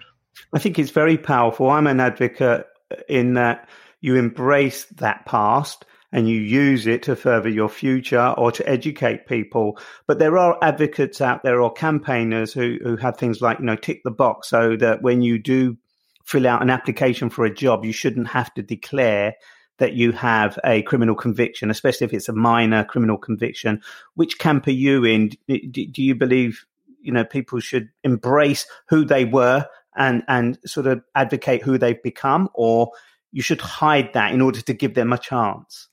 i 0.52 0.58
think 0.58 0.78
it's 0.78 0.90
very 0.90 1.18
powerful 1.18 1.70
i'm 1.70 1.86
an 1.86 2.00
advocate 2.00 2.66
in 3.08 3.34
that 3.34 3.68
you 4.00 4.16
embrace 4.16 4.84
that 4.96 5.26
past 5.26 5.84
and 6.12 6.28
you 6.28 6.40
use 6.40 6.86
it 6.86 7.02
to 7.02 7.16
further 7.16 7.48
your 7.48 7.68
future 7.68 8.34
or 8.38 8.50
to 8.52 8.68
educate 8.68 9.26
people. 9.26 9.78
But 10.06 10.18
there 10.18 10.38
are 10.38 10.58
advocates 10.62 11.20
out 11.20 11.42
there 11.42 11.60
or 11.60 11.72
campaigners 11.72 12.52
who, 12.52 12.78
who 12.82 12.96
have 12.96 13.18
things 13.18 13.42
like, 13.42 13.58
you 13.58 13.66
know, 13.66 13.76
tick 13.76 14.02
the 14.04 14.10
box 14.10 14.48
so 14.48 14.76
that 14.76 15.02
when 15.02 15.20
you 15.20 15.38
do 15.38 15.76
fill 16.24 16.46
out 16.46 16.62
an 16.62 16.70
application 16.70 17.28
for 17.28 17.44
a 17.44 17.54
job, 17.54 17.84
you 17.84 17.92
shouldn't 17.92 18.28
have 18.28 18.52
to 18.54 18.62
declare 18.62 19.34
that 19.78 19.92
you 19.92 20.12
have 20.12 20.58
a 20.64 20.82
criminal 20.82 21.14
conviction, 21.14 21.70
especially 21.70 22.06
if 22.06 22.12
it's 22.12 22.28
a 22.28 22.32
minor 22.32 22.84
criminal 22.84 23.16
conviction. 23.16 23.80
Which 24.14 24.38
camp 24.38 24.66
are 24.66 24.72
you 24.72 25.04
in? 25.04 25.30
Do 25.46 26.02
you 26.02 26.14
believe 26.14 26.64
you 27.00 27.12
know 27.12 27.24
people 27.24 27.60
should 27.60 27.90
embrace 28.02 28.66
who 28.88 29.04
they 29.04 29.24
were 29.24 29.66
and 29.98 30.22
and 30.28 30.58
sort 30.64 30.86
of 30.86 31.02
advocate 31.14 31.62
who 31.62 31.76
they've 31.76 32.02
become, 32.02 32.48
or 32.54 32.90
you 33.32 33.42
should 33.42 33.60
hide 33.60 34.12
that 34.14 34.32
in 34.32 34.40
order 34.40 34.62
to 34.62 34.72
give 34.72 34.94
them 34.94 35.12
a 35.12 35.18
chance? 35.18 35.88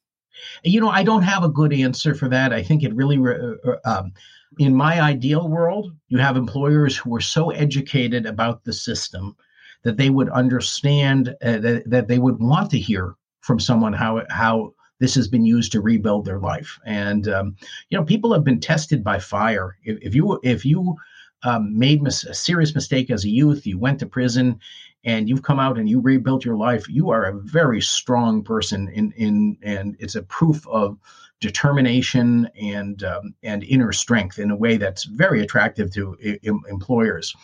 You 0.63 0.79
know, 0.81 0.89
I 0.89 1.03
don't 1.03 1.23
have 1.23 1.43
a 1.43 1.49
good 1.49 1.73
answer 1.73 2.15
for 2.15 2.29
that. 2.29 2.53
I 2.53 2.63
think 2.63 2.83
it 2.83 2.95
really. 2.95 3.17
Uh, 3.17 3.55
uh, 3.69 3.77
um, 3.85 4.13
in 4.57 4.73
my 4.73 5.01
ideal 5.01 5.49
world, 5.49 5.93
you 6.07 6.17
have 6.19 6.37
employers 6.37 6.95
who 6.95 7.13
are 7.15 7.21
so 7.21 7.49
educated 7.49 8.25
about 8.25 8.63
the 8.63 8.71
system 8.71 9.35
that 9.83 9.97
they 9.97 10.09
would 10.09 10.29
understand 10.29 11.35
uh, 11.43 11.57
that, 11.57 11.83
that 11.85 12.07
they 12.07 12.19
would 12.19 12.39
want 12.39 12.71
to 12.71 12.79
hear 12.79 13.15
from 13.41 13.59
someone 13.59 13.93
how 13.93 14.23
how 14.29 14.73
this 14.99 15.15
has 15.15 15.27
been 15.27 15.45
used 15.45 15.71
to 15.71 15.81
rebuild 15.81 16.25
their 16.25 16.39
life. 16.39 16.79
And 16.85 17.27
um, 17.27 17.55
you 17.89 17.97
know, 17.97 18.03
people 18.03 18.33
have 18.33 18.43
been 18.43 18.59
tested 18.59 19.03
by 19.03 19.19
fire. 19.19 19.77
If, 19.83 19.97
if 20.01 20.15
you 20.15 20.39
if 20.43 20.65
you 20.65 20.95
um, 21.45 21.77
made 21.77 22.01
mis- 22.01 22.25
a 22.25 22.33
serious 22.33 22.75
mistake 22.75 23.09
as 23.09 23.23
a 23.23 23.29
youth, 23.29 23.65
you 23.65 23.77
went 23.77 23.99
to 23.99 24.05
prison, 24.05 24.59
and 25.03 25.29
you've 25.29 25.43
come 25.43 25.59
out 25.59 25.77
and 25.77 25.87
you 25.87 26.01
rebuilt 26.01 26.43
your 26.43 26.57
life, 26.57 26.89
you 26.89 27.11
are 27.11 27.25
a 27.25 27.39
very 27.39 27.79
strong 27.79 28.43
person. 28.43 28.89
In 28.89 29.11
in 29.13 29.57
and 29.61 29.95
it's 29.99 30.15
a 30.15 30.23
proof 30.23 30.67
of 30.67 30.97
determination 31.39 32.49
and 32.59 33.03
um, 33.03 33.35
and 33.43 33.63
inner 33.63 33.91
strength 33.91 34.39
in 34.39 34.51
a 34.51 34.55
way 34.55 34.77
that's 34.77 35.03
very 35.03 35.41
attractive 35.41 35.93
to 35.93 36.17
I- 36.25 36.39
employers. 36.69 37.35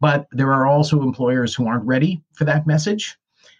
But 0.00 0.26
there 0.32 0.52
are 0.52 0.66
also 0.66 1.02
employers 1.02 1.54
who 1.54 1.68
aren't 1.68 1.84
ready 1.84 2.22
for 2.32 2.44
that 2.44 2.66
message. 2.66 3.16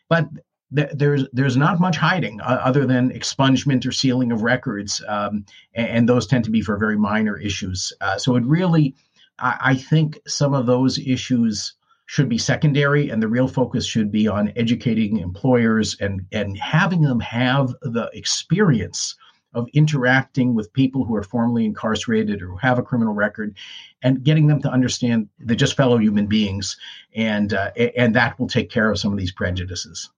But 0.09 0.29
there's 0.70 1.25
there's 1.33 1.57
not 1.57 1.81
much 1.81 1.97
hiding 1.97 2.40
uh, 2.40 2.61
other 2.64 2.85
than 2.87 3.11
expungement 3.11 3.87
or 3.87 3.92
sealing 3.92 4.33
of 4.33 4.42
records, 4.42 5.03
um, 5.07 5.44
and, 5.75 5.88
and, 5.88 6.09
those 6.09 6.27
tend 6.27 6.44
to 6.44 6.51
be 6.51 6.62
for 6.62 6.77
very 6.77 6.97
minor 6.97 7.38
issues. 7.38 7.92
Uh, 8.01 8.18
so 8.18 8.35
it 8.35 8.44
really, 8.44 8.94
I, 9.38 9.57
I, 9.61 9.75
think 9.75 10.18
some 10.27 10.55
of 10.55 10.66
those 10.66 10.99
issues 10.99 11.75
should 12.07 12.29
be 12.29 12.38
secondary, 12.38 13.11
and 13.11 13.23
the 13.23 13.29
real 13.29 13.49
focus 13.49 13.87
should 13.87 14.12
be 14.12 14.29
on 14.29 14.53
educating 14.57 15.18
employers 15.18 15.97
and 16.01 16.23
and 16.33 16.57
having 16.59 17.03
them 17.03 17.20
have 17.20 17.75
the 17.83 18.11
experience 18.12 19.16
of 19.55 19.68
interacting 19.73 20.55
with 20.55 20.73
people 20.73 21.05
who 21.05 21.14
are 21.14 21.23
formerly 21.23 21.64
incarcerated 21.64 22.42
or 22.42 22.49
who 22.49 22.57
have 22.57 22.79
a 22.79 22.83
criminal 22.83 23.14
record, 23.14 23.57
and 24.03 24.25
getting 24.25 24.49
them 24.49 24.61
to 24.61 24.70
understand 24.70 25.29
they're 25.38 25.57
just 25.57 25.77
fellow 25.77 25.99
human 25.99 26.27
beings, 26.27 26.77
and 27.14 27.55
uh, 27.55 27.70
and 27.97 28.14
that 28.14 28.38
will 28.38 28.49
take 28.49 28.70
care 28.70 28.90
of 28.90 28.99
some 28.99 29.12
of 29.12 29.18
these 29.18 29.33
prejudices. 29.33 30.11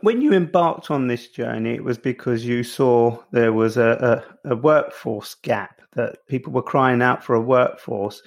When 0.00 0.22
you 0.22 0.32
embarked 0.32 0.90
on 0.90 1.06
this 1.06 1.28
journey, 1.28 1.74
it 1.74 1.84
was 1.84 1.98
because 1.98 2.46
you 2.46 2.62
saw 2.62 3.18
there 3.30 3.52
was 3.52 3.76
a, 3.76 4.24
a, 4.44 4.52
a, 4.52 4.56
workforce 4.56 5.34
gap, 5.34 5.82
that 5.92 6.26
people 6.28 6.52
were 6.52 6.62
crying 6.62 7.02
out 7.02 7.22
for 7.22 7.34
a 7.34 7.40
workforce. 7.40 8.22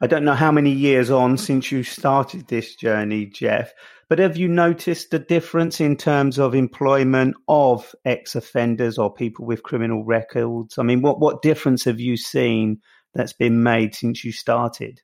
I 0.00 0.06
don't 0.06 0.24
know 0.24 0.34
how 0.34 0.50
many 0.50 0.70
years 0.70 1.10
on 1.10 1.36
since 1.36 1.70
you 1.70 1.82
started 1.82 2.48
this 2.48 2.74
journey, 2.74 3.26
Jeff, 3.26 3.72
but 4.08 4.18
have 4.18 4.36
you 4.36 4.48
noticed 4.48 5.12
a 5.12 5.18
difference 5.18 5.80
in 5.80 5.96
terms 5.96 6.38
of 6.38 6.54
employment 6.54 7.36
of 7.48 7.94
ex 8.04 8.34
offenders 8.34 8.96
or 8.96 9.12
people 9.12 9.44
with 9.44 9.62
criminal 9.62 10.04
records? 10.04 10.78
I 10.78 10.82
mean, 10.84 11.02
what, 11.02 11.20
what 11.20 11.42
difference 11.42 11.84
have 11.84 12.00
you 12.00 12.16
seen 12.16 12.80
that's 13.12 13.34
been 13.34 13.62
made 13.62 13.94
since 13.94 14.24
you 14.24 14.32
started? 14.32 15.00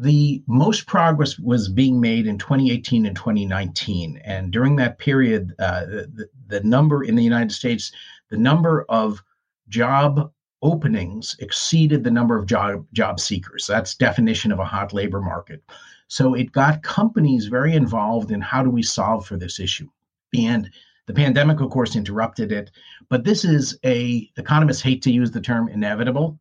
the 0.00 0.42
most 0.46 0.86
progress 0.86 1.38
was 1.38 1.68
being 1.68 2.00
made 2.00 2.26
in 2.26 2.38
2018 2.38 3.04
and 3.04 3.16
2019. 3.16 4.20
And 4.24 4.52
during 4.52 4.76
that 4.76 4.98
period, 4.98 5.54
uh, 5.58 5.86
the, 5.86 6.28
the 6.46 6.60
number 6.62 7.02
in 7.02 7.16
the 7.16 7.24
United 7.24 7.50
States, 7.50 7.90
the 8.30 8.36
number 8.36 8.86
of 8.88 9.22
job 9.68 10.30
openings 10.62 11.36
exceeded 11.38 12.02
the 12.02 12.10
number 12.10 12.36
of 12.36 12.46
job 12.46 12.86
job 12.92 13.20
seekers. 13.20 13.66
That's 13.66 13.94
definition 13.94 14.52
of 14.52 14.58
a 14.58 14.64
hot 14.64 14.92
labor 14.92 15.20
market. 15.20 15.62
So 16.08 16.34
it 16.34 16.52
got 16.52 16.82
companies 16.82 17.46
very 17.46 17.74
involved 17.74 18.30
in 18.30 18.40
how 18.40 18.62
do 18.62 18.70
we 18.70 18.82
solve 18.82 19.26
for 19.26 19.36
this 19.36 19.60
issue. 19.60 19.88
And 20.36 20.70
the 21.06 21.14
pandemic, 21.14 21.60
of 21.60 21.70
course, 21.70 21.96
interrupted 21.96 22.52
it. 22.52 22.70
But 23.08 23.24
this 23.24 23.44
is 23.44 23.78
a 23.84 24.30
economists 24.36 24.82
hate 24.82 25.02
to 25.02 25.12
use 25.12 25.30
the 25.30 25.40
term 25.40 25.68
inevitable, 25.68 26.38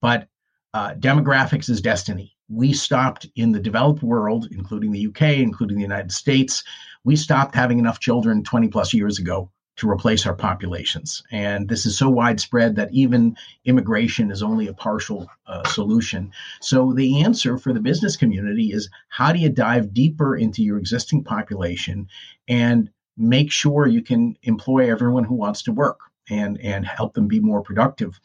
but 0.00 0.28
uh, 0.74 0.94
demographics 0.94 1.68
is 1.70 1.80
destiny 1.80 2.36
we 2.48 2.72
stopped 2.72 3.26
in 3.36 3.52
the 3.52 3.60
developed 3.60 4.02
world, 4.02 4.48
including 4.50 4.92
the 4.92 5.06
UK, 5.06 5.38
including 5.38 5.76
the 5.76 5.82
United 5.82 6.12
States, 6.12 6.62
we 7.04 7.16
stopped 7.16 7.54
having 7.54 7.78
enough 7.78 8.00
children 8.00 8.42
20 8.42 8.68
plus 8.68 8.92
years 8.92 9.18
ago 9.18 9.50
to 9.76 9.90
replace 9.90 10.26
our 10.26 10.34
populations. 10.34 11.22
And 11.30 11.68
this 11.68 11.86
is 11.86 11.98
so 11.98 12.08
widespread 12.08 12.76
that 12.76 12.92
even 12.92 13.36
immigration 13.64 14.30
is 14.30 14.42
only 14.42 14.66
a 14.68 14.74
partial 14.74 15.28
uh, 15.46 15.66
solution. 15.68 16.32
So 16.60 16.92
the 16.92 17.22
answer 17.22 17.58
for 17.58 17.72
the 17.72 17.80
business 17.80 18.16
community 18.16 18.72
is 18.72 18.88
how 19.08 19.32
do 19.32 19.38
you 19.38 19.50
dive 19.50 19.92
deeper 19.92 20.36
into 20.36 20.62
your 20.62 20.78
existing 20.78 21.24
population 21.24 22.08
and 22.48 22.90
make 23.16 23.50
sure 23.52 23.86
you 23.86 24.02
can 24.02 24.36
employ 24.42 24.90
everyone 24.90 25.24
who 25.24 25.34
wants 25.34 25.62
to 25.62 25.72
work? 25.72 26.00
and 26.28 26.60
and 26.60 26.84
help 26.84 27.14
them 27.14 27.28
be 27.28 27.38
more 27.38 27.62
productive. 27.62 28.20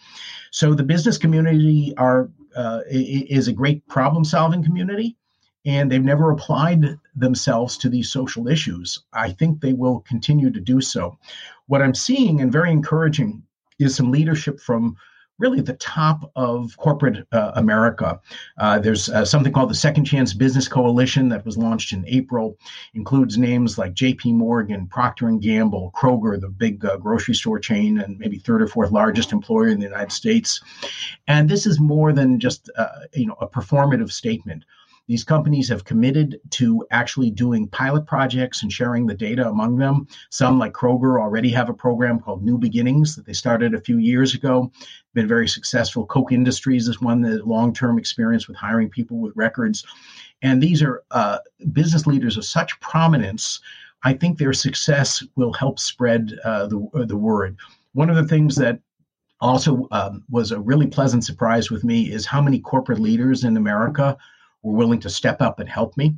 So 0.49 0.73
the 0.73 0.81
business 0.81 1.19
community 1.19 1.93
are 1.97 2.31
uh, 2.55 2.79
is 2.89 3.47
a 3.47 3.53
great 3.53 3.87
problem 3.87 4.25
solving 4.25 4.63
community 4.63 5.17
and 5.65 5.91
they've 5.91 6.03
never 6.03 6.31
applied 6.31 6.97
themselves 7.15 7.77
to 7.77 7.89
these 7.89 8.11
social 8.11 8.47
issues. 8.47 9.03
I 9.13 9.31
think 9.31 9.61
they 9.61 9.73
will 9.73 9.99
continue 10.01 10.49
to 10.49 10.59
do 10.59 10.81
so. 10.81 11.17
What 11.67 11.81
I'm 11.81 11.95
seeing 11.95 12.41
and 12.41 12.51
very 12.51 12.71
encouraging 12.71 13.43
is 13.79 13.95
some 13.95 14.11
leadership 14.11 14.59
from 14.59 14.95
really 15.41 15.59
the 15.59 15.73
top 15.73 16.31
of 16.35 16.77
corporate 16.77 17.27
uh, 17.31 17.51
America. 17.55 18.19
Uh, 18.59 18.77
there's 18.77 19.09
uh, 19.09 19.25
something 19.25 19.51
called 19.51 19.71
the 19.71 19.75
Second 19.75 20.05
Chance 20.05 20.35
Business 20.35 20.67
Coalition 20.67 21.29
that 21.29 21.43
was 21.43 21.57
launched 21.57 21.93
in 21.93 22.05
April. 22.07 22.57
Includes 22.93 23.39
names 23.39 23.77
like 23.77 23.93
J.P. 23.93 24.33
Morgan, 24.33 24.87
Procter 24.87 25.27
and 25.27 25.41
Gamble, 25.41 25.91
Kroger, 25.95 26.39
the 26.39 26.49
big 26.49 26.85
uh, 26.85 26.97
grocery 26.97 27.33
store 27.33 27.59
chain, 27.59 27.99
and 27.99 28.19
maybe 28.19 28.37
third 28.37 28.61
or 28.61 28.67
fourth 28.67 28.91
largest 28.91 29.31
employer 29.31 29.69
in 29.69 29.79
the 29.79 29.87
United 29.87 30.11
States. 30.11 30.61
And 31.27 31.49
this 31.49 31.65
is 31.65 31.79
more 31.79 32.13
than 32.13 32.39
just 32.39 32.69
uh, 32.77 32.87
you 33.13 33.25
know 33.25 33.37
a 33.41 33.47
performative 33.47 34.11
statement. 34.11 34.63
These 35.11 35.25
companies 35.25 35.67
have 35.67 35.83
committed 35.83 36.39
to 36.51 36.87
actually 36.89 37.31
doing 37.31 37.67
pilot 37.67 38.05
projects 38.05 38.63
and 38.63 38.71
sharing 38.71 39.05
the 39.05 39.13
data 39.13 39.49
among 39.49 39.75
them. 39.75 40.07
Some, 40.29 40.57
like 40.57 40.71
Kroger, 40.71 41.19
already 41.19 41.49
have 41.49 41.67
a 41.67 41.73
program 41.73 42.17
called 42.17 42.45
New 42.45 42.57
Beginnings 42.57 43.17
that 43.17 43.25
they 43.25 43.33
started 43.33 43.73
a 43.73 43.81
few 43.81 43.97
years 43.97 44.33
ago. 44.33 44.71
Been 45.13 45.27
very 45.27 45.49
successful. 45.49 46.05
Koch 46.05 46.31
Industries 46.31 46.87
is 46.87 47.01
one 47.01 47.19
that 47.23 47.45
long 47.45 47.73
term 47.73 47.99
experience 47.99 48.47
with 48.47 48.55
hiring 48.55 48.89
people 48.89 49.19
with 49.19 49.35
records. 49.35 49.85
And 50.43 50.63
these 50.63 50.81
are 50.81 51.03
uh, 51.11 51.39
business 51.73 52.07
leaders 52.07 52.37
of 52.37 52.45
such 52.45 52.79
prominence. 52.79 53.59
I 54.03 54.13
think 54.13 54.37
their 54.37 54.53
success 54.53 55.21
will 55.35 55.51
help 55.51 55.77
spread 55.77 56.39
uh, 56.45 56.67
the, 56.67 56.89
uh, 56.93 57.03
the 57.03 57.17
word. 57.17 57.57
One 57.91 58.09
of 58.09 58.15
the 58.15 58.29
things 58.29 58.55
that 58.55 58.79
also 59.41 59.89
um, 59.91 60.23
was 60.29 60.53
a 60.53 60.59
really 60.61 60.87
pleasant 60.87 61.25
surprise 61.25 61.69
with 61.69 61.83
me 61.83 62.09
is 62.09 62.25
how 62.25 62.41
many 62.41 62.59
corporate 62.59 62.99
leaders 62.99 63.43
in 63.43 63.57
America 63.57 64.17
were 64.63 64.73
willing 64.73 64.99
to 65.01 65.09
step 65.09 65.41
up 65.41 65.59
and 65.59 65.69
help 65.69 65.97
me. 65.97 66.15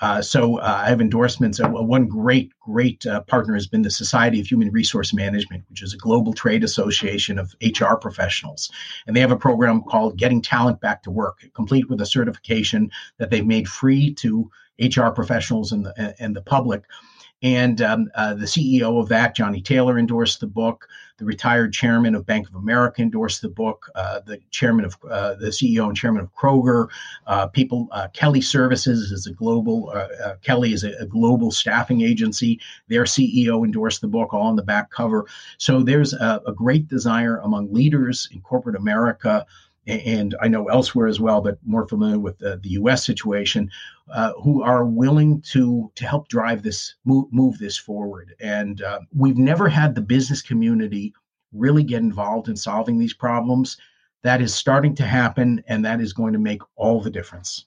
Uh, 0.00 0.22
so 0.22 0.56
uh, 0.58 0.82
I 0.84 0.88
have 0.88 1.00
endorsements. 1.00 1.60
Uh, 1.60 1.68
one 1.68 2.06
great, 2.06 2.52
great 2.58 3.04
uh, 3.06 3.20
partner 3.22 3.52
has 3.54 3.66
been 3.66 3.82
the 3.82 3.90
Society 3.90 4.40
of 4.40 4.46
Human 4.46 4.70
Resource 4.70 5.12
Management, 5.12 5.64
which 5.68 5.82
is 5.82 5.92
a 5.92 5.98
global 5.98 6.32
trade 6.32 6.64
association 6.64 7.38
of 7.38 7.54
HR 7.62 7.96
professionals. 7.96 8.70
And 9.06 9.14
they 9.14 9.20
have 9.20 9.32
a 9.32 9.36
program 9.36 9.82
called 9.82 10.16
Getting 10.16 10.40
Talent 10.40 10.80
Back 10.80 11.02
to 11.02 11.10
Work, 11.10 11.44
complete 11.54 11.90
with 11.90 12.00
a 12.00 12.06
certification 12.06 12.90
that 13.18 13.28
they've 13.28 13.46
made 13.46 13.68
free 13.68 14.14
to 14.14 14.50
HR 14.78 15.10
professionals 15.10 15.72
and 15.72 15.84
the, 15.84 16.14
and 16.18 16.34
the 16.34 16.42
public 16.42 16.84
and 17.42 17.80
um, 17.80 18.10
uh, 18.14 18.34
the 18.34 18.44
CEO 18.44 19.00
of 19.00 19.08
that, 19.08 19.34
Johnny 19.34 19.62
Taylor, 19.62 19.98
endorsed 19.98 20.40
the 20.40 20.46
book. 20.46 20.86
The 21.16 21.24
retired 21.24 21.72
chairman 21.72 22.14
of 22.14 22.26
Bank 22.26 22.48
of 22.48 22.54
America 22.54 23.02
endorsed 23.02 23.42
the 23.42 23.48
book. 23.48 23.90
Uh, 23.94 24.20
the 24.20 24.40
chairman 24.50 24.84
of 24.84 24.96
uh, 25.10 25.34
the 25.34 25.48
CEO 25.48 25.86
and 25.86 25.96
chairman 25.96 26.22
of 26.22 26.34
Kroger, 26.34 26.88
uh, 27.26 27.46
people. 27.46 27.88
Uh, 27.92 28.08
Kelly 28.12 28.40
Services 28.40 29.10
is 29.10 29.26
a 29.26 29.32
global. 29.32 29.90
Uh, 29.90 30.36
Kelly 30.42 30.72
is 30.72 30.84
a, 30.84 30.92
a, 30.98 31.06
global 31.06 31.50
staffing 31.50 32.00
agency. 32.02 32.60
Their 32.88 33.04
CEO 33.04 33.64
endorsed 33.64 34.00
the 34.00 34.08
book, 34.08 34.32
all 34.32 34.42
on 34.42 34.56
the 34.56 34.62
back 34.62 34.90
cover. 34.90 35.26
So 35.58 35.82
there's 35.82 36.12
a, 36.14 36.42
a 36.46 36.52
great 36.52 36.88
desire 36.88 37.38
among 37.38 37.72
leaders 37.72 38.28
in 38.32 38.40
corporate 38.40 38.76
America 38.76 39.46
and 39.90 40.34
I 40.40 40.48
know 40.48 40.66
elsewhere 40.66 41.06
as 41.06 41.20
well, 41.20 41.40
but 41.40 41.58
more 41.64 41.86
familiar 41.86 42.18
with 42.18 42.38
the, 42.38 42.56
the 42.56 42.70
U.S. 42.70 43.04
situation, 43.04 43.70
uh, 44.12 44.32
who 44.42 44.62
are 44.62 44.84
willing 44.84 45.40
to 45.52 45.90
to 45.96 46.06
help 46.06 46.28
drive 46.28 46.62
this 46.62 46.94
move, 47.04 47.26
move 47.32 47.58
this 47.58 47.76
forward. 47.76 48.34
And 48.40 48.82
uh, 48.82 49.00
we've 49.14 49.38
never 49.38 49.68
had 49.68 49.94
the 49.94 50.00
business 50.00 50.42
community 50.42 51.12
really 51.52 51.82
get 51.82 52.00
involved 52.00 52.48
in 52.48 52.56
solving 52.56 52.98
these 52.98 53.14
problems. 53.14 53.76
That 54.22 54.40
is 54.40 54.54
starting 54.54 54.94
to 54.96 55.04
happen, 55.04 55.64
and 55.66 55.84
that 55.84 56.00
is 56.00 56.12
going 56.12 56.34
to 56.34 56.38
make 56.38 56.62
all 56.76 57.00
the 57.00 57.10
difference. 57.10 57.66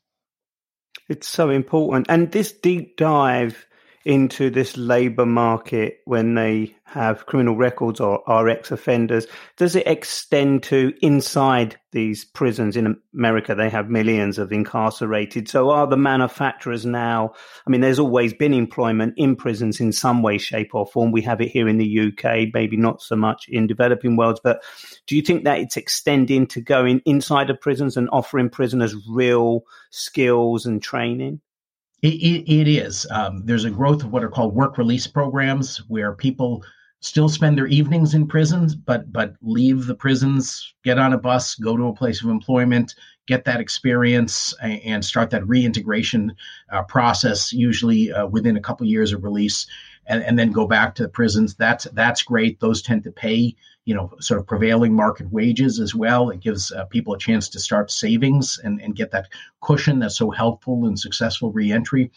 It's 1.09 1.27
so 1.27 1.49
important. 1.49 2.07
And 2.09 2.31
this 2.31 2.51
deep 2.51 2.97
dive 2.97 3.65
into 4.05 4.49
this 4.49 4.75
labour 4.75 5.25
market 5.25 5.99
when 6.05 6.35
they 6.35 6.75
have 6.85 7.25
criminal 7.25 7.55
records 7.55 7.99
or 7.99 8.27
are 8.29 8.49
ex 8.49 8.71
offenders? 8.71 9.25
Does 9.57 9.75
it 9.75 9.87
extend 9.87 10.63
to 10.63 10.93
inside 11.01 11.77
these 11.91 12.25
prisons 12.25 12.75
in 12.75 12.97
America? 13.13 13.55
They 13.55 13.69
have 13.69 13.89
millions 13.89 14.37
of 14.37 14.51
incarcerated. 14.51 15.47
So 15.47 15.69
are 15.69 15.87
the 15.87 15.97
manufacturers 15.97 16.85
now? 16.85 17.33
I 17.65 17.69
mean, 17.69 17.81
there's 17.81 17.99
always 17.99 18.33
been 18.33 18.53
employment 18.53 19.13
in 19.17 19.35
prisons 19.35 19.79
in 19.79 19.91
some 19.91 20.21
way, 20.21 20.37
shape, 20.37 20.75
or 20.75 20.85
form. 20.85 21.11
We 21.11 21.21
have 21.21 21.41
it 21.41 21.49
here 21.49 21.67
in 21.67 21.77
the 21.77 21.99
UK, 21.99 22.49
maybe 22.53 22.77
not 22.77 23.01
so 23.01 23.15
much 23.15 23.47
in 23.47 23.67
developing 23.67 24.17
worlds. 24.17 24.41
But 24.43 24.63
do 25.07 25.15
you 25.15 25.21
think 25.21 25.45
that 25.45 25.59
it's 25.59 25.77
extending 25.77 26.47
to 26.47 26.61
going 26.61 27.01
inside 27.05 27.49
of 27.49 27.61
prisons 27.61 27.97
and 27.97 28.09
offering 28.11 28.49
prisoners 28.49 28.95
real 29.09 29.63
skills 29.91 30.65
and 30.65 30.81
training? 30.81 31.41
It, 32.03 32.15
it, 32.15 32.53
it 32.53 32.67
is. 32.67 33.07
Um, 33.09 33.43
there's 33.45 33.63
a 33.63 33.71
growth 33.71 34.03
of 34.03 34.11
what 34.11 34.23
are 34.23 34.29
called 34.29 34.53
work 34.53 34.77
release 34.77 35.07
programs 35.07 35.77
where 35.87 36.13
people 36.13 36.63
still 36.99 37.29
spend 37.29 37.57
their 37.57 37.67
evenings 37.67 38.13
in 38.13 38.27
prisons, 38.27 38.75
but 38.75 39.11
but 39.11 39.35
leave 39.41 39.87
the 39.87 39.95
prisons, 39.95 40.73
get 40.83 40.99
on 40.99 41.13
a 41.13 41.17
bus, 41.17 41.55
go 41.55 41.77
to 41.77 41.87
a 41.87 41.95
place 41.95 42.21
of 42.21 42.29
employment, 42.29 42.93
get 43.25 43.45
that 43.45 43.61
experience, 43.61 44.53
and, 44.61 44.81
and 44.81 45.05
start 45.05 45.29
that 45.29 45.47
reintegration 45.47 46.35
uh, 46.73 46.83
process. 46.83 47.53
Usually 47.53 48.11
uh, 48.11 48.27
within 48.27 48.57
a 48.57 48.61
couple 48.61 48.85
years 48.85 49.13
of 49.13 49.23
release, 49.23 49.65
and, 50.07 50.23
and 50.23 50.37
then 50.37 50.51
go 50.51 50.67
back 50.67 50.95
to 50.95 51.03
the 51.03 51.09
prisons. 51.09 51.55
That's 51.55 51.85
that's 51.93 52.23
great. 52.23 52.59
Those 52.59 52.81
tend 52.81 53.03
to 53.03 53.11
pay 53.11 53.55
you 53.85 53.93
know 53.93 54.13
sort 54.19 54.39
of 54.39 54.47
prevailing 54.47 54.93
market 54.93 55.31
wages 55.31 55.79
as 55.79 55.93
well. 55.93 56.29
It 56.29 56.39
gives 56.39 56.71
uh, 56.71 56.85
people 56.85 57.13
a 57.13 57.19
chance 57.19 57.49
to 57.49 57.59
start 57.59 57.91
savings 57.91 58.59
and, 58.63 58.81
and 58.81 58.95
get 58.95 59.11
that 59.11 59.27
cushion 59.61 59.99
that's 59.99 60.17
so 60.17 60.31
helpful 60.31 60.85
in 60.85 60.97
successful 60.97 61.51
reentry. 61.51 62.11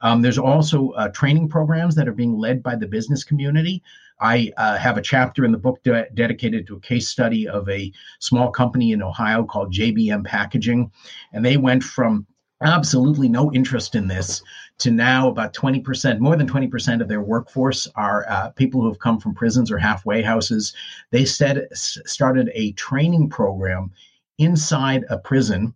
Um, 0.00 0.22
there's 0.22 0.38
also 0.38 0.90
uh, 0.90 1.08
training 1.08 1.48
programs 1.48 1.94
that 1.96 2.08
are 2.08 2.12
being 2.12 2.38
led 2.38 2.62
by 2.62 2.76
the 2.76 2.86
business 2.86 3.24
community. 3.24 3.82
I 4.20 4.52
uh, 4.56 4.76
have 4.78 4.98
a 4.98 5.02
chapter 5.02 5.44
in 5.44 5.52
the 5.52 5.58
book 5.58 5.82
de- 5.84 6.08
dedicated 6.14 6.66
to 6.66 6.76
a 6.76 6.80
case 6.80 7.08
study 7.08 7.48
of 7.48 7.68
a 7.68 7.92
small 8.18 8.50
company 8.50 8.92
in 8.92 9.02
Ohio 9.02 9.44
called 9.44 9.72
JBM 9.72 10.24
Packaging, 10.24 10.90
and 11.32 11.44
they 11.44 11.56
went 11.56 11.84
from 11.84 12.26
absolutely 12.62 13.28
no 13.28 13.52
interest 13.52 13.94
in 13.94 14.08
this 14.08 14.42
to 14.78 14.90
now 14.90 15.28
about 15.28 15.54
20%, 15.54 16.18
more 16.18 16.36
than 16.36 16.48
20% 16.48 17.00
of 17.00 17.08
their 17.08 17.20
workforce 17.20 17.88
are 17.94 18.26
uh, 18.28 18.50
people 18.50 18.80
who 18.80 18.88
have 18.88 18.98
come 18.98 19.18
from 19.18 19.34
prisons 19.34 19.70
or 19.70 19.78
halfway 19.78 20.22
houses. 20.22 20.74
They 21.10 21.24
said 21.24 21.68
started 21.72 22.50
a 22.54 22.72
training 22.72 23.28
program 23.28 23.92
inside 24.38 25.04
a 25.10 25.18
prison. 25.18 25.74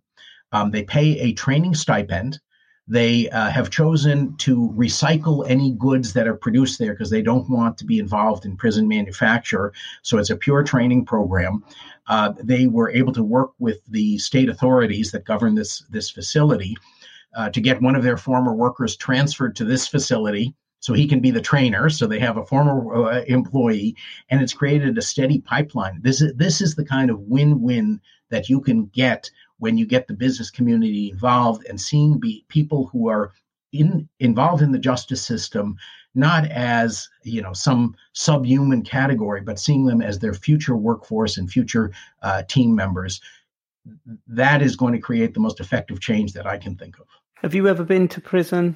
Um, 0.51 0.71
they 0.71 0.83
pay 0.83 1.19
a 1.19 1.33
training 1.33 1.75
stipend. 1.75 2.39
They 2.87 3.29
uh, 3.29 3.49
have 3.49 3.69
chosen 3.69 4.35
to 4.37 4.73
recycle 4.75 5.49
any 5.49 5.71
goods 5.71 6.13
that 6.13 6.27
are 6.27 6.35
produced 6.35 6.79
there 6.79 6.93
because 6.93 7.09
they 7.09 7.21
don't 7.21 7.49
want 7.49 7.77
to 7.77 7.85
be 7.85 7.97
involved 7.97 8.45
in 8.45 8.57
prison 8.57 8.87
manufacture. 8.87 9.71
So 10.01 10.17
it's 10.17 10.29
a 10.29 10.35
pure 10.35 10.63
training 10.63 11.05
program. 11.05 11.63
Uh, 12.07 12.33
they 12.43 12.67
were 12.67 12.91
able 12.91 13.13
to 13.13 13.23
work 13.23 13.51
with 13.57 13.79
the 13.87 14.17
state 14.17 14.49
authorities 14.49 15.11
that 15.11 15.23
govern 15.23 15.55
this 15.55 15.83
this 15.89 16.09
facility 16.09 16.75
uh, 17.35 17.49
to 17.51 17.61
get 17.61 17.81
one 17.81 17.95
of 17.95 18.03
their 18.03 18.17
former 18.17 18.53
workers 18.53 18.97
transferred 18.97 19.55
to 19.55 19.65
this 19.65 19.87
facility 19.87 20.53
so 20.83 20.93
he 20.93 21.07
can 21.07 21.21
be 21.21 21.31
the 21.31 21.39
trainer. 21.39 21.89
So 21.89 22.05
they 22.05 22.19
have 22.19 22.35
a 22.35 22.45
former 22.45 23.05
uh, 23.05 23.23
employee 23.27 23.95
and 24.29 24.41
it's 24.41 24.53
created 24.53 24.97
a 24.97 25.01
steady 25.01 25.39
pipeline. 25.39 26.01
This 26.01 26.21
is 26.21 26.33
this 26.35 26.59
is 26.59 26.75
the 26.75 26.83
kind 26.83 27.09
of 27.09 27.21
win-win 27.21 28.01
that 28.29 28.49
you 28.49 28.59
can 28.59 28.87
get 28.87 29.31
when 29.63 29.77
you 29.77 29.85
get 29.85 30.07
the 30.07 30.13
business 30.13 30.51
community 30.51 31.09
involved 31.09 31.65
and 31.69 31.79
seeing 31.79 32.19
be 32.19 32.43
people 32.49 32.87
who 32.87 33.07
are 33.07 33.31
in, 33.71 34.09
involved 34.19 34.61
in 34.61 34.73
the 34.73 34.77
justice 34.77 35.21
system 35.25 35.77
not 36.15 36.45
as 36.51 37.09
you 37.23 37.41
know 37.41 37.53
some 37.53 37.95
subhuman 38.11 38.83
category, 38.83 39.41
but 39.41 39.57
seeing 39.59 39.85
them 39.85 40.01
as 40.01 40.19
their 40.19 40.33
future 40.33 40.75
workforce 40.75 41.37
and 41.37 41.49
future 41.49 41.91
uh, 42.21 42.43
team 42.43 42.75
members. 42.75 43.21
That 44.27 44.61
is 44.61 44.75
going 44.75 44.93
to 44.93 44.99
create 44.99 45.33
the 45.33 45.39
most 45.39 45.59
effective 45.59 45.99
change 45.99 46.33
that 46.33 46.45
I 46.45 46.57
can 46.57 46.75
think 46.75 46.99
of. 46.99 47.07
Have 47.35 47.55
you 47.55 47.67
ever 47.67 47.83
been 47.83 48.07
to 48.09 48.21
prison, 48.21 48.75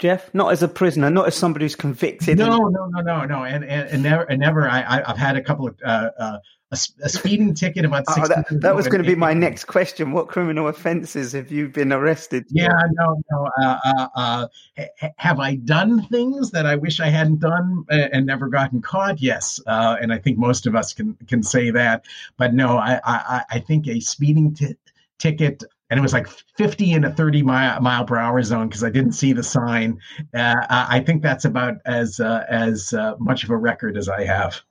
Jeff? 0.00 0.32
Not 0.34 0.50
as 0.50 0.62
a 0.62 0.68
prisoner, 0.68 1.10
not 1.10 1.26
as 1.26 1.36
somebody 1.36 1.66
who's 1.66 1.76
convicted. 1.76 2.38
No, 2.38 2.66
and- 2.66 2.72
no, 2.72 2.86
no, 2.86 3.00
no, 3.02 3.24
no, 3.26 3.44
and 3.44 3.62
and, 3.64 3.88
and 3.90 4.02
never, 4.02 4.22
and 4.24 4.40
never. 4.40 4.68
I, 4.68 5.02
I've 5.06 5.18
had 5.18 5.36
a 5.36 5.42
couple 5.42 5.68
of 5.68 5.76
uh, 5.84 6.10
uh, 6.18 6.38
a, 6.72 6.78
a 7.02 7.08
speeding 7.08 7.52
ticket 7.52 7.84
about 7.84 8.04
oh, 8.08 8.26
that, 8.28 8.46
that, 8.62 8.74
was 8.74 8.86
going 8.86 9.02
to 9.02 9.08
be 9.08 9.14
my 9.14 9.34
next 9.34 9.64
question. 9.64 10.12
What 10.12 10.28
criminal 10.28 10.68
offences 10.68 11.32
have 11.32 11.50
you 11.50 11.68
been 11.68 11.92
arrested? 11.92 12.44
For? 12.44 12.54
Yeah, 12.54 12.68
no, 12.92 13.20
no. 13.30 13.50
Uh, 13.60 13.78
uh, 13.84 14.08
uh, 14.14 14.46
ha- 14.78 15.10
have 15.16 15.38
I 15.38 15.56
done 15.56 16.06
things 16.06 16.50
that 16.52 16.64
I 16.64 16.76
wish 16.76 17.00
I 17.00 17.08
hadn't 17.08 17.40
done 17.40 17.84
and 17.90 18.24
never 18.24 18.48
gotten 18.48 18.80
caught? 18.80 19.20
Yes, 19.20 19.60
uh, 19.66 19.96
and 20.00 20.12
I 20.12 20.18
think 20.18 20.38
most 20.38 20.66
of 20.66 20.74
us 20.74 20.94
can 20.94 21.14
can 21.26 21.42
say 21.42 21.70
that. 21.72 22.06
But 22.38 22.54
no, 22.54 22.78
I 22.78 23.00
I, 23.04 23.42
I 23.50 23.58
think 23.58 23.86
a 23.86 24.00
speeding 24.00 24.54
t- 24.54 24.76
ticket 25.18 25.62
and 25.90 25.98
it 25.98 26.02
was 26.02 26.12
like 26.12 26.28
50 26.28 26.92
in 26.92 27.04
a 27.04 27.12
30 27.12 27.42
mile, 27.42 27.80
mile 27.80 28.04
per 28.04 28.16
hour 28.16 28.42
zone 28.42 28.68
because 28.68 28.84
I 28.84 28.90
didn't 28.90 29.12
see 29.12 29.32
the 29.32 29.42
sign. 29.42 29.98
Uh, 30.32 30.64
I 30.70 31.00
think 31.00 31.22
that's 31.22 31.44
about 31.44 31.78
as 31.84 32.20
uh, 32.20 32.44
as 32.48 32.94
uh, 32.94 33.16
much 33.18 33.44
of 33.44 33.50
a 33.50 33.56
record 33.56 33.96
as 33.96 34.08
I 34.08 34.24
have. 34.24 34.62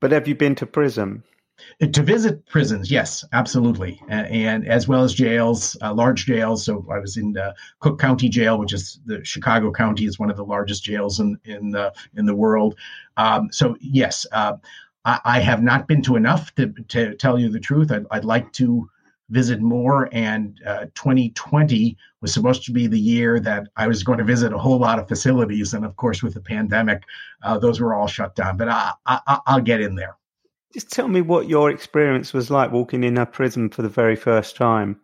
But 0.00 0.12
have 0.12 0.26
you 0.26 0.34
been 0.34 0.54
to 0.56 0.66
prison? 0.66 1.22
To 1.80 2.02
visit 2.02 2.46
prisons, 2.46 2.90
yes, 2.90 3.24
absolutely, 3.32 4.00
and, 4.08 4.26
and 4.28 4.68
as 4.68 4.86
well 4.88 5.02
as 5.02 5.14
jails, 5.14 5.76
uh, 5.82 5.92
large 5.92 6.26
jails. 6.26 6.64
So 6.64 6.86
I 6.90 6.98
was 6.98 7.16
in 7.16 7.32
the 7.32 7.54
Cook 7.80 7.98
County 7.98 8.28
Jail, 8.28 8.58
which 8.58 8.74
is 8.74 9.00
the 9.06 9.24
Chicago 9.24 9.72
County 9.72 10.04
is 10.04 10.18
one 10.18 10.30
of 10.30 10.36
the 10.36 10.44
largest 10.44 10.84
jails 10.84 11.18
in 11.18 11.38
in 11.44 11.70
the 11.70 11.92
in 12.14 12.26
the 12.26 12.34
world. 12.34 12.76
Um, 13.16 13.48
so 13.52 13.76
yes, 13.80 14.26
uh, 14.32 14.54
I, 15.06 15.20
I, 15.24 15.40
have 15.40 15.62
not 15.62 15.88
been 15.88 16.02
to 16.02 16.16
enough 16.16 16.54
to 16.56 16.68
to 16.88 17.14
tell 17.14 17.38
you 17.38 17.48
the 17.48 17.60
truth. 17.60 17.90
I'd, 17.90 18.06
I'd 18.10 18.24
like 18.24 18.52
to 18.54 18.88
visit 19.30 19.60
more. 19.60 20.08
And 20.12 20.60
uh, 20.66 20.86
2020 20.94 21.96
was 22.20 22.32
supposed 22.32 22.64
to 22.64 22.72
be 22.72 22.86
the 22.86 22.98
year 22.98 23.40
that 23.40 23.68
I 23.76 23.86
was 23.86 24.02
going 24.02 24.18
to 24.18 24.24
visit 24.24 24.52
a 24.52 24.58
whole 24.58 24.78
lot 24.78 24.98
of 24.98 25.08
facilities. 25.08 25.74
And 25.74 25.84
of 25.84 25.96
course, 25.96 26.22
with 26.22 26.34
the 26.34 26.40
pandemic, 26.40 27.02
uh, 27.42 27.58
those 27.58 27.80
were 27.80 27.94
all 27.94 28.06
shut 28.06 28.34
down. 28.34 28.56
But 28.56 28.68
I, 28.68 28.92
I, 29.06 29.40
I'll 29.46 29.60
get 29.60 29.80
in 29.80 29.94
there. 29.94 30.16
Just 30.72 30.90
tell 30.90 31.08
me 31.08 31.22
what 31.22 31.48
your 31.48 31.70
experience 31.70 32.32
was 32.32 32.50
like 32.50 32.70
walking 32.70 33.04
in 33.04 33.16
a 33.18 33.26
prison 33.26 33.70
for 33.70 33.82
the 33.82 33.88
very 33.88 34.16
first 34.16 34.56
time. 34.56 35.00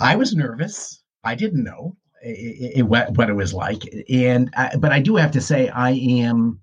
I 0.00 0.16
was 0.16 0.34
nervous. 0.34 1.02
I 1.24 1.34
didn't 1.34 1.62
know 1.62 1.96
it, 2.22 2.78
it, 2.78 2.82
what 2.82 3.28
it 3.28 3.34
was 3.34 3.52
like, 3.52 3.82
and 4.08 4.50
I, 4.56 4.76
but 4.76 4.92
I 4.92 5.00
do 5.00 5.16
have 5.16 5.32
to 5.32 5.40
say 5.40 5.68
I 5.68 5.90
am, 5.90 6.60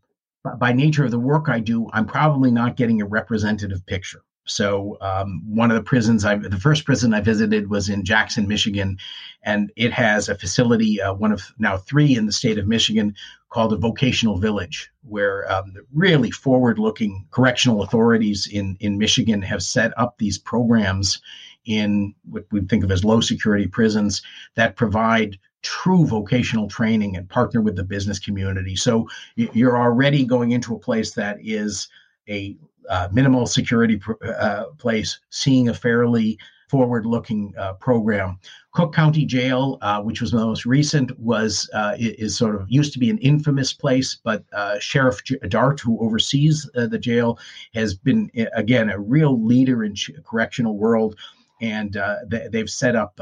by 0.60 0.72
nature 0.72 1.06
of 1.06 1.12
the 1.12 1.20
work 1.20 1.50
I 1.50 1.60
do, 1.60 1.88
I'm 1.94 2.06
probably 2.06 2.52
not 2.52 2.78
getting 2.78 3.02
a 3.02 3.06
representative 3.06 3.86
picture. 3.86 4.24
So 4.48 4.98
um, 5.02 5.44
one 5.46 5.72
of 5.72 5.76
the 5.76 5.84
prisons 5.84 6.26
I 6.26 6.36
the 6.36 6.58
first 6.58 6.86
prison 6.86 7.14
I 7.14 7.22
visited 7.22 7.70
was 7.70 7.90
in 7.90 8.04
Jackson, 8.04 8.48
Michigan, 8.48 8.98
and 9.44 9.72
it 9.76 9.92
has 9.94 10.30
a 10.30 10.36
facility, 10.36 11.02
uh, 11.02 11.14
one 11.14 11.32
of 11.32 11.42
now 11.60 11.78
three 11.78 12.16
in 12.16 12.26
the 12.26 12.32
state 12.32 12.58
of 12.58 12.68
Michigan, 12.68 13.16
called 13.50 13.74
a 13.74 13.78
vocational 13.78 14.38
village, 14.38 14.90
where 15.04 15.50
um, 15.52 15.74
really 15.94 16.32
forward-looking 16.32 17.28
correctional 17.32 17.84
authorities 17.84 18.48
in 18.48 18.78
in 18.80 18.98
Michigan 18.98 19.42
have 19.42 19.62
set 19.62 19.92
up 19.98 20.18
these 20.18 20.38
programs 20.38 21.22
in 21.66 22.16
what 22.30 22.46
we 22.52 22.62
think 22.62 22.84
of 22.84 22.92
as 22.92 23.04
low 23.04 23.20
security 23.20 23.68
prisons 23.68 24.22
that 24.56 24.78
provide 24.78 25.38
true 25.62 26.06
vocational 26.06 26.68
training 26.70 27.18
and 27.18 27.30
partner 27.30 27.62
with 27.62 27.76
the 27.76 27.84
business 27.84 28.20
community. 28.20 28.76
So 28.76 29.10
you're 29.36 29.78
already 29.78 30.26
going 30.26 30.52
into 30.52 30.76
a 30.76 30.80
place 30.80 31.12
that 31.16 31.38
is 31.42 31.90
a 32.30 32.56
uh, 32.90 33.10
minimal 33.12 33.46
security 33.46 33.98
pr- 33.98 34.14
uh, 34.24 34.66
place, 34.78 35.20
seeing 35.30 35.70
a 35.70 35.74
fairly 35.74 36.38
forward 36.70 37.06
looking 37.06 37.54
uh, 37.58 37.74
program. 37.74 38.38
Cook 38.74 38.94
County 38.94 39.26
Jail, 39.26 39.78
uh, 39.82 40.02
which 40.02 40.20
was 40.22 40.32
the 40.32 40.38
most 40.38 40.66
recent, 40.66 41.18
was 41.18 41.70
uh, 41.74 41.96
is 41.98 42.38
sort 42.38 42.56
of 42.56 42.66
used 42.70 42.94
to 42.94 43.00
be 43.00 43.10
an 43.10 43.18
infamous 43.20 43.74
place, 43.74 44.18
but 44.22 44.44
Sheriff 44.80 45.22
Dart, 45.48 45.80
who 45.80 46.00
oversees 46.00 46.70
the 46.74 47.00
jail, 47.00 47.40
has 47.74 47.96
been 47.96 48.30
again 48.54 48.90
a 48.90 49.00
real 49.00 49.42
leader 49.42 49.84
in 49.84 49.96
correctional 50.26 50.78
world, 50.78 51.18
and 51.62 51.98
they, 52.28 52.60
have 52.60 52.70
set 52.70 52.96
up 52.96 53.20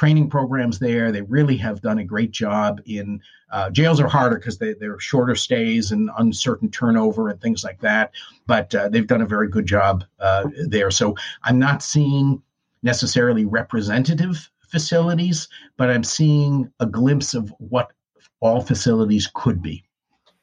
training 0.00 0.30
programs 0.30 0.78
there. 0.78 1.12
They 1.12 1.20
really 1.20 1.58
have 1.58 1.82
done 1.82 1.98
a 1.98 2.04
great 2.04 2.30
job 2.30 2.80
in 2.86 3.20
uh, 3.52 3.68
jails 3.68 4.00
are 4.00 4.08
harder 4.08 4.36
because 4.36 4.56
they, 4.56 4.72
they're 4.72 4.98
shorter 4.98 5.34
stays 5.34 5.92
and 5.92 6.08
uncertain 6.16 6.70
turnover 6.70 7.28
and 7.28 7.38
things 7.38 7.64
like 7.64 7.78
that. 7.82 8.12
But 8.46 8.74
uh, 8.74 8.88
they've 8.88 9.06
done 9.06 9.20
a 9.20 9.26
very 9.26 9.50
good 9.50 9.66
job 9.66 10.04
uh, 10.18 10.48
there. 10.68 10.90
So 10.90 11.16
I'm 11.42 11.58
not 11.58 11.82
seeing 11.82 12.42
necessarily 12.82 13.44
representative 13.44 14.50
facilities, 14.60 15.48
but 15.76 15.90
I'm 15.90 16.04
seeing 16.04 16.72
a 16.80 16.86
glimpse 16.86 17.34
of 17.34 17.52
what 17.58 17.92
all 18.40 18.62
facilities 18.62 19.30
could 19.34 19.60
be. 19.60 19.84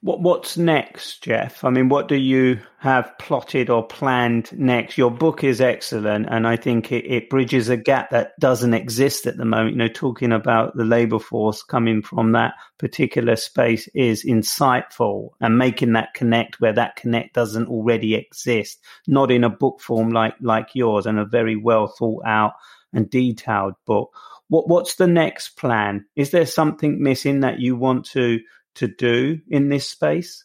What 0.01 0.21
what's 0.21 0.57
next, 0.57 1.23
Jeff? 1.23 1.63
I 1.63 1.71
mean, 1.71 1.89
what 1.89 2.07
do 2.07 2.15
you 2.15 2.59
have 2.77 3.17
plotted 3.17 3.71
or 3.71 3.85
planned 3.85 4.51
next? 4.57 4.95
Your 4.95 5.09
book 5.09 5.43
is 5.43 5.59
excellent, 5.59 6.27
and 6.29 6.47
I 6.47 6.55
think 6.55 6.91
it, 6.91 7.03
it 7.05 7.31
bridges 7.31 7.67
a 7.67 7.77
gap 7.77 8.11
that 8.11 8.39
doesn't 8.39 8.75
exist 8.75 9.25
at 9.25 9.37
the 9.37 9.45
moment. 9.45 9.71
You 9.71 9.77
know, 9.77 9.87
talking 9.87 10.31
about 10.31 10.77
the 10.77 10.85
labour 10.85 11.17
force 11.17 11.63
coming 11.63 12.03
from 12.03 12.33
that 12.33 12.53
particular 12.77 13.35
space 13.35 13.87
is 13.95 14.23
insightful, 14.23 15.29
and 15.41 15.57
making 15.57 15.93
that 15.93 16.13
connect 16.13 16.61
where 16.61 16.73
that 16.73 16.95
connect 16.95 17.33
doesn't 17.33 17.67
already 17.67 18.13
exist, 18.13 18.79
not 19.07 19.31
in 19.31 19.43
a 19.43 19.49
book 19.49 19.81
form 19.81 20.11
like 20.11 20.35
like 20.39 20.75
yours, 20.75 21.07
and 21.07 21.17
a 21.17 21.25
very 21.25 21.55
well 21.55 21.87
thought 21.87 22.23
out 22.23 22.53
and 22.93 23.09
detailed 23.09 23.73
book. 23.87 24.15
What 24.49 24.69
what's 24.69 24.95
the 24.95 25.07
next 25.07 25.57
plan? 25.57 26.05
Is 26.15 26.29
there 26.29 26.45
something 26.45 27.01
missing 27.01 27.39
that 27.39 27.59
you 27.59 27.75
want 27.75 28.05
to 28.11 28.39
to 28.77 28.87
do 28.87 29.39
in 29.49 29.69
this 29.69 29.89
space? 29.89 30.43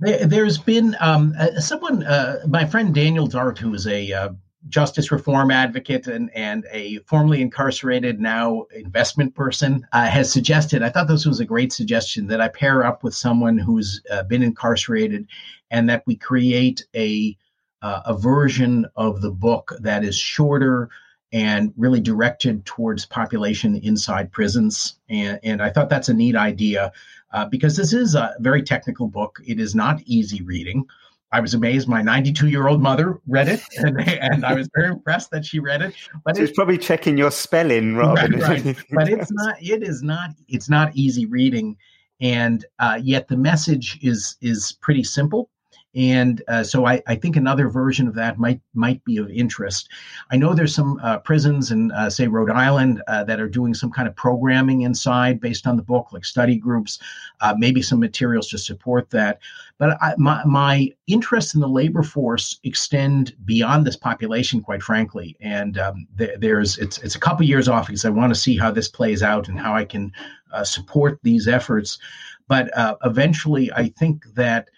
There, 0.00 0.44
has 0.44 0.58
been 0.58 0.96
um, 1.00 1.34
uh, 1.38 1.60
someone, 1.60 2.04
uh, 2.04 2.40
my 2.46 2.64
friend 2.64 2.94
Daniel 2.94 3.26
Dart, 3.26 3.58
who 3.58 3.74
is 3.74 3.86
a 3.86 4.12
uh, 4.12 4.28
justice 4.68 5.10
reform 5.10 5.50
advocate 5.50 6.06
and, 6.06 6.30
and 6.34 6.66
a 6.70 6.98
formerly 6.98 7.40
incarcerated, 7.40 8.20
now 8.20 8.66
investment 8.74 9.34
person, 9.34 9.86
uh, 9.92 10.06
has 10.06 10.32
suggested. 10.32 10.82
I 10.82 10.90
thought 10.90 11.08
this 11.08 11.26
was 11.26 11.40
a 11.40 11.44
great 11.44 11.72
suggestion 11.72 12.26
that 12.28 12.40
I 12.40 12.48
pair 12.48 12.84
up 12.84 13.02
with 13.02 13.14
someone 13.14 13.58
who's 13.58 14.00
uh, 14.10 14.22
been 14.24 14.42
incarcerated 14.42 15.26
and 15.70 15.88
that 15.88 16.04
we 16.06 16.16
create 16.16 16.86
a, 16.94 17.36
uh, 17.82 18.02
a 18.06 18.16
version 18.16 18.86
of 18.96 19.20
the 19.20 19.30
book 19.30 19.72
that 19.80 20.04
is 20.04 20.16
shorter 20.16 20.90
and 21.32 21.72
really 21.76 22.00
directed 22.00 22.64
towards 22.64 23.04
population 23.04 23.76
inside 23.76 24.32
prisons. 24.32 24.98
And, 25.08 25.38
and 25.42 25.62
I 25.62 25.70
thought 25.70 25.90
that's 25.90 26.08
a 26.08 26.14
neat 26.14 26.36
idea 26.36 26.92
uh, 27.32 27.44
because 27.46 27.76
this 27.76 27.92
is 27.92 28.14
a 28.14 28.34
very 28.40 28.62
technical 28.62 29.06
book. 29.08 29.38
It 29.46 29.60
is 29.60 29.74
not 29.74 30.00
easy 30.06 30.42
reading. 30.42 30.86
I 31.30 31.40
was 31.40 31.52
amazed. 31.52 31.88
My 31.88 32.00
92 32.00 32.48
year 32.48 32.68
old 32.68 32.80
mother 32.80 33.20
read 33.26 33.48
it, 33.48 33.60
and, 33.76 34.00
and, 34.00 34.46
I 34.46 34.54
was 34.54 34.68
very 34.74 34.88
impressed 34.88 35.30
that 35.32 35.44
she 35.44 35.58
read 35.58 35.82
it. 35.82 35.94
But 36.24 36.36
so 36.36 36.42
it's 36.42 36.52
probably 36.52 36.78
checking 36.78 37.18
your 37.18 37.30
spelling, 37.30 37.96
Robin. 37.96 38.32
Right, 38.40 38.64
right. 38.64 38.76
but 38.90 39.08
it's 39.08 39.30
not. 39.30 39.62
It 39.62 39.82
is 39.82 40.02
not. 40.02 40.30
It's 40.48 40.70
not 40.70 40.96
easy 40.96 41.26
reading, 41.26 41.76
and 42.20 42.64
uh, 42.78 42.98
yet 43.02 43.28
the 43.28 43.36
message 43.36 43.98
is 44.00 44.36
is 44.40 44.72
pretty 44.80 45.04
simple. 45.04 45.50
And 45.94 46.42
uh, 46.48 46.64
so 46.64 46.86
I, 46.86 47.02
I, 47.06 47.14
think 47.14 47.34
another 47.34 47.70
version 47.70 48.06
of 48.06 48.14
that 48.14 48.38
might 48.38 48.60
might 48.74 49.02
be 49.04 49.16
of 49.16 49.30
interest. 49.30 49.88
I 50.30 50.36
know 50.36 50.52
there's 50.52 50.74
some 50.74 51.00
uh, 51.02 51.18
prisons 51.20 51.70
in, 51.70 51.92
uh, 51.92 52.10
say, 52.10 52.26
Rhode 52.26 52.50
Island 52.50 53.02
uh, 53.08 53.24
that 53.24 53.40
are 53.40 53.48
doing 53.48 53.72
some 53.72 53.90
kind 53.90 54.06
of 54.06 54.14
programming 54.14 54.82
inside 54.82 55.40
based 55.40 55.66
on 55.66 55.76
the 55.76 55.82
book, 55.82 56.12
like 56.12 56.26
study 56.26 56.56
groups, 56.56 56.98
uh, 57.40 57.54
maybe 57.56 57.80
some 57.80 58.00
materials 58.00 58.48
to 58.50 58.58
support 58.58 59.08
that. 59.10 59.38
But 59.78 59.96
I, 60.02 60.14
my, 60.18 60.44
my 60.44 60.92
interest 61.06 61.54
in 61.54 61.62
the 61.62 61.68
labor 61.68 62.02
force 62.02 62.60
extend 62.64 63.34
beyond 63.46 63.86
this 63.86 63.96
population, 63.96 64.60
quite 64.60 64.82
frankly. 64.82 65.36
And 65.40 65.78
um, 65.78 66.06
th- 66.18 66.38
there's 66.38 66.76
it's 66.76 66.98
it's 66.98 67.16
a 67.16 67.20
couple 67.20 67.46
years 67.46 67.66
off 67.66 67.86
because 67.86 68.04
I 68.04 68.10
want 68.10 68.34
to 68.34 68.38
see 68.38 68.58
how 68.58 68.70
this 68.70 68.88
plays 68.88 69.22
out 69.22 69.48
and 69.48 69.58
how 69.58 69.74
I 69.74 69.86
can 69.86 70.12
uh, 70.52 70.64
support 70.64 71.18
these 71.22 71.48
efforts. 71.48 71.98
But 72.46 72.70
eventually, 73.04 73.70
I 73.72 73.88
think 73.88 74.24
that 74.34 74.68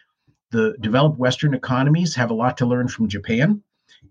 the 0.51 0.75
developed 0.81 1.19
Western 1.19 1.55
economies 1.55 2.15
have 2.15 2.31
a 2.31 2.35
lot 2.35 2.57
to 2.59 2.67
learn 2.67 2.89
from 2.89 3.09
Japan. 3.09 3.63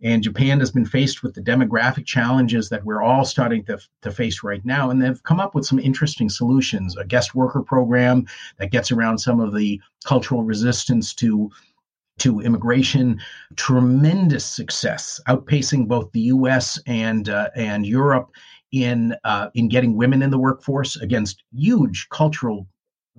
And 0.03 0.23
Japan 0.23 0.59
has 0.59 0.71
been 0.71 0.85
faced 0.85 1.23
with 1.23 1.33
the 1.33 1.41
demographic 1.41 2.05
challenges 2.05 2.69
that 2.69 2.85
we're 2.85 3.01
all 3.01 3.25
starting 3.25 3.65
to, 3.65 3.79
to 4.01 4.11
face 4.11 4.43
right 4.43 4.63
now. 4.63 4.89
And 4.89 5.01
they've 5.01 5.21
come 5.23 5.39
up 5.39 5.55
with 5.55 5.65
some 5.65 5.79
interesting 5.79 6.29
solutions 6.29 6.95
a 6.95 7.05
guest 7.05 7.33
worker 7.33 7.61
program 7.61 8.25
that 8.57 8.71
gets 8.71 8.91
around 8.91 9.17
some 9.17 9.39
of 9.39 9.53
the 9.53 9.81
cultural 10.05 10.43
resistance 10.43 11.13
to, 11.15 11.49
to 12.19 12.39
immigration. 12.41 13.19
Tremendous 13.55 14.45
success, 14.45 15.19
outpacing 15.27 15.87
both 15.87 16.11
the 16.11 16.21
US 16.21 16.79
and, 16.85 17.29
uh, 17.29 17.49
and 17.55 17.85
Europe 17.85 18.31
in, 18.71 19.15
uh, 19.23 19.49
in 19.55 19.69
getting 19.69 19.95
women 19.95 20.21
in 20.21 20.29
the 20.29 20.39
workforce 20.39 20.95
against 20.97 21.43
huge 21.51 22.07
cultural 22.09 22.67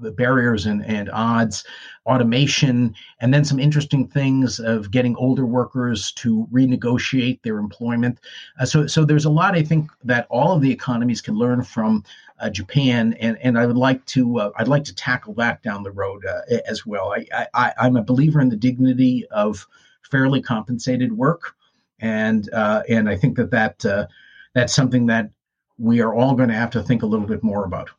the 0.00 0.10
barriers 0.10 0.66
and, 0.66 0.84
and 0.84 1.10
odds, 1.12 1.64
automation, 2.06 2.94
and 3.20 3.32
then 3.32 3.44
some 3.44 3.58
interesting 3.58 4.06
things 4.06 4.58
of 4.58 4.90
getting 4.90 5.16
older 5.16 5.46
workers 5.46 6.12
to 6.12 6.46
renegotiate 6.52 7.42
their 7.42 7.58
employment. 7.58 8.18
Uh, 8.58 8.64
so, 8.64 8.86
so 8.86 9.04
there's 9.04 9.24
a 9.24 9.30
lot 9.30 9.54
I 9.54 9.62
think 9.62 9.90
that 10.04 10.26
all 10.30 10.54
of 10.54 10.62
the 10.62 10.72
economies 10.72 11.20
can 11.20 11.34
learn 11.34 11.62
from 11.62 12.04
uh, 12.40 12.50
Japan, 12.50 13.14
and, 13.20 13.38
and 13.42 13.58
I 13.58 13.66
would 13.66 13.76
like 13.76 14.04
to 14.06 14.38
uh, 14.38 14.50
I'd 14.56 14.68
like 14.68 14.84
to 14.84 14.94
tackle 14.94 15.34
that 15.34 15.62
down 15.62 15.82
the 15.82 15.90
road 15.90 16.24
uh, 16.24 16.40
as 16.66 16.86
well. 16.86 17.12
I, 17.12 17.46
I 17.54 17.72
I'm 17.78 17.96
a 17.96 18.02
believer 18.02 18.40
in 18.40 18.48
the 18.48 18.56
dignity 18.56 19.26
of 19.30 19.66
fairly 20.10 20.40
compensated 20.40 21.12
work, 21.12 21.54
and 22.00 22.48
uh, 22.52 22.82
and 22.88 23.08
I 23.08 23.16
think 23.16 23.36
that 23.36 23.50
that 23.50 23.84
uh, 23.84 24.06
that's 24.54 24.74
something 24.74 25.06
that 25.06 25.30
we 25.78 26.00
are 26.00 26.14
all 26.14 26.34
going 26.34 26.48
to 26.48 26.54
have 26.54 26.70
to 26.70 26.82
think 26.82 27.02
a 27.02 27.06
little 27.06 27.26
bit 27.26 27.42
more 27.42 27.64
about. 27.64 27.90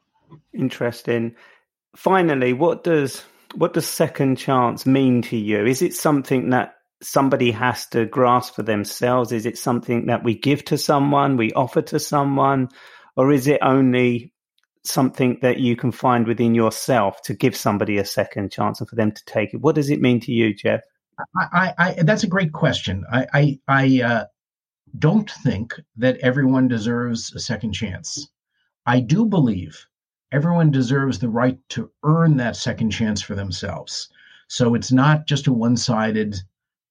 Interesting 0.54 1.36
finally, 1.96 2.54
what 2.54 2.84
does 2.84 3.24
what 3.56 3.74
does 3.74 3.88
second 3.88 4.38
chance 4.38 4.86
mean 4.86 5.22
to 5.24 5.38
you? 5.38 5.66
Is 5.66 5.82
it 5.82 5.94
something 5.94 6.52
that 6.52 6.76
somebody 7.02 7.52
has 7.52 7.86
to 7.88 8.06
grasp 8.06 8.56
for 8.56 8.64
themselves? 8.64 9.32
Is 9.32 9.46
it 9.46 9.58
something 9.58 10.06
that 10.06 10.24
we 10.24 10.38
give 10.38 10.64
to 10.66 10.78
someone, 10.78 11.38
we 11.38 11.52
offer 11.52 11.82
to 11.82 12.00
someone, 12.00 12.70
or 13.18 13.32
is 13.32 13.48
it 13.48 13.60
only 13.62 14.34
something 14.84 15.38
that 15.42 15.60
you 15.60 15.76
can 15.76 15.92
find 15.92 16.28
within 16.28 16.56
yourself 16.56 17.22
to 17.24 17.34
give 17.34 17.56
somebody 17.56 17.98
a 17.98 18.06
second 18.06 18.52
chance 18.52 18.80
and 18.80 18.90
for 18.90 18.96
them 18.96 19.12
to 19.12 19.26
take 19.26 19.54
it? 19.54 19.62
What 19.62 19.76
does 19.76 19.90
it 19.90 20.02
mean 20.02 20.20
to 20.22 20.32
you, 20.32 20.54
Jeff? 20.54 20.82
I, 21.38 21.74
I, 21.78 21.94
that's 22.04 22.24
a 22.24 22.28
great 22.28 22.54
question. 22.54 23.06
I, 23.12 23.28
I, 23.34 23.60
I 23.68 24.02
uh, 24.02 24.26
don't 24.98 25.30
think 25.30 25.80
that 25.98 26.18
everyone 26.20 26.68
deserves 26.68 27.34
a 27.36 27.40
second 27.40 27.74
chance. 27.74 28.28
I 28.86 29.02
do 29.02 29.26
believe 29.26 29.86
everyone 30.32 30.72
deserves 30.72 31.20
the 31.20 31.30
right 31.30 31.58
to 31.70 31.92
earn 32.04 32.38
that 32.38 32.56
second 32.56 32.90
chance 32.92 33.22
for 33.22 33.36
themselves. 33.36 34.10
So 34.48 34.76
it's 34.76 34.92
not 34.92 35.28
just 35.28 35.48
a 35.48 35.54
one 35.54 35.78
sided 35.78 36.38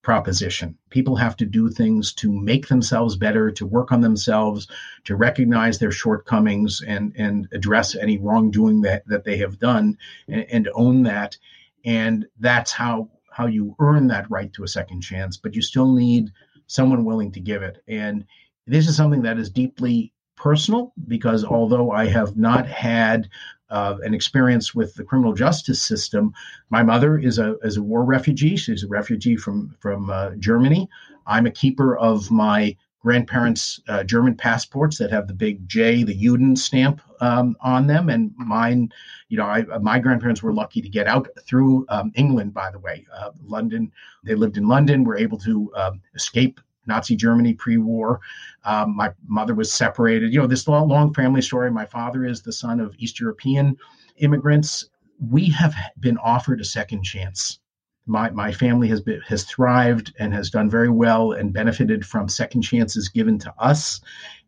proposition. 0.03 0.76
People 0.88 1.16
have 1.16 1.36
to 1.36 1.45
do 1.45 1.68
things 1.68 2.12
to 2.14 2.32
make 2.32 2.68
themselves 2.68 3.16
better, 3.16 3.51
to 3.51 3.66
work 3.66 3.93
on 3.93 4.01
themselves, 4.01 4.66
to 5.05 5.14
recognize 5.14 5.78
their 5.78 5.93
shortcomings 5.93 6.82
and, 6.86 7.12
and 7.16 7.49
address 7.53 7.95
any 7.95 8.18
wrongdoing 8.18 8.80
that, 8.82 9.07
that 9.07 9.24
they 9.24 9.36
have 9.36 9.59
done 9.59 9.97
and, 10.28 10.47
and 10.51 10.68
own 10.74 11.03
that. 11.03 11.36
And 11.84 12.26
that's 12.38 12.72
how, 12.72 13.11
how 13.30 13.47
you 13.47 13.76
earn 13.78 14.07
that 14.09 14.30
right 14.30 14.53
to 14.55 14.64
a 14.64 14.68
second 14.68 15.03
chance, 15.03 15.36
but 15.36 15.55
you 15.55 15.62
still 15.62 15.93
need 15.93 16.30
someone 16.66 17.05
willing 17.05 17.32
to 17.32 17.41
give 17.41 17.62
it. 17.62 17.82
And 17.86 18.24
this 18.66 18.88
is 18.88 18.97
something 18.97 19.22
that 19.22 19.38
is 19.38 19.51
deeply 19.51 20.12
personal 20.41 20.93
because 21.07 21.45
although 21.45 21.91
I 21.91 22.07
have 22.07 22.36
not 22.36 22.66
had 22.66 23.28
uh, 23.68 23.97
an 24.03 24.14
experience 24.14 24.74
with 24.74 24.95
the 24.95 25.05
criminal 25.05 25.34
justice 25.34 25.80
system, 25.80 26.32
my 26.70 26.82
mother 26.82 27.18
is 27.18 27.38
a 27.38 27.57
is 27.59 27.76
a 27.76 27.82
war 27.82 28.05
refugee. 28.05 28.57
She's 28.57 28.82
a 28.82 28.88
refugee 28.88 29.36
from 29.36 29.76
from 29.78 30.11
uh, 30.11 30.30
Germany. 30.38 30.88
I'm 31.26 31.47
a 31.47 31.51
keeper 31.51 31.97
of 31.99 32.30
my 32.30 32.74
grandparents' 33.01 33.80
uh, 33.88 34.03
German 34.05 34.34
passports 34.34 34.99
that 34.99 35.11
have 35.11 35.26
the 35.26 35.34
big 35.34 35.66
J, 35.68 36.03
the 36.03 36.14
Juden 36.14 36.57
stamp 36.57 37.01
um, 37.20 37.55
on 37.61 37.86
them, 37.86 38.09
and 38.09 38.32
mine. 38.36 38.91
You 39.28 39.36
know, 39.36 39.45
I, 39.47 39.62
my 39.78 39.99
grandparents 39.99 40.43
were 40.43 40.55
lucky 40.55 40.80
to 40.80 40.88
get 40.88 41.07
out 41.07 41.28
through 41.47 41.84
um, 41.91 42.12
England. 42.14 42.55
By 42.55 42.70
the 42.70 42.78
way, 42.78 43.07
uh, 43.14 43.30
London. 43.45 43.93
They 44.24 44.34
lived 44.34 44.57
in 44.57 44.66
London. 44.66 45.05
Were 45.05 45.18
able 45.18 45.38
to 45.38 45.70
um, 45.76 46.01
escape 46.14 46.61
Nazi 46.87 47.16
Germany 47.16 47.55
pre-war. 47.55 48.20
Um, 48.64 48.97
my 48.97 49.12
mother 49.26 49.55
was 49.55 49.72
separated. 49.72 50.33
You 50.33 50.41
know, 50.41 50.47
this 50.47 50.68
long, 50.68 51.12
family 51.14 51.43
story. 51.43 51.70
My 51.70 51.87
father 51.87 52.24
is 52.24 52.43
the 52.43 52.53
son 52.53 52.81
of 52.81 52.95
East 52.99 53.20
European 53.20 53.76
immigrants. 54.18 54.89
We 55.31 55.51
have 55.51 55.74
been 55.99 56.18
offered 56.18 56.61
a 56.61 56.64
second 56.64 57.03
chance. 57.03 57.59
My, 58.07 58.31
my 58.31 58.51
family 58.51 58.89
has 58.89 59.01
been, 59.01 59.20
has 59.28 59.45
thrived 59.45 60.12
and 60.18 60.33
has 60.35 60.51
done 60.51 60.68
very 60.70 60.89
well 60.89 61.33
and 61.33 61.53
benefited 61.53 62.05
from 62.05 62.28
second 62.28 62.62
chances 62.62 63.09
given 63.09 63.39
to 63.39 63.55
us. 63.59 64.01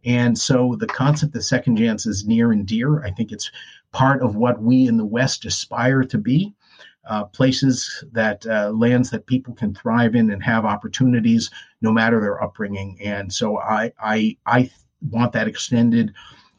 And 0.05 0.37
so 0.37 0.75
the 0.79 0.87
concept 0.87 1.37
of 1.37 1.45
second 1.45 1.77
chance 1.77 2.07
is 2.07 2.27
near 2.27 2.51
and 2.51 2.67
dear. 2.67 3.05
I 3.05 3.11
think 3.11 3.31
it's 3.31 3.51
part 3.93 4.23
of 4.23 4.37
what 4.37 4.61
we 4.61 4.89
in 4.89 4.97
the 4.97 5.05
West 5.05 5.45
aspire 5.45 6.03
to 6.03 6.19
be. 6.19 6.55
Uh, 7.05 7.25
places 7.25 8.05
that 8.13 8.47
uh, 8.47 8.71
lands 8.71 9.11
that 9.11 9.27
people 9.27 9.53
can 9.55 9.75
thrive 9.75 10.15
in 10.15 10.31
and 10.31 10.41
have 10.41 10.65
opportunities 10.65 11.51
no 11.81 11.93
matter 11.93 12.21
their 12.21 12.41
upbringing. 12.41 12.97
And 13.03 13.33
so 13.33 13.59
I 13.59 13.93
I 14.01 14.37
I 14.47 14.71
want 15.11 15.33
that 15.33 15.49
extended 15.49 16.13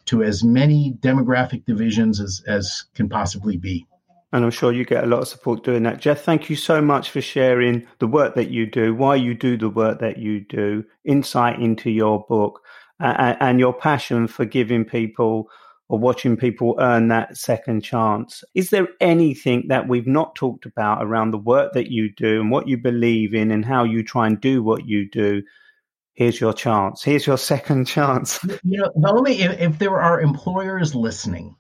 to 0.06 0.22
as 0.22 0.44
many 0.44 0.98
demographic 1.00 1.66
divisions 1.66 2.20
as 2.20 2.44
as 2.46 2.86
can 2.94 3.08
possibly 3.08 3.56
be. 3.56 3.88
And 4.34 4.44
I'm 4.44 4.52
sure 4.52 4.74
you 4.74 4.84
get 4.84 5.04
a 5.04 5.08
lot 5.08 5.22
of 5.22 5.28
support 5.28 5.64
doing 5.64 5.84
that. 5.84 6.02
Jeff, 6.02 6.24
thank 6.24 6.50
you 6.50 6.56
so 6.56 6.82
much 6.82 7.12
for 7.12 7.22
sharing 7.22 7.88
the 8.00 8.08
work 8.08 8.34
that 8.34 8.50
you 8.50 8.66
do, 8.66 8.96
why 8.96 9.16
you 9.16 9.36
do 9.36 9.58
the 9.58 9.70
work 9.70 10.00
that 10.00 10.18
you 10.18 10.42
do, 10.42 10.84
insight 11.06 11.60
into 11.62 11.92
your 11.92 12.26
book, 12.28 12.62
uh, 13.00 13.36
and 13.40 13.60
your 13.60 13.74
passion 13.74 14.28
for 14.28 14.44
giving 14.44 14.86
people 14.86 15.50
or 15.94 16.00
watching 16.00 16.36
people 16.36 16.76
earn 16.80 17.10
that 17.10 17.38
second 17.38 17.84
chance. 17.84 18.44
Is 18.56 18.72
there 18.72 18.88
anything 19.00 19.66
that 19.68 19.88
we've 19.88 20.08
not 20.08 20.34
talked 20.34 20.66
about 20.66 21.04
around 21.04 21.30
the 21.30 21.38
work 21.38 21.74
that 21.74 21.92
you 21.92 22.12
do 22.12 22.42
and 22.42 22.50
what 22.50 22.68
you 22.68 22.80
believe 22.80 23.36
in 23.36 23.52
and 23.52 23.64
how 23.64 23.84
you 23.84 24.02
try 24.02 24.26
and 24.26 24.42
do 24.42 24.64
what 24.64 24.88
you 24.88 25.08
do? 25.08 25.44
Here's 26.14 26.42
your 26.42 26.52
chance. 26.52 27.04
Here's 27.04 27.28
your 27.28 27.38
second 27.54 27.86
chance. 27.86 28.40
You 28.64 28.80
know, 28.80 28.92
the 28.96 29.12
only 29.12 29.44
if, 29.44 29.62
if 29.62 29.78
there 29.78 30.02
are 30.02 30.20
employers 30.20 30.96
listening 30.96 31.56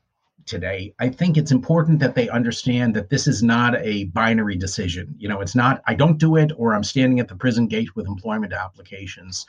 today, 0.48 0.96
I 0.98 1.10
think 1.10 1.38
it's 1.38 1.52
important 1.52 2.00
that 2.00 2.16
they 2.16 2.28
understand 2.28 2.96
that 2.96 3.12
this 3.12 3.28
is 3.28 3.44
not 3.44 3.76
a 3.76 4.06
binary 4.06 4.56
decision. 4.56 5.14
You 5.20 5.30
know, 5.30 5.42
it's 5.42 5.54
not 5.54 5.84
I 5.86 5.94
don't 5.94 6.18
do 6.18 6.38
it 6.38 6.52
or 6.58 6.74
I'm 6.74 6.84
standing 6.84 7.20
at 7.20 7.28
the 7.28 7.36
prison 7.36 7.68
gate 7.68 7.96
with 7.96 8.08
employment 8.08 8.52
applications. 8.52 9.46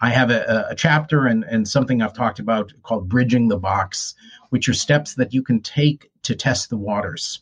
I 0.00 0.10
have 0.10 0.30
a, 0.30 0.66
a, 0.70 0.74
chapter 0.74 1.26
and, 1.26 1.44
and 1.44 1.66
something 1.66 2.02
I've 2.02 2.14
talked 2.14 2.38
about 2.38 2.72
called 2.82 3.08
Bridging 3.08 3.48
the 3.48 3.58
Box, 3.58 4.14
which 4.50 4.68
are 4.68 4.74
steps 4.74 5.14
that 5.14 5.32
you 5.32 5.42
can 5.42 5.60
take 5.60 6.10
to 6.22 6.34
test 6.34 6.68
the 6.68 6.76
waters. 6.76 7.40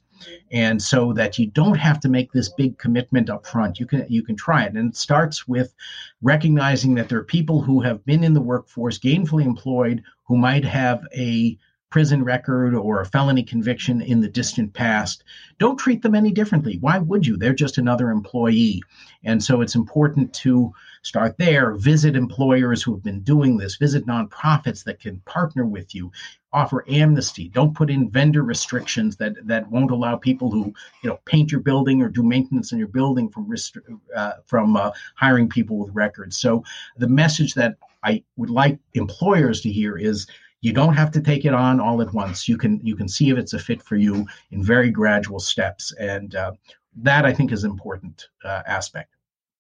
And 0.53 0.81
so 0.81 1.13
that 1.15 1.39
you 1.39 1.47
don't 1.47 1.79
have 1.79 1.99
to 2.01 2.09
make 2.09 2.31
this 2.31 2.49
big 2.49 2.79
commitment 2.79 3.29
up 3.29 3.45
front. 3.45 3.81
You 3.81 3.87
can 3.87 4.07
you 4.09 4.23
can 4.23 4.37
try 4.37 4.65
it. 4.65 4.75
And 4.75 4.91
it 4.91 4.97
starts 4.97 5.49
with 5.49 5.75
recognizing 6.21 6.95
that 6.95 7.09
there 7.09 7.19
are 7.19 7.25
people 7.25 7.61
who 7.61 7.81
have 7.81 8.05
been 8.05 8.23
in 8.23 8.33
the 8.33 8.41
workforce, 8.41 9.01
gainfully 9.01 9.45
employed, 9.45 10.03
who 10.25 10.37
might 10.37 10.65
have 10.65 11.03
a 11.13 11.59
prison 11.93 12.25
record 12.25 12.75
or 12.75 13.01
a 13.01 13.07
felony 13.07 13.43
conviction 13.43 14.01
in 14.01 14.21
the 14.21 14.29
distant 14.29 14.73
past, 14.73 15.23
don't 15.59 15.77
treat 15.77 16.01
them 16.01 16.15
any 16.15 16.33
differently. 16.33 16.79
Why 16.81 16.99
would 16.99 17.27
you? 17.27 17.37
They're 17.37 17.53
just 17.53 17.77
another 17.77 18.11
employee. 18.11 18.83
And 19.23 19.45
so 19.45 19.61
it's 19.61 19.77
important 19.77 20.33
to 20.35 20.73
start 21.03 21.37
there, 21.37 21.75
visit 21.75 22.17
employers 22.17 22.83
who 22.83 22.95
have 22.95 23.03
been 23.03 23.21
doing 23.21 23.59
this, 23.59 23.77
visit 23.77 24.07
nonprofits 24.07 24.83
that 24.85 25.01
can 25.01 25.21
partner 25.27 25.67
with 25.67 25.95
you, 25.95 26.11
offer 26.53 26.85
amnesty. 26.89 27.49
Don't 27.49 27.77
put 27.77 27.91
in 27.91 28.11
vendor 28.11 28.43
restrictions 28.43 29.17
that, 29.17 29.35
that 29.47 29.71
won't 29.71 29.91
allow 29.91 30.17
people 30.17 30.51
who, 30.51 30.73
you 31.03 31.11
know, 31.11 31.19
paint 31.27 31.53
your 31.53 31.61
building 31.61 32.01
or 32.01 32.09
do 32.09 32.23
maintenance 32.23 32.73
in 32.73 32.79
your 32.79 32.89
building 32.89 33.29
from 33.29 33.47
restri- 33.49 33.99
uh, 34.17 34.33
from 34.47 34.77
uh, 34.77 34.93
hiring 35.15 35.49
people 35.49 35.77
with 35.77 35.95
records. 35.95 36.39
So 36.39 36.65
the 36.97 37.09
message 37.09 37.55
that 37.55 37.77
I 38.03 38.23
would 38.37 38.51
like 38.51 38.79
employers 38.95 39.61
to 39.63 39.71
hear 39.71 39.97
is 39.97 40.27
you 40.63 40.73
don't 40.73 40.95
have 40.95 41.11
to 41.11 41.21
take 41.21 41.45
it 41.45 41.53
on 41.53 41.81
all 41.81 42.01
at 42.01 42.15
once. 42.15 42.49
You 42.49 42.57
can 42.57 42.81
you 42.83 42.97
can 42.97 43.09
see 43.09 43.29
if 43.31 43.37
it's 43.37 43.53
a 43.53 43.59
fit 43.59 43.83
for 43.83 43.97
you 43.97 44.27
in 44.53 44.65
very 44.65 44.91
gradual 44.91 45.41
steps, 45.41 45.93
and 45.99 46.35
uh, 46.35 46.53
that 46.97 47.27
I 47.27 47.35
think 47.35 47.53
is 47.53 47.65
important 47.65 48.29
uh, 48.45 48.63
aspect. 48.67 49.15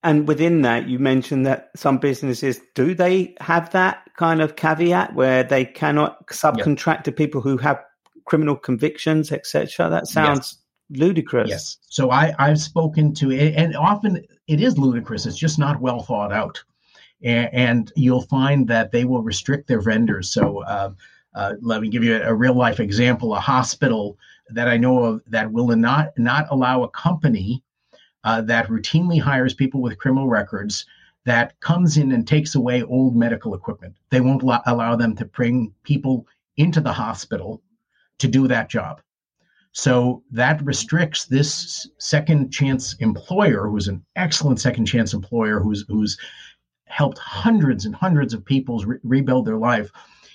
And 0.05 0.27
within 0.27 0.63
that, 0.63 0.89
you 0.89 0.99
mentioned 0.99 1.47
that 1.47 1.71
some 1.77 1.99
businesses 1.99 2.61
do 2.75 2.95
they 2.95 3.35
have 3.41 3.71
that 3.71 4.09
kind 4.17 4.41
of 4.41 4.57
caveat 4.57 5.15
where 5.15 5.45
they 5.45 5.65
cannot 5.65 6.27
subcontract 6.29 6.87
yep. 6.87 7.05
to 7.05 7.13
people 7.13 7.41
who 7.41 7.57
have 7.59 7.81
criminal 8.25 8.57
convictions, 8.57 9.31
etc. 9.31 9.91
That 9.91 10.07
sounds 10.07 10.59
yes. 10.91 11.01
ludicrous. 11.01 11.51
Yes. 11.51 11.79
So 11.89 12.11
I 12.13 12.33
I've 12.39 12.61
spoken 12.61 13.13
to 13.15 13.33
it 13.33 13.55
and 13.57 13.77
often 13.77 14.25
it 14.47 14.61
is 14.61 14.79
ludicrous. 14.79 15.27
It's 15.27 15.37
just 15.37 15.59
not 15.59 15.81
well 15.81 16.03
thought 16.03 16.33
out 16.33 16.63
and, 17.23 17.93
you'll 17.95 18.23
find 18.23 18.67
that 18.69 18.91
they 18.91 19.05
will 19.05 19.23
restrict 19.23 19.69
their 19.69 19.81
vendors. 19.81 20.33
So 20.33 20.63
uh, 20.65 20.93
uh, 21.35 21.55
let 21.61 21.81
me 21.81 21.89
give 21.89 22.05
you 22.05 22.17
a, 22.17 22.31
a, 22.31 22.35
real 22.35 22.55
life 22.55 22.81
example: 22.81 23.35
a 23.35 23.41
hospital 23.41 24.19
that 24.51 24.69
I 24.69 24.77
know 24.77 25.05
of 25.05 25.23
that 25.29 25.51
will 25.51 25.69
not 25.77 26.09
not 26.19 26.47
allow 26.51 26.83
a 26.83 26.91
company 26.91 27.63
uh, 28.25 28.43
that 28.43 28.69
routinely 28.69 29.21
hires 29.21 29.55
people 29.55 29.81
with 29.81 29.99
criminal 29.99 30.29
records 30.29 30.87
that 31.25 31.59
comes 31.61 31.97
in 31.97 32.13
and 32.13 32.27
takes 32.27 32.55
away 32.55 32.83
old 32.83 33.17
medical 33.17 33.55
equipment. 33.55 33.95
They 34.11 34.21
won't 34.21 34.43
lo- 34.43 34.59
allow 34.67 34.97
them 34.97 35.15
to 35.17 35.25
bring 35.25 35.73
people 35.85 36.27
into 36.57 36.81
the 36.81 36.93
hospital 36.93 37.63
to 38.19 38.29
do 38.29 38.49
that 38.49 38.69
job. 38.69 39.01
So 39.73 40.23
that 40.31 40.63
restricts 40.63 41.25
this 41.25 41.89
second 41.99 42.51
chance 42.51 42.95
employer, 42.95 43.69
who's 43.69 43.89
an 43.89 44.05
excellent 44.17 44.61
second 44.61 44.85
chance 44.85 45.15
employer, 45.15 45.61
who's 45.61 45.85
who's 45.89 46.19
helped 46.93 47.19
hundreds 47.19 47.87
and 47.87 47.95
hundreds 47.95 48.35
of 48.35 48.45
people 48.45 48.79
re- 48.81 48.99
rebuild 49.03 49.47
their 49.47 49.57
life. 49.57 49.91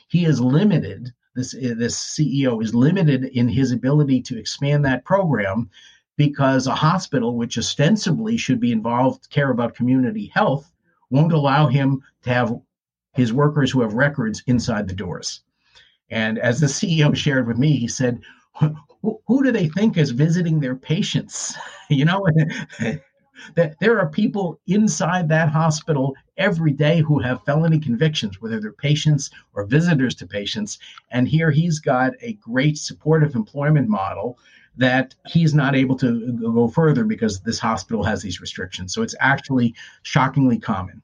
He 0.07 0.25
is 0.25 0.41
limited. 0.41 1.13
This 1.35 1.51
this 1.51 1.99
CEO 1.99 2.63
is 2.63 2.73
limited 2.73 3.25
in 3.25 3.47
his 3.47 3.71
ability 3.71 4.21
to 4.23 4.39
expand 4.39 4.83
that 4.85 5.05
program 5.05 5.69
because 6.17 6.65
a 6.65 6.73
hospital, 6.73 7.37
which 7.37 7.59
ostensibly 7.59 8.37
should 8.37 8.59
be 8.59 8.71
involved, 8.71 9.29
care 9.29 9.51
about 9.51 9.75
community 9.75 10.31
health, 10.33 10.71
won't 11.11 11.31
allow 11.31 11.67
him 11.67 12.01
to 12.23 12.33
have 12.33 12.53
his 13.13 13.31
workers 13.31 13.71
who 13.71 13.81
have 13.81 13.93
records 13.93 14.41
inside 14.47 14.87
the 14.87 14.95
doors. 14.95 15.41
And 16.09 16.39
as 16.39 16.59
the 16.59 16.67
CEO 16.67 17.15
shared 17.15 17.47
with 17.47 17.57
me, 17.57 17.77
he 17.77 17.87
said, 17.87 18.21
who, 18.59 18.75
who 19.27 19.43
do 19.43 19.51
they 19.51 19.67
think 19.67 19.97
is 19.97 20.11
visiting 20.11 20.59
their 20.59 20.75
patients? 20.75 21.55
you 21.89 22.05
know, 22.05 22.25
that 23.55 23.79
there 23.79 23.99
are 23.99 24.09
people 24.09 24.59
inside 24.67 25.29
that 25.29 25.49
hospital 25.49 26.15
every 26.37 26.71
day 26.71 27.01
who 27.01 27.19
have 27.19 27.43
felony 27.45 27.79
convictions, 27.79 28.41
whether 28.41 28.59
they're 28.59 28.71
patients 28.71 29.29
or 29.53 29.65
visitors 29.65 30.15
to 30.15 30.27
patients. 30.27 30.79
And 31.11 31.27
here 31.27 31.51
he's 31.51 31.79
got 31.79 32.13
a 32.21 32.33
great 32.33 32.77
supportive 32.77 33.35
employment 33.35 33.89
model 33.89 34.37
that 34.77 35.15
he's 35.25 35.53
not 35.53 35.75
able 35.75 35.95
to 35.97 36.33
go 36.33 36.67
further 36.67 37.03
because 37.03 37.39
this 37.39 37.59
hospital 37.59 38.03
has 38.03 38.21
these 38.21 38.39
restrictions. 38.39 38.93
So 38.93 39.01
it's 39.01 39.15
actually 39.19 39.73
shockingly 40.03 40.59
common. 40.59 41.01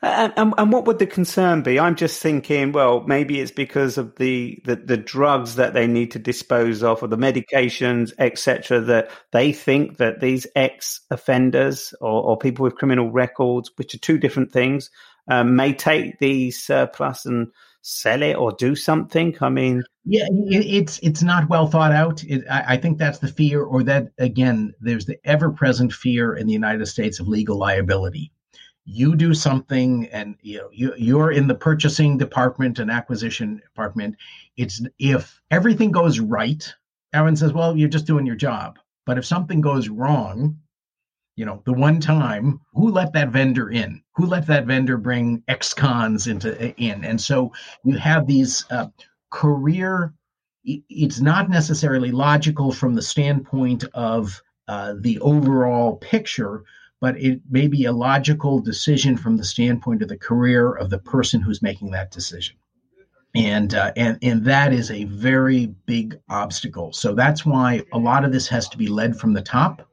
And, 0.00 0.32
and, 0.36 0.54
and, 0.58 0.72
what 0.72 0.84
would 0.86 0.98
the 0.98 1.06
concern 1.06 1.62
be? 1.62 1.78
I'm 1.78 1.96
just 1.96 2.22
thinking, 2.22 2.72
well, 2.72 3.00
maybe 3.00 3.40
it's 3.40 3.50
because 3.50 3.98
of 3.98 4.14
the, 4.16 4.60
the, 4.64 4.76
the 4.76 4.96
drugs 4.96 5.56
that 5.56 5.74
they 5.74 5.86
need 5.86 6.12
to 6.12 6.18
dispose 6.18 6.82
of, 6.82 7.02
or 7.02 7.08
the 7.08 7.16
medications, 7.16 8.12
etc. 8.18 8.80
That 8.80 9.10
they 9.32 9.52
think 9.52 9.96
that 9.96 10.20
these 10.20 10.46
ex 10.54 11.00
offenders 11.10 11.94
or, 12.00 12.22
or, 12.22 12.38
people 12.38 12.64
with 12.64 12.76
criminal 12.76 13.10
records, 13.10 13.70
which 13.76 13.94
are 13.94 13.98
two 13.98 14.18
different 14.18 14.52
things, 14.52 14.90
um, 15.28 15.56
may 15.56 15.72
take 15.72 16.18
the 16.18 16.50
surplus 16.52 17.26
and 17.26 17.48
sell 17.80 18.22
it 18.22 18.34
or 18.34 18.52
do 18.52 18.76
something. 18.76 19.36
I 19.40 19.48
mean, 19.48 19.82
yeah, 20.04 20.26
it, 20.30 20.64
it's 20.64 20.98
it's 21.00 21.22
not 21.22 21.48
well 21.48 21.66
thought 21.66 21.92
out. 21.92 22.22
It, 22.22 22.44
I, 22.48 22.74
I 22.74 22.76
think 22.76 22.98
that's 22.98 23.18
the 23.18 23.28
fear, 23.28 23.62
or 23.62 23.82
that 23.84 24.08
again, 24.18 24.74
there's 24.80 25.06
the 25.06 25.18
ever 25.24 25.50
present 25.50 25.92
fear 25.92 26.34
in 26.34 26.46
the 26.46 26.52
United 26.52 26.86
States 26.86 27.18
of 27.18 27.26
legal 27.26 27.58
liability 27.58 28.32
you 28.84 29.14
do 29.14 29.32
something 29.32 30.06
and 30.08 30.36
you 30.42 30.58
know 30.58 30.68
you, 30.72 30.92
you're 30.96 31.30
in 31.30 31.46
the 31.46 31.54
purchasing 31.54 32.18
department 32.18 32.78
and 32.78 32.90
acquisition 32.90 33.56
department 33.56 34.16
it's 34.56 34.82
if 34.98 35.40
everything 35.50 35.92
goes 35.92 36.18
right 36.18 36.74
everyone 37.12 37.36
says 37.36 37.52
well 37.52 37.76
you're 37.76 37.88
just 37.88 38.06
doing 38.06 38.26
your 38.26 38.36
job. 38.36 38.78
But 39.04 39.18
if 39.18 39.24
something 39.24 39.60
goes 39.60 39.88
wrong 39.88 40.58
you 41.36 41.44
know 41.44 41.62
the 41.64 41.72
one 41.72 42.00
time 42.00 42.60
who 42.74 42.90
let 42.90 43.12
that 43.14 43.30
vendor 43.30 43.70
in? 43.70 44.02
Who 44.16 44.26
let 44.26 44.46
that 44.48 44.66
vendor 44.66 44.98
bring 44.98 45.42
ex-cons 45.48 46.26
into 46.26 46.74
in? 46.76 47.04
And 47.04 47.20
so 47.20 47.52
you 47.84 47.96
have 47.96 48.26
these 48.26 48.64
uh, 48.70 48.88
career 49.30 50.12
it's 50.64 51.20
not 51.20 51.50
necessarily 51.50 52.12
logical 52.12 52.72
from 52.72 52.94
the 52.94 53.02
standpoint 53.02 53.84
of 53.94 54.40
uh, 54.68 54.94
the 55.00 55.18
overall 55.20 55.96
picture 55.96 56.62
but 57.02 57.20
it 57.20 57.40
may 57.50 57.66
be 57.66 57.84
a 57.84 57.92
logical 57.92 58.60
decision 58.60 59.16
from 59.16 59.36
the 59.36 59.44
standpoint 59.44 60.02
of 60.02 60.08
the 60.08 60.16
career 60.16 60.72
of 60.72 60.88
the 60.88 60.98
person 60.98 61.40
who's 61.40 61.60
making 61.60 61.90
that 61.90 62.12
decision. 62.12 62.54
And, 63.34 63.74
uh, 63.74 63.92
and 63.96 64.18
and 64.22 64.44
that 64.44 64.72
is 64.72 64.90
a 64.90 65.04
very 65.04 65.66
big 65.86 66.20
obstacle. 66.28 66.92
So 66.92 67.12
that's 67.12 67.44
why 67.44 67.82
a 67.92 67.98
lot 67.98 68.24
of 68.24 68.30
this 68.30 68.46
has 68.48 68.68
to 68.68 68.78
be 68.78 68.86
led 68.86 69.18
from 69.18 69.32
the 69.32 69.42
top, 69.42 69.88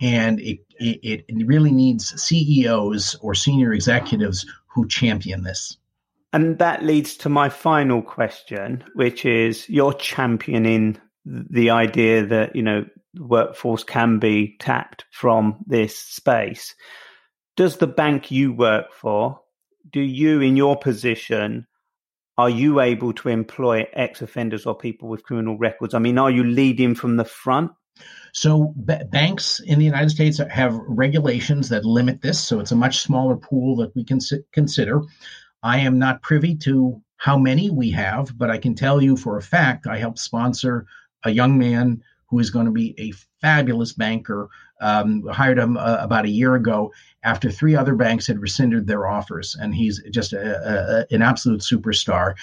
and 0.00 0.38
it, 0.38 0.60
it, 0.78 1.24
it 1.26 1.46
really 1.46 1.72
needs 1.72 2.22
CEOs 2.22 3.16
or 3.16 3.34
senior 3.34 3.72
executives 3.72 4.46
who 4.66 4.86
champion 4.86 5.42
this. 5.42 5.76
And 6.32 6.58
that 6.58 6.84
leads 6.84 7.16
to 7.18 7.28
my 7.28 7.48
final 7.48 8.00
question, 8.02 8.84
which 8.94 9.24
is 9.24 9.68
you're 9.68 9.94
championing 9.94 11.00
the 11.24 11.70
idea 11.70 12.26
that, 12.26 12.54
you 12.54 12.62
know, 12.62 12.84
workforce 13.18 13.84
can 13.84 14.18
be 14.18 14.56
tapped 14.58 15.04
from 15.10 15.56
this 15.66 15.98
space. 15.98 16.74
Does 17.56 17.76
the 17.76 17.86
bank 17.86 18.30
you 18.30 18.52
work 18.52 18.92
for, 18.92 19.40
do 19.90 20.00
you 20.00 20.40
in 20.40 20.56
your 20.56 20.76
position, 20.76 21.66
are 22.36 22.50
you 22.50 22.80
able 22.80 23.12
to 23.12 23.28
employ 23.28 23.86
ex 23.92 24.20
offenders 24.22 24.66
or 24.66 24.76
people 24.76 25.08
with 25.08 25.22
criminal 25.22 25.56
records? 25.56 25.94
I 25.94 26.00
mean, 26.00 26.18
are 26.18 26.30
you 26.30 26.42
leading 26.42 26.94
from 26.94 27.16
the 27.16 27.24
front? 27.24 27.70
So 28.32 28.74
b- 28.84 28.98
banks 29.10 29.60
in 29.60 29.78
the 29.78 29.84
United 29.84 30.10
States 30.10 30.40
have 30.50 30.74
regulations 30.88 31.68
that 31.68 31.84
limit 31.84 32.22
this, 32.22 32.40
so 32.40 32.58
it's 32.58 32.72
a 32.72 32.76
much 32.76 32.98
smaller 32.98 33.36
pool 33.36 33.76
that 33.76 33.94
we 33.94 34.04
can 34.04 34.18
consider. 34.52 35.02
I 35.62 35.78
am 35.78 35.98
not 36.00 36.22
privy 36.22 36.56
to 36.56 37.00
how 37.16 37.38
many 37.38 37.70
we 37.70 37.90
have, 37.92 38.36
but 38.36 38.50
I 38.50 38.58
can 38.58 38.74
tell 38.74 39.00
you 39.00 39.16
for 39.16 39.36
a 39.36 39.42
fact 39.42 39.86
I 39.86 39.98
helped 39.98 40.18
sponsor 40.18 40.86
a 41.22 41.30
young 41.30 41.56
man 41.56 42.02
who 42.26 42.38
is 42.38 42.50
going 42.50 42.66
to 42.66 42.72
be 42.72 42.94
a 42.98 43.12
fabulous 43.40 43.92
banker. 43.92 44.48
Um, 44.80 45.26
hired 45.28 45.58
him 45.58 45.76
uh, 45.76 45.98
about 46.00 46.24
a 46.24 46.30
year 46.30 46.56
ago 46.56 46.92
after 47.22 47.50
three 47.50 47.74
other 47.74 47.94
banks 47.94 48.26
had 48.26 48.40
rescinded 48.40 48.86
their 48.86 49.06
offers, 49.06 49.56
and 49.58 49.74
he's 49.74 50.02
just 50.10 50.32
a, 50.32 51.06
a, 51.10 51.14
an 51.14 51.22
absolute 51.22 51.60
superstar. 51.60 52.34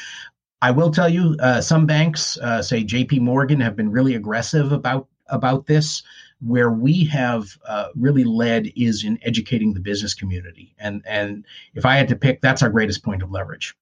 I 0.61 0.71
will 0.71 0.91
tell 0.91 1.09
you, 1.09 1.35
uh, 1.39 1.61
some 1.61 1.85
banks, 1.85 2.37
uh, 2.37 2.61
say 2.61 2.83
J.P. 2.83 3.19
Morgan, 3.19 3.59
have 3.61 3.75
been 3.75 3.91
really 3.91 4.15
aggressive 4.15 4.71
about 4.71 5.07
about 5.27 5.65
this. 5.65 6.03
Where 6.43 6.71
we 6.71 7.05
have 7.05 7.55
uh, 7.67 7.89
really 7.95 8.23
led 8.23 8.71
is 8.75 9.03
in 9.03 9.19
educating 9.21 9.73
the 9.73 9.79
business 9.79 10.15
community, 10.15 10.73
and 10.79 11.03
and 11.05 11.45
if 11.75 11.85
I 11.85 11.95
had 11.95 12.07
to 12.09 12.15
pick, 12.15 12.41
that's 12.41 12.63
our 12.63 12.69
greatest 12.69 13.03
point 13.03 13.21
of 13.21 13.31
leverage. 13.31 13.75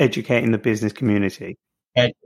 Educating 0.00 0.52
the 0.52 0.58
business 0.58 0.92
community. 0.92 1.58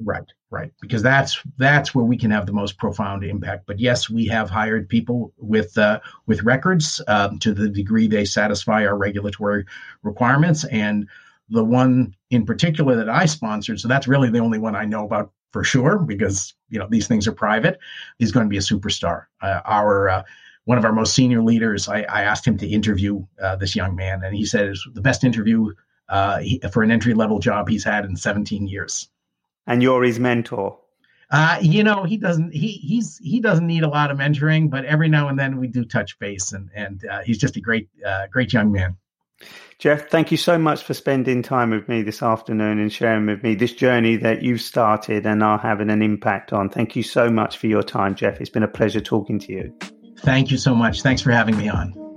Right, 0.05 0.27
right, 0.51 0.71
because 0.83 1.03
that's 1.03 1.41
that's 1.57 1.95
where 1.95 2.05
we 2.05 2.19
can 2.19 2.31
have 2.31 2.45
the 2.47 2.53
most 2.53 2.77
profound 2.77 3.25
impact. 3.25 3.65
But 3.67 3.79
yes, 3.79 4.11
we 4.11 4.27
have 4.27 4.51
hired 4.51 4.89
people 4.89 5.33
with 5.39 5.77
uh, 5.79 6.01
with 6.27 6.43
records 6.43 7.01
um, 7.09 7.39
to 7.39 7.55
the 7.55 7.69
degree 7.71 8.07
they 8.07 8.27
satisfy 8.27 8.85
our 8.85 8.97
regulatory 8.97 9.65
requirements, 10.03 10.65
and 10.65 11.09
the 11.49 11.65
one 11.65 12.15
in 12.31 12.45
particular 12.45 12.97
that 12.97 13.09
I 13.09 13.25
sponsored. 13.25 13.81
So 13.81 13.89
that's 13.89 14.07
really 14.07 14.29
the 14.29 14.41
only 14.41 14.59
one 14.59 14.77
I 14.77 14.85
know 14.85 15.05
about 15.07 15.33
for 15.53 15.65
sure 15.65 15.99
because 15.99 16.55
you 16.69 16.79
know 16.79 16.89
these 16.91 17.09
things 17.09 17.27
are 17.27 17.33
private. 17.33 17.79
He's 18.19 18.33
going 18.33 18.45
to 18.47 18.51
be 18.51 18.59
a 18.59 18.61
superstar. 18.61 19.25
Uh, 19.41 19.61
our 19.65 20.09
uh, 20.11 20.23
one 20.65 20.77
of 20.77 20.85
our 20.85 20.93
most 20.93 21.15
senior 21.15 21.43
leaders, 21.43 21.89
I, 21.89 22.03
I 22.03 22.23
asked 22.25 22.47
him 22.47 22.59
to 22.59 22.67
interview 22.69 23.25
uh, 23.43 23.57
this 23.57 23.75
young 23.75 23.97
man, 23.97 24.23
and 24.23 24.35
he 24.37 24.45
said 24.45 24.67
it's 24.67 24.87
the 24.93 25.01
best 25.01 25.25
interview 25.25 25.73
uh, 26.11 26.41
he, 26.41 26.61
for 26.73 26.83
an 26.83 26.91
entry 26.91 27.15
level 27.15 27.39
job 27.39 27.69
he's 27.71 27.85
had 27.85 28.05
in 28.05 28.17
17 28.17 28.67
years. 28.67 29.09
And 29.67 29.83
you're 29.83 30.03
his 30.03 30.19
mentor. 30.19 30.79
Uh, 31.31 31.59
you 31.63 31.83
know, 31.83 32.05
he 32.05 32.19
doesn't 32.19 32.53
he 32.53 32.73
he's 32.73 33.19
he 33.19 33.41
doesn't 33.41 33.67
need 33.67 33.83
a 33.83 33.89
lot 33.89 34.11
of 34.11 34.19
mentoring, 34.19 34.69
but 34.69 34.85
every 34.85 35.09
now 35.09 35.29
and 35.29 35.39
then 35.39 35.57
we 35.57 35.67
do 35.67 35.85
touch 35.85 36.19
base, 36.19 36.53
and 36.53 36.69
and 36.75 37.07
uh, 37.07 37.23
he's 37.23 37.39
just 37.39 37.57
a 37.57 37.61
great 37.61 37.89
great 38.31 38.53
young 38.53 38.71
man. 38.71 38.97
Jeff, 39.79 40.09
thank 40.11 40.31
you 40.31 40.37
so 40.37 40.59
much 40.59 40.85
for 40.85 40.95
spending 40.95 41.43
time 41.43 41.71
with 41.71 41.89
me 41.89 42.03
this 42.03 42.23
afternoon 42.23 42.79
and 42.79 42.93
sharing 42.93 43.27
with 43.27 43.43
me 43.43 43.57
this 43.57 43.73
journey 43.73 44.15
that 44.17 44.43
you've 44.43 44.61
started 44.61 45.27
and 45.27 45.43
are 45.43 45.59
having 45.59 45.91
an 45.91 46.03
impact 46.03 46.53
on. 46.53 46.69
Thank 46.69 46.95
you 46.95 47.03
so 47.03 47.29
much 47.31 47.59
for 47.59 47.67
your 47.67 47.83
time, 47.83 48.15
Jeff. 48.15 48.41
It's 48.41 48.51
been 48.51 48.63
a 48.63 48.69
pleasure 48.69 49.01
talking 49.01 49.41
to 49.41 49.53
you. 49.53 49.75
Thank 50.19 50.53
you 50.53 50.57
so 50.57 50.75
much. 50.75 51.03
Thanks 51.03 51.21
for 51.21 51.33
having 51.33 51.57
me 51.57 51.69
on. 51.69 52.12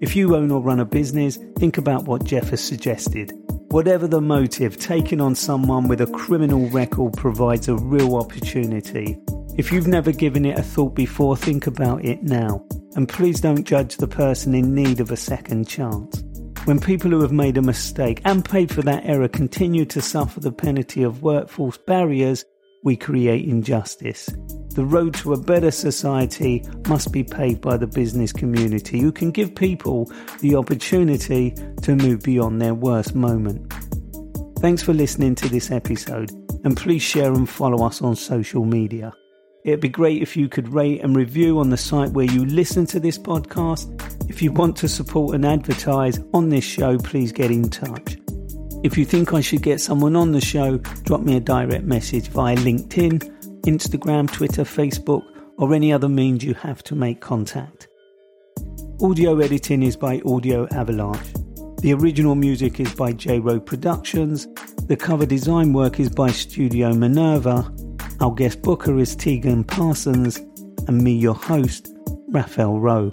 If 0.00 0.14
you 0.16 0.36
own 0.36 0.50
or 0.50 0.60
run 0.60 0.80
a 0.80 0.84
business, 0.84 1.38
think 1.58 1.78
about 1.78 2.04
what 2.04 2.24
Jeff 2.24 2.50
has 2.50 2.60
suggested. 2.60 3.32
Whatever 3.70 4.06
the 4.06 4.20
motive, 4.20 4.78
taking 4.78 5.20
on 5.20 5.34
someone 5.34 5.88
with 5.88 6.00
a 6.00 6.06
criminal 6.06 6.68
record 6.70 7.14
provides 7.14 7.68
a 7.68 7.76
real 7.76 8.16
opportunity 8.16 9.18
if 9.56 9.72
you've 9.72 9.86
never 9.86 10.12
given 10.12 10.44
it 10.44 10.58
a 10.58 10.62
thought 10.62 10.94
before, 10.94 11.34
think 11.34 11.66
about 11.66 12.04
it 12.04 12.22
now. 12.22 12.62
And 12.94 13.08
please 13.08 13.40
don't 13.40 13.64
judge 13.64 13.96
the 13.96 14.06
person 14.06 14.54
in 14.54 14.74
need 14.74 15.00
of 15.00 15.10
a 15.10 15.16
second 15.16 15.66
chance. 15.66 16.22
When 16.66 16.78
people 16.78 17.10
who 17.10 17.22
have 17.22 17.32
made 17.32 17.56
a 17.56 17.62
mistake 17.62 18.20
and 18.26 18.44
paid 18.44 18.70
for 18.70 18.82
that 18.82 19.06
error 19.06 19.28
continue 19.28 19.86
to 19.86 20.02
suffer 20.02 20.40
the 20.40 20.52
penalty 20.52 21.02
of 21.04 21.22
workforce 21.22 21.78
barriers, 21.78 22.44
we 22.84 22.96
create 22.96 23.48
injustice. 23.48 24.28
The 24.76 24.84
road 24.84 25.14
to 25.14 25.32
a 25.32 25.40
better 25.40 25.70
society 25.70 26.62
must 26.86 27.10
be 27.10 27.24
paved 27.24 27.62
by 27.62 27.78
the 27.78 27.86
business 27.86 28.30
community 28.30 29.00
who 29.00 29.10
can 29.10 29.30
give 29.30 29.54
people 29.54 30.12
the 30.40 30.54
opportunity 30.54 31.54
to 31.80 31.96
move 31.96 32.22
beyond 32.22 32.60
their 32.60 32.74
worst 32.74 33.14
moment. 33.14 33.72
Thanks 34.58 34.82
for 34.82 34.92
listening 34.92 35.34
to 35.36 35.48
this 35.48 35.70
episode 35.70 36.30
and 36.62 36.76
please 36.76 37.00
share 37.00 37.32
and 37.32 37.48
follow 37.48 37.86
us 37.86 38.02
on 38.02 38.16
social 38.16 38.66
media. 38.66 39.14
It'd 39.64 39.80
be 39.80 39.88
great 39.88 40.20
if 40.20 40.36
you 40.36 40.46
could 40.46 40.68
rate 40.68 41.00
and 41.00 41.16
review 41.16 41.58
on 41.58 41.70
the 41.70 41.78
site 41.78 42.10
where 42.10 42.30
you 42.30 42.44
listen 42.44 42.84
to 42.88 43.00
this 43.00 43.16
podcast. 43.16 43.88
If 44.28 44.42
you 44.42 44.52
want 44.52 44.76
to 44.76 44.88
support 44.88 45.34
and 45.34 45.46
advertise 45.46 46.20
on 46.34 46.50
this 46.50 46.64
show, 46.64 46.98
please 46.98 47.32
get 47.32 47.50
in 47.50 47.70
touch. 47.70 48.18
If 48.84 48.98
you 48.98 49.06
think 49.06 49.32
I 49.32 49.40
should 49.40 49.62
get 49.62 49.80
someone 49.80 50.16
on 50.16 50.32
the 50.32 50.40
show, 50.40 50.76
drop 51.04 51.22
me 51.22 51.36
a 51.36 51.40
direct 51.40 51.84
message 51.84 52.28
via 52.28 52.56
LinkedIn, 52.56 53.35
Instagram, 53.66 54.30
Twitter, 54.30 54.64
Facebook, 54.64 55.22
or 55.58 55.74
any 55.74 55.92
other 55.92 56.08
means 56.08 56.42
you 56.42 56.54
have 56.54 56.82
to 56.84 56.94
make 56.94 57.20
contact. 57.20 57.88
Audio 59.00 59.38
editing 59.40 59.82
is 59.82 59.96
by 59.96 60.20
Audio 60.24 60.66
Avalanche. 60.72 61.32
The 61.82 61.92
original 61.92 62.34
music 62.34 62.80
is 62.80 62.94
by 62.94 63.12
J 63.12 63.38
Row 63.38 63.60
Productions. 63.60 64.46
The 64.86 64.96
cover 64.96 65.26
design 65.26 65.72
work 65.72 66.00
is 66.00 66.08
by 66.08 66.30
Studio 66.30 66.94
Minerva 66.94 67.70
our 68.20 68.32
guest 68.32 68.62
booker 68.62 68.98
is 68.98 69.14
Tegan 69.14 69.62
Parsons, 69.62 70.38
and 70.88 71.04
me, 71.04 71.12
your 71.12 71.34
host, 71.34 71.92
Raphael 72.28 72.80
Rowe. 72.80 73.12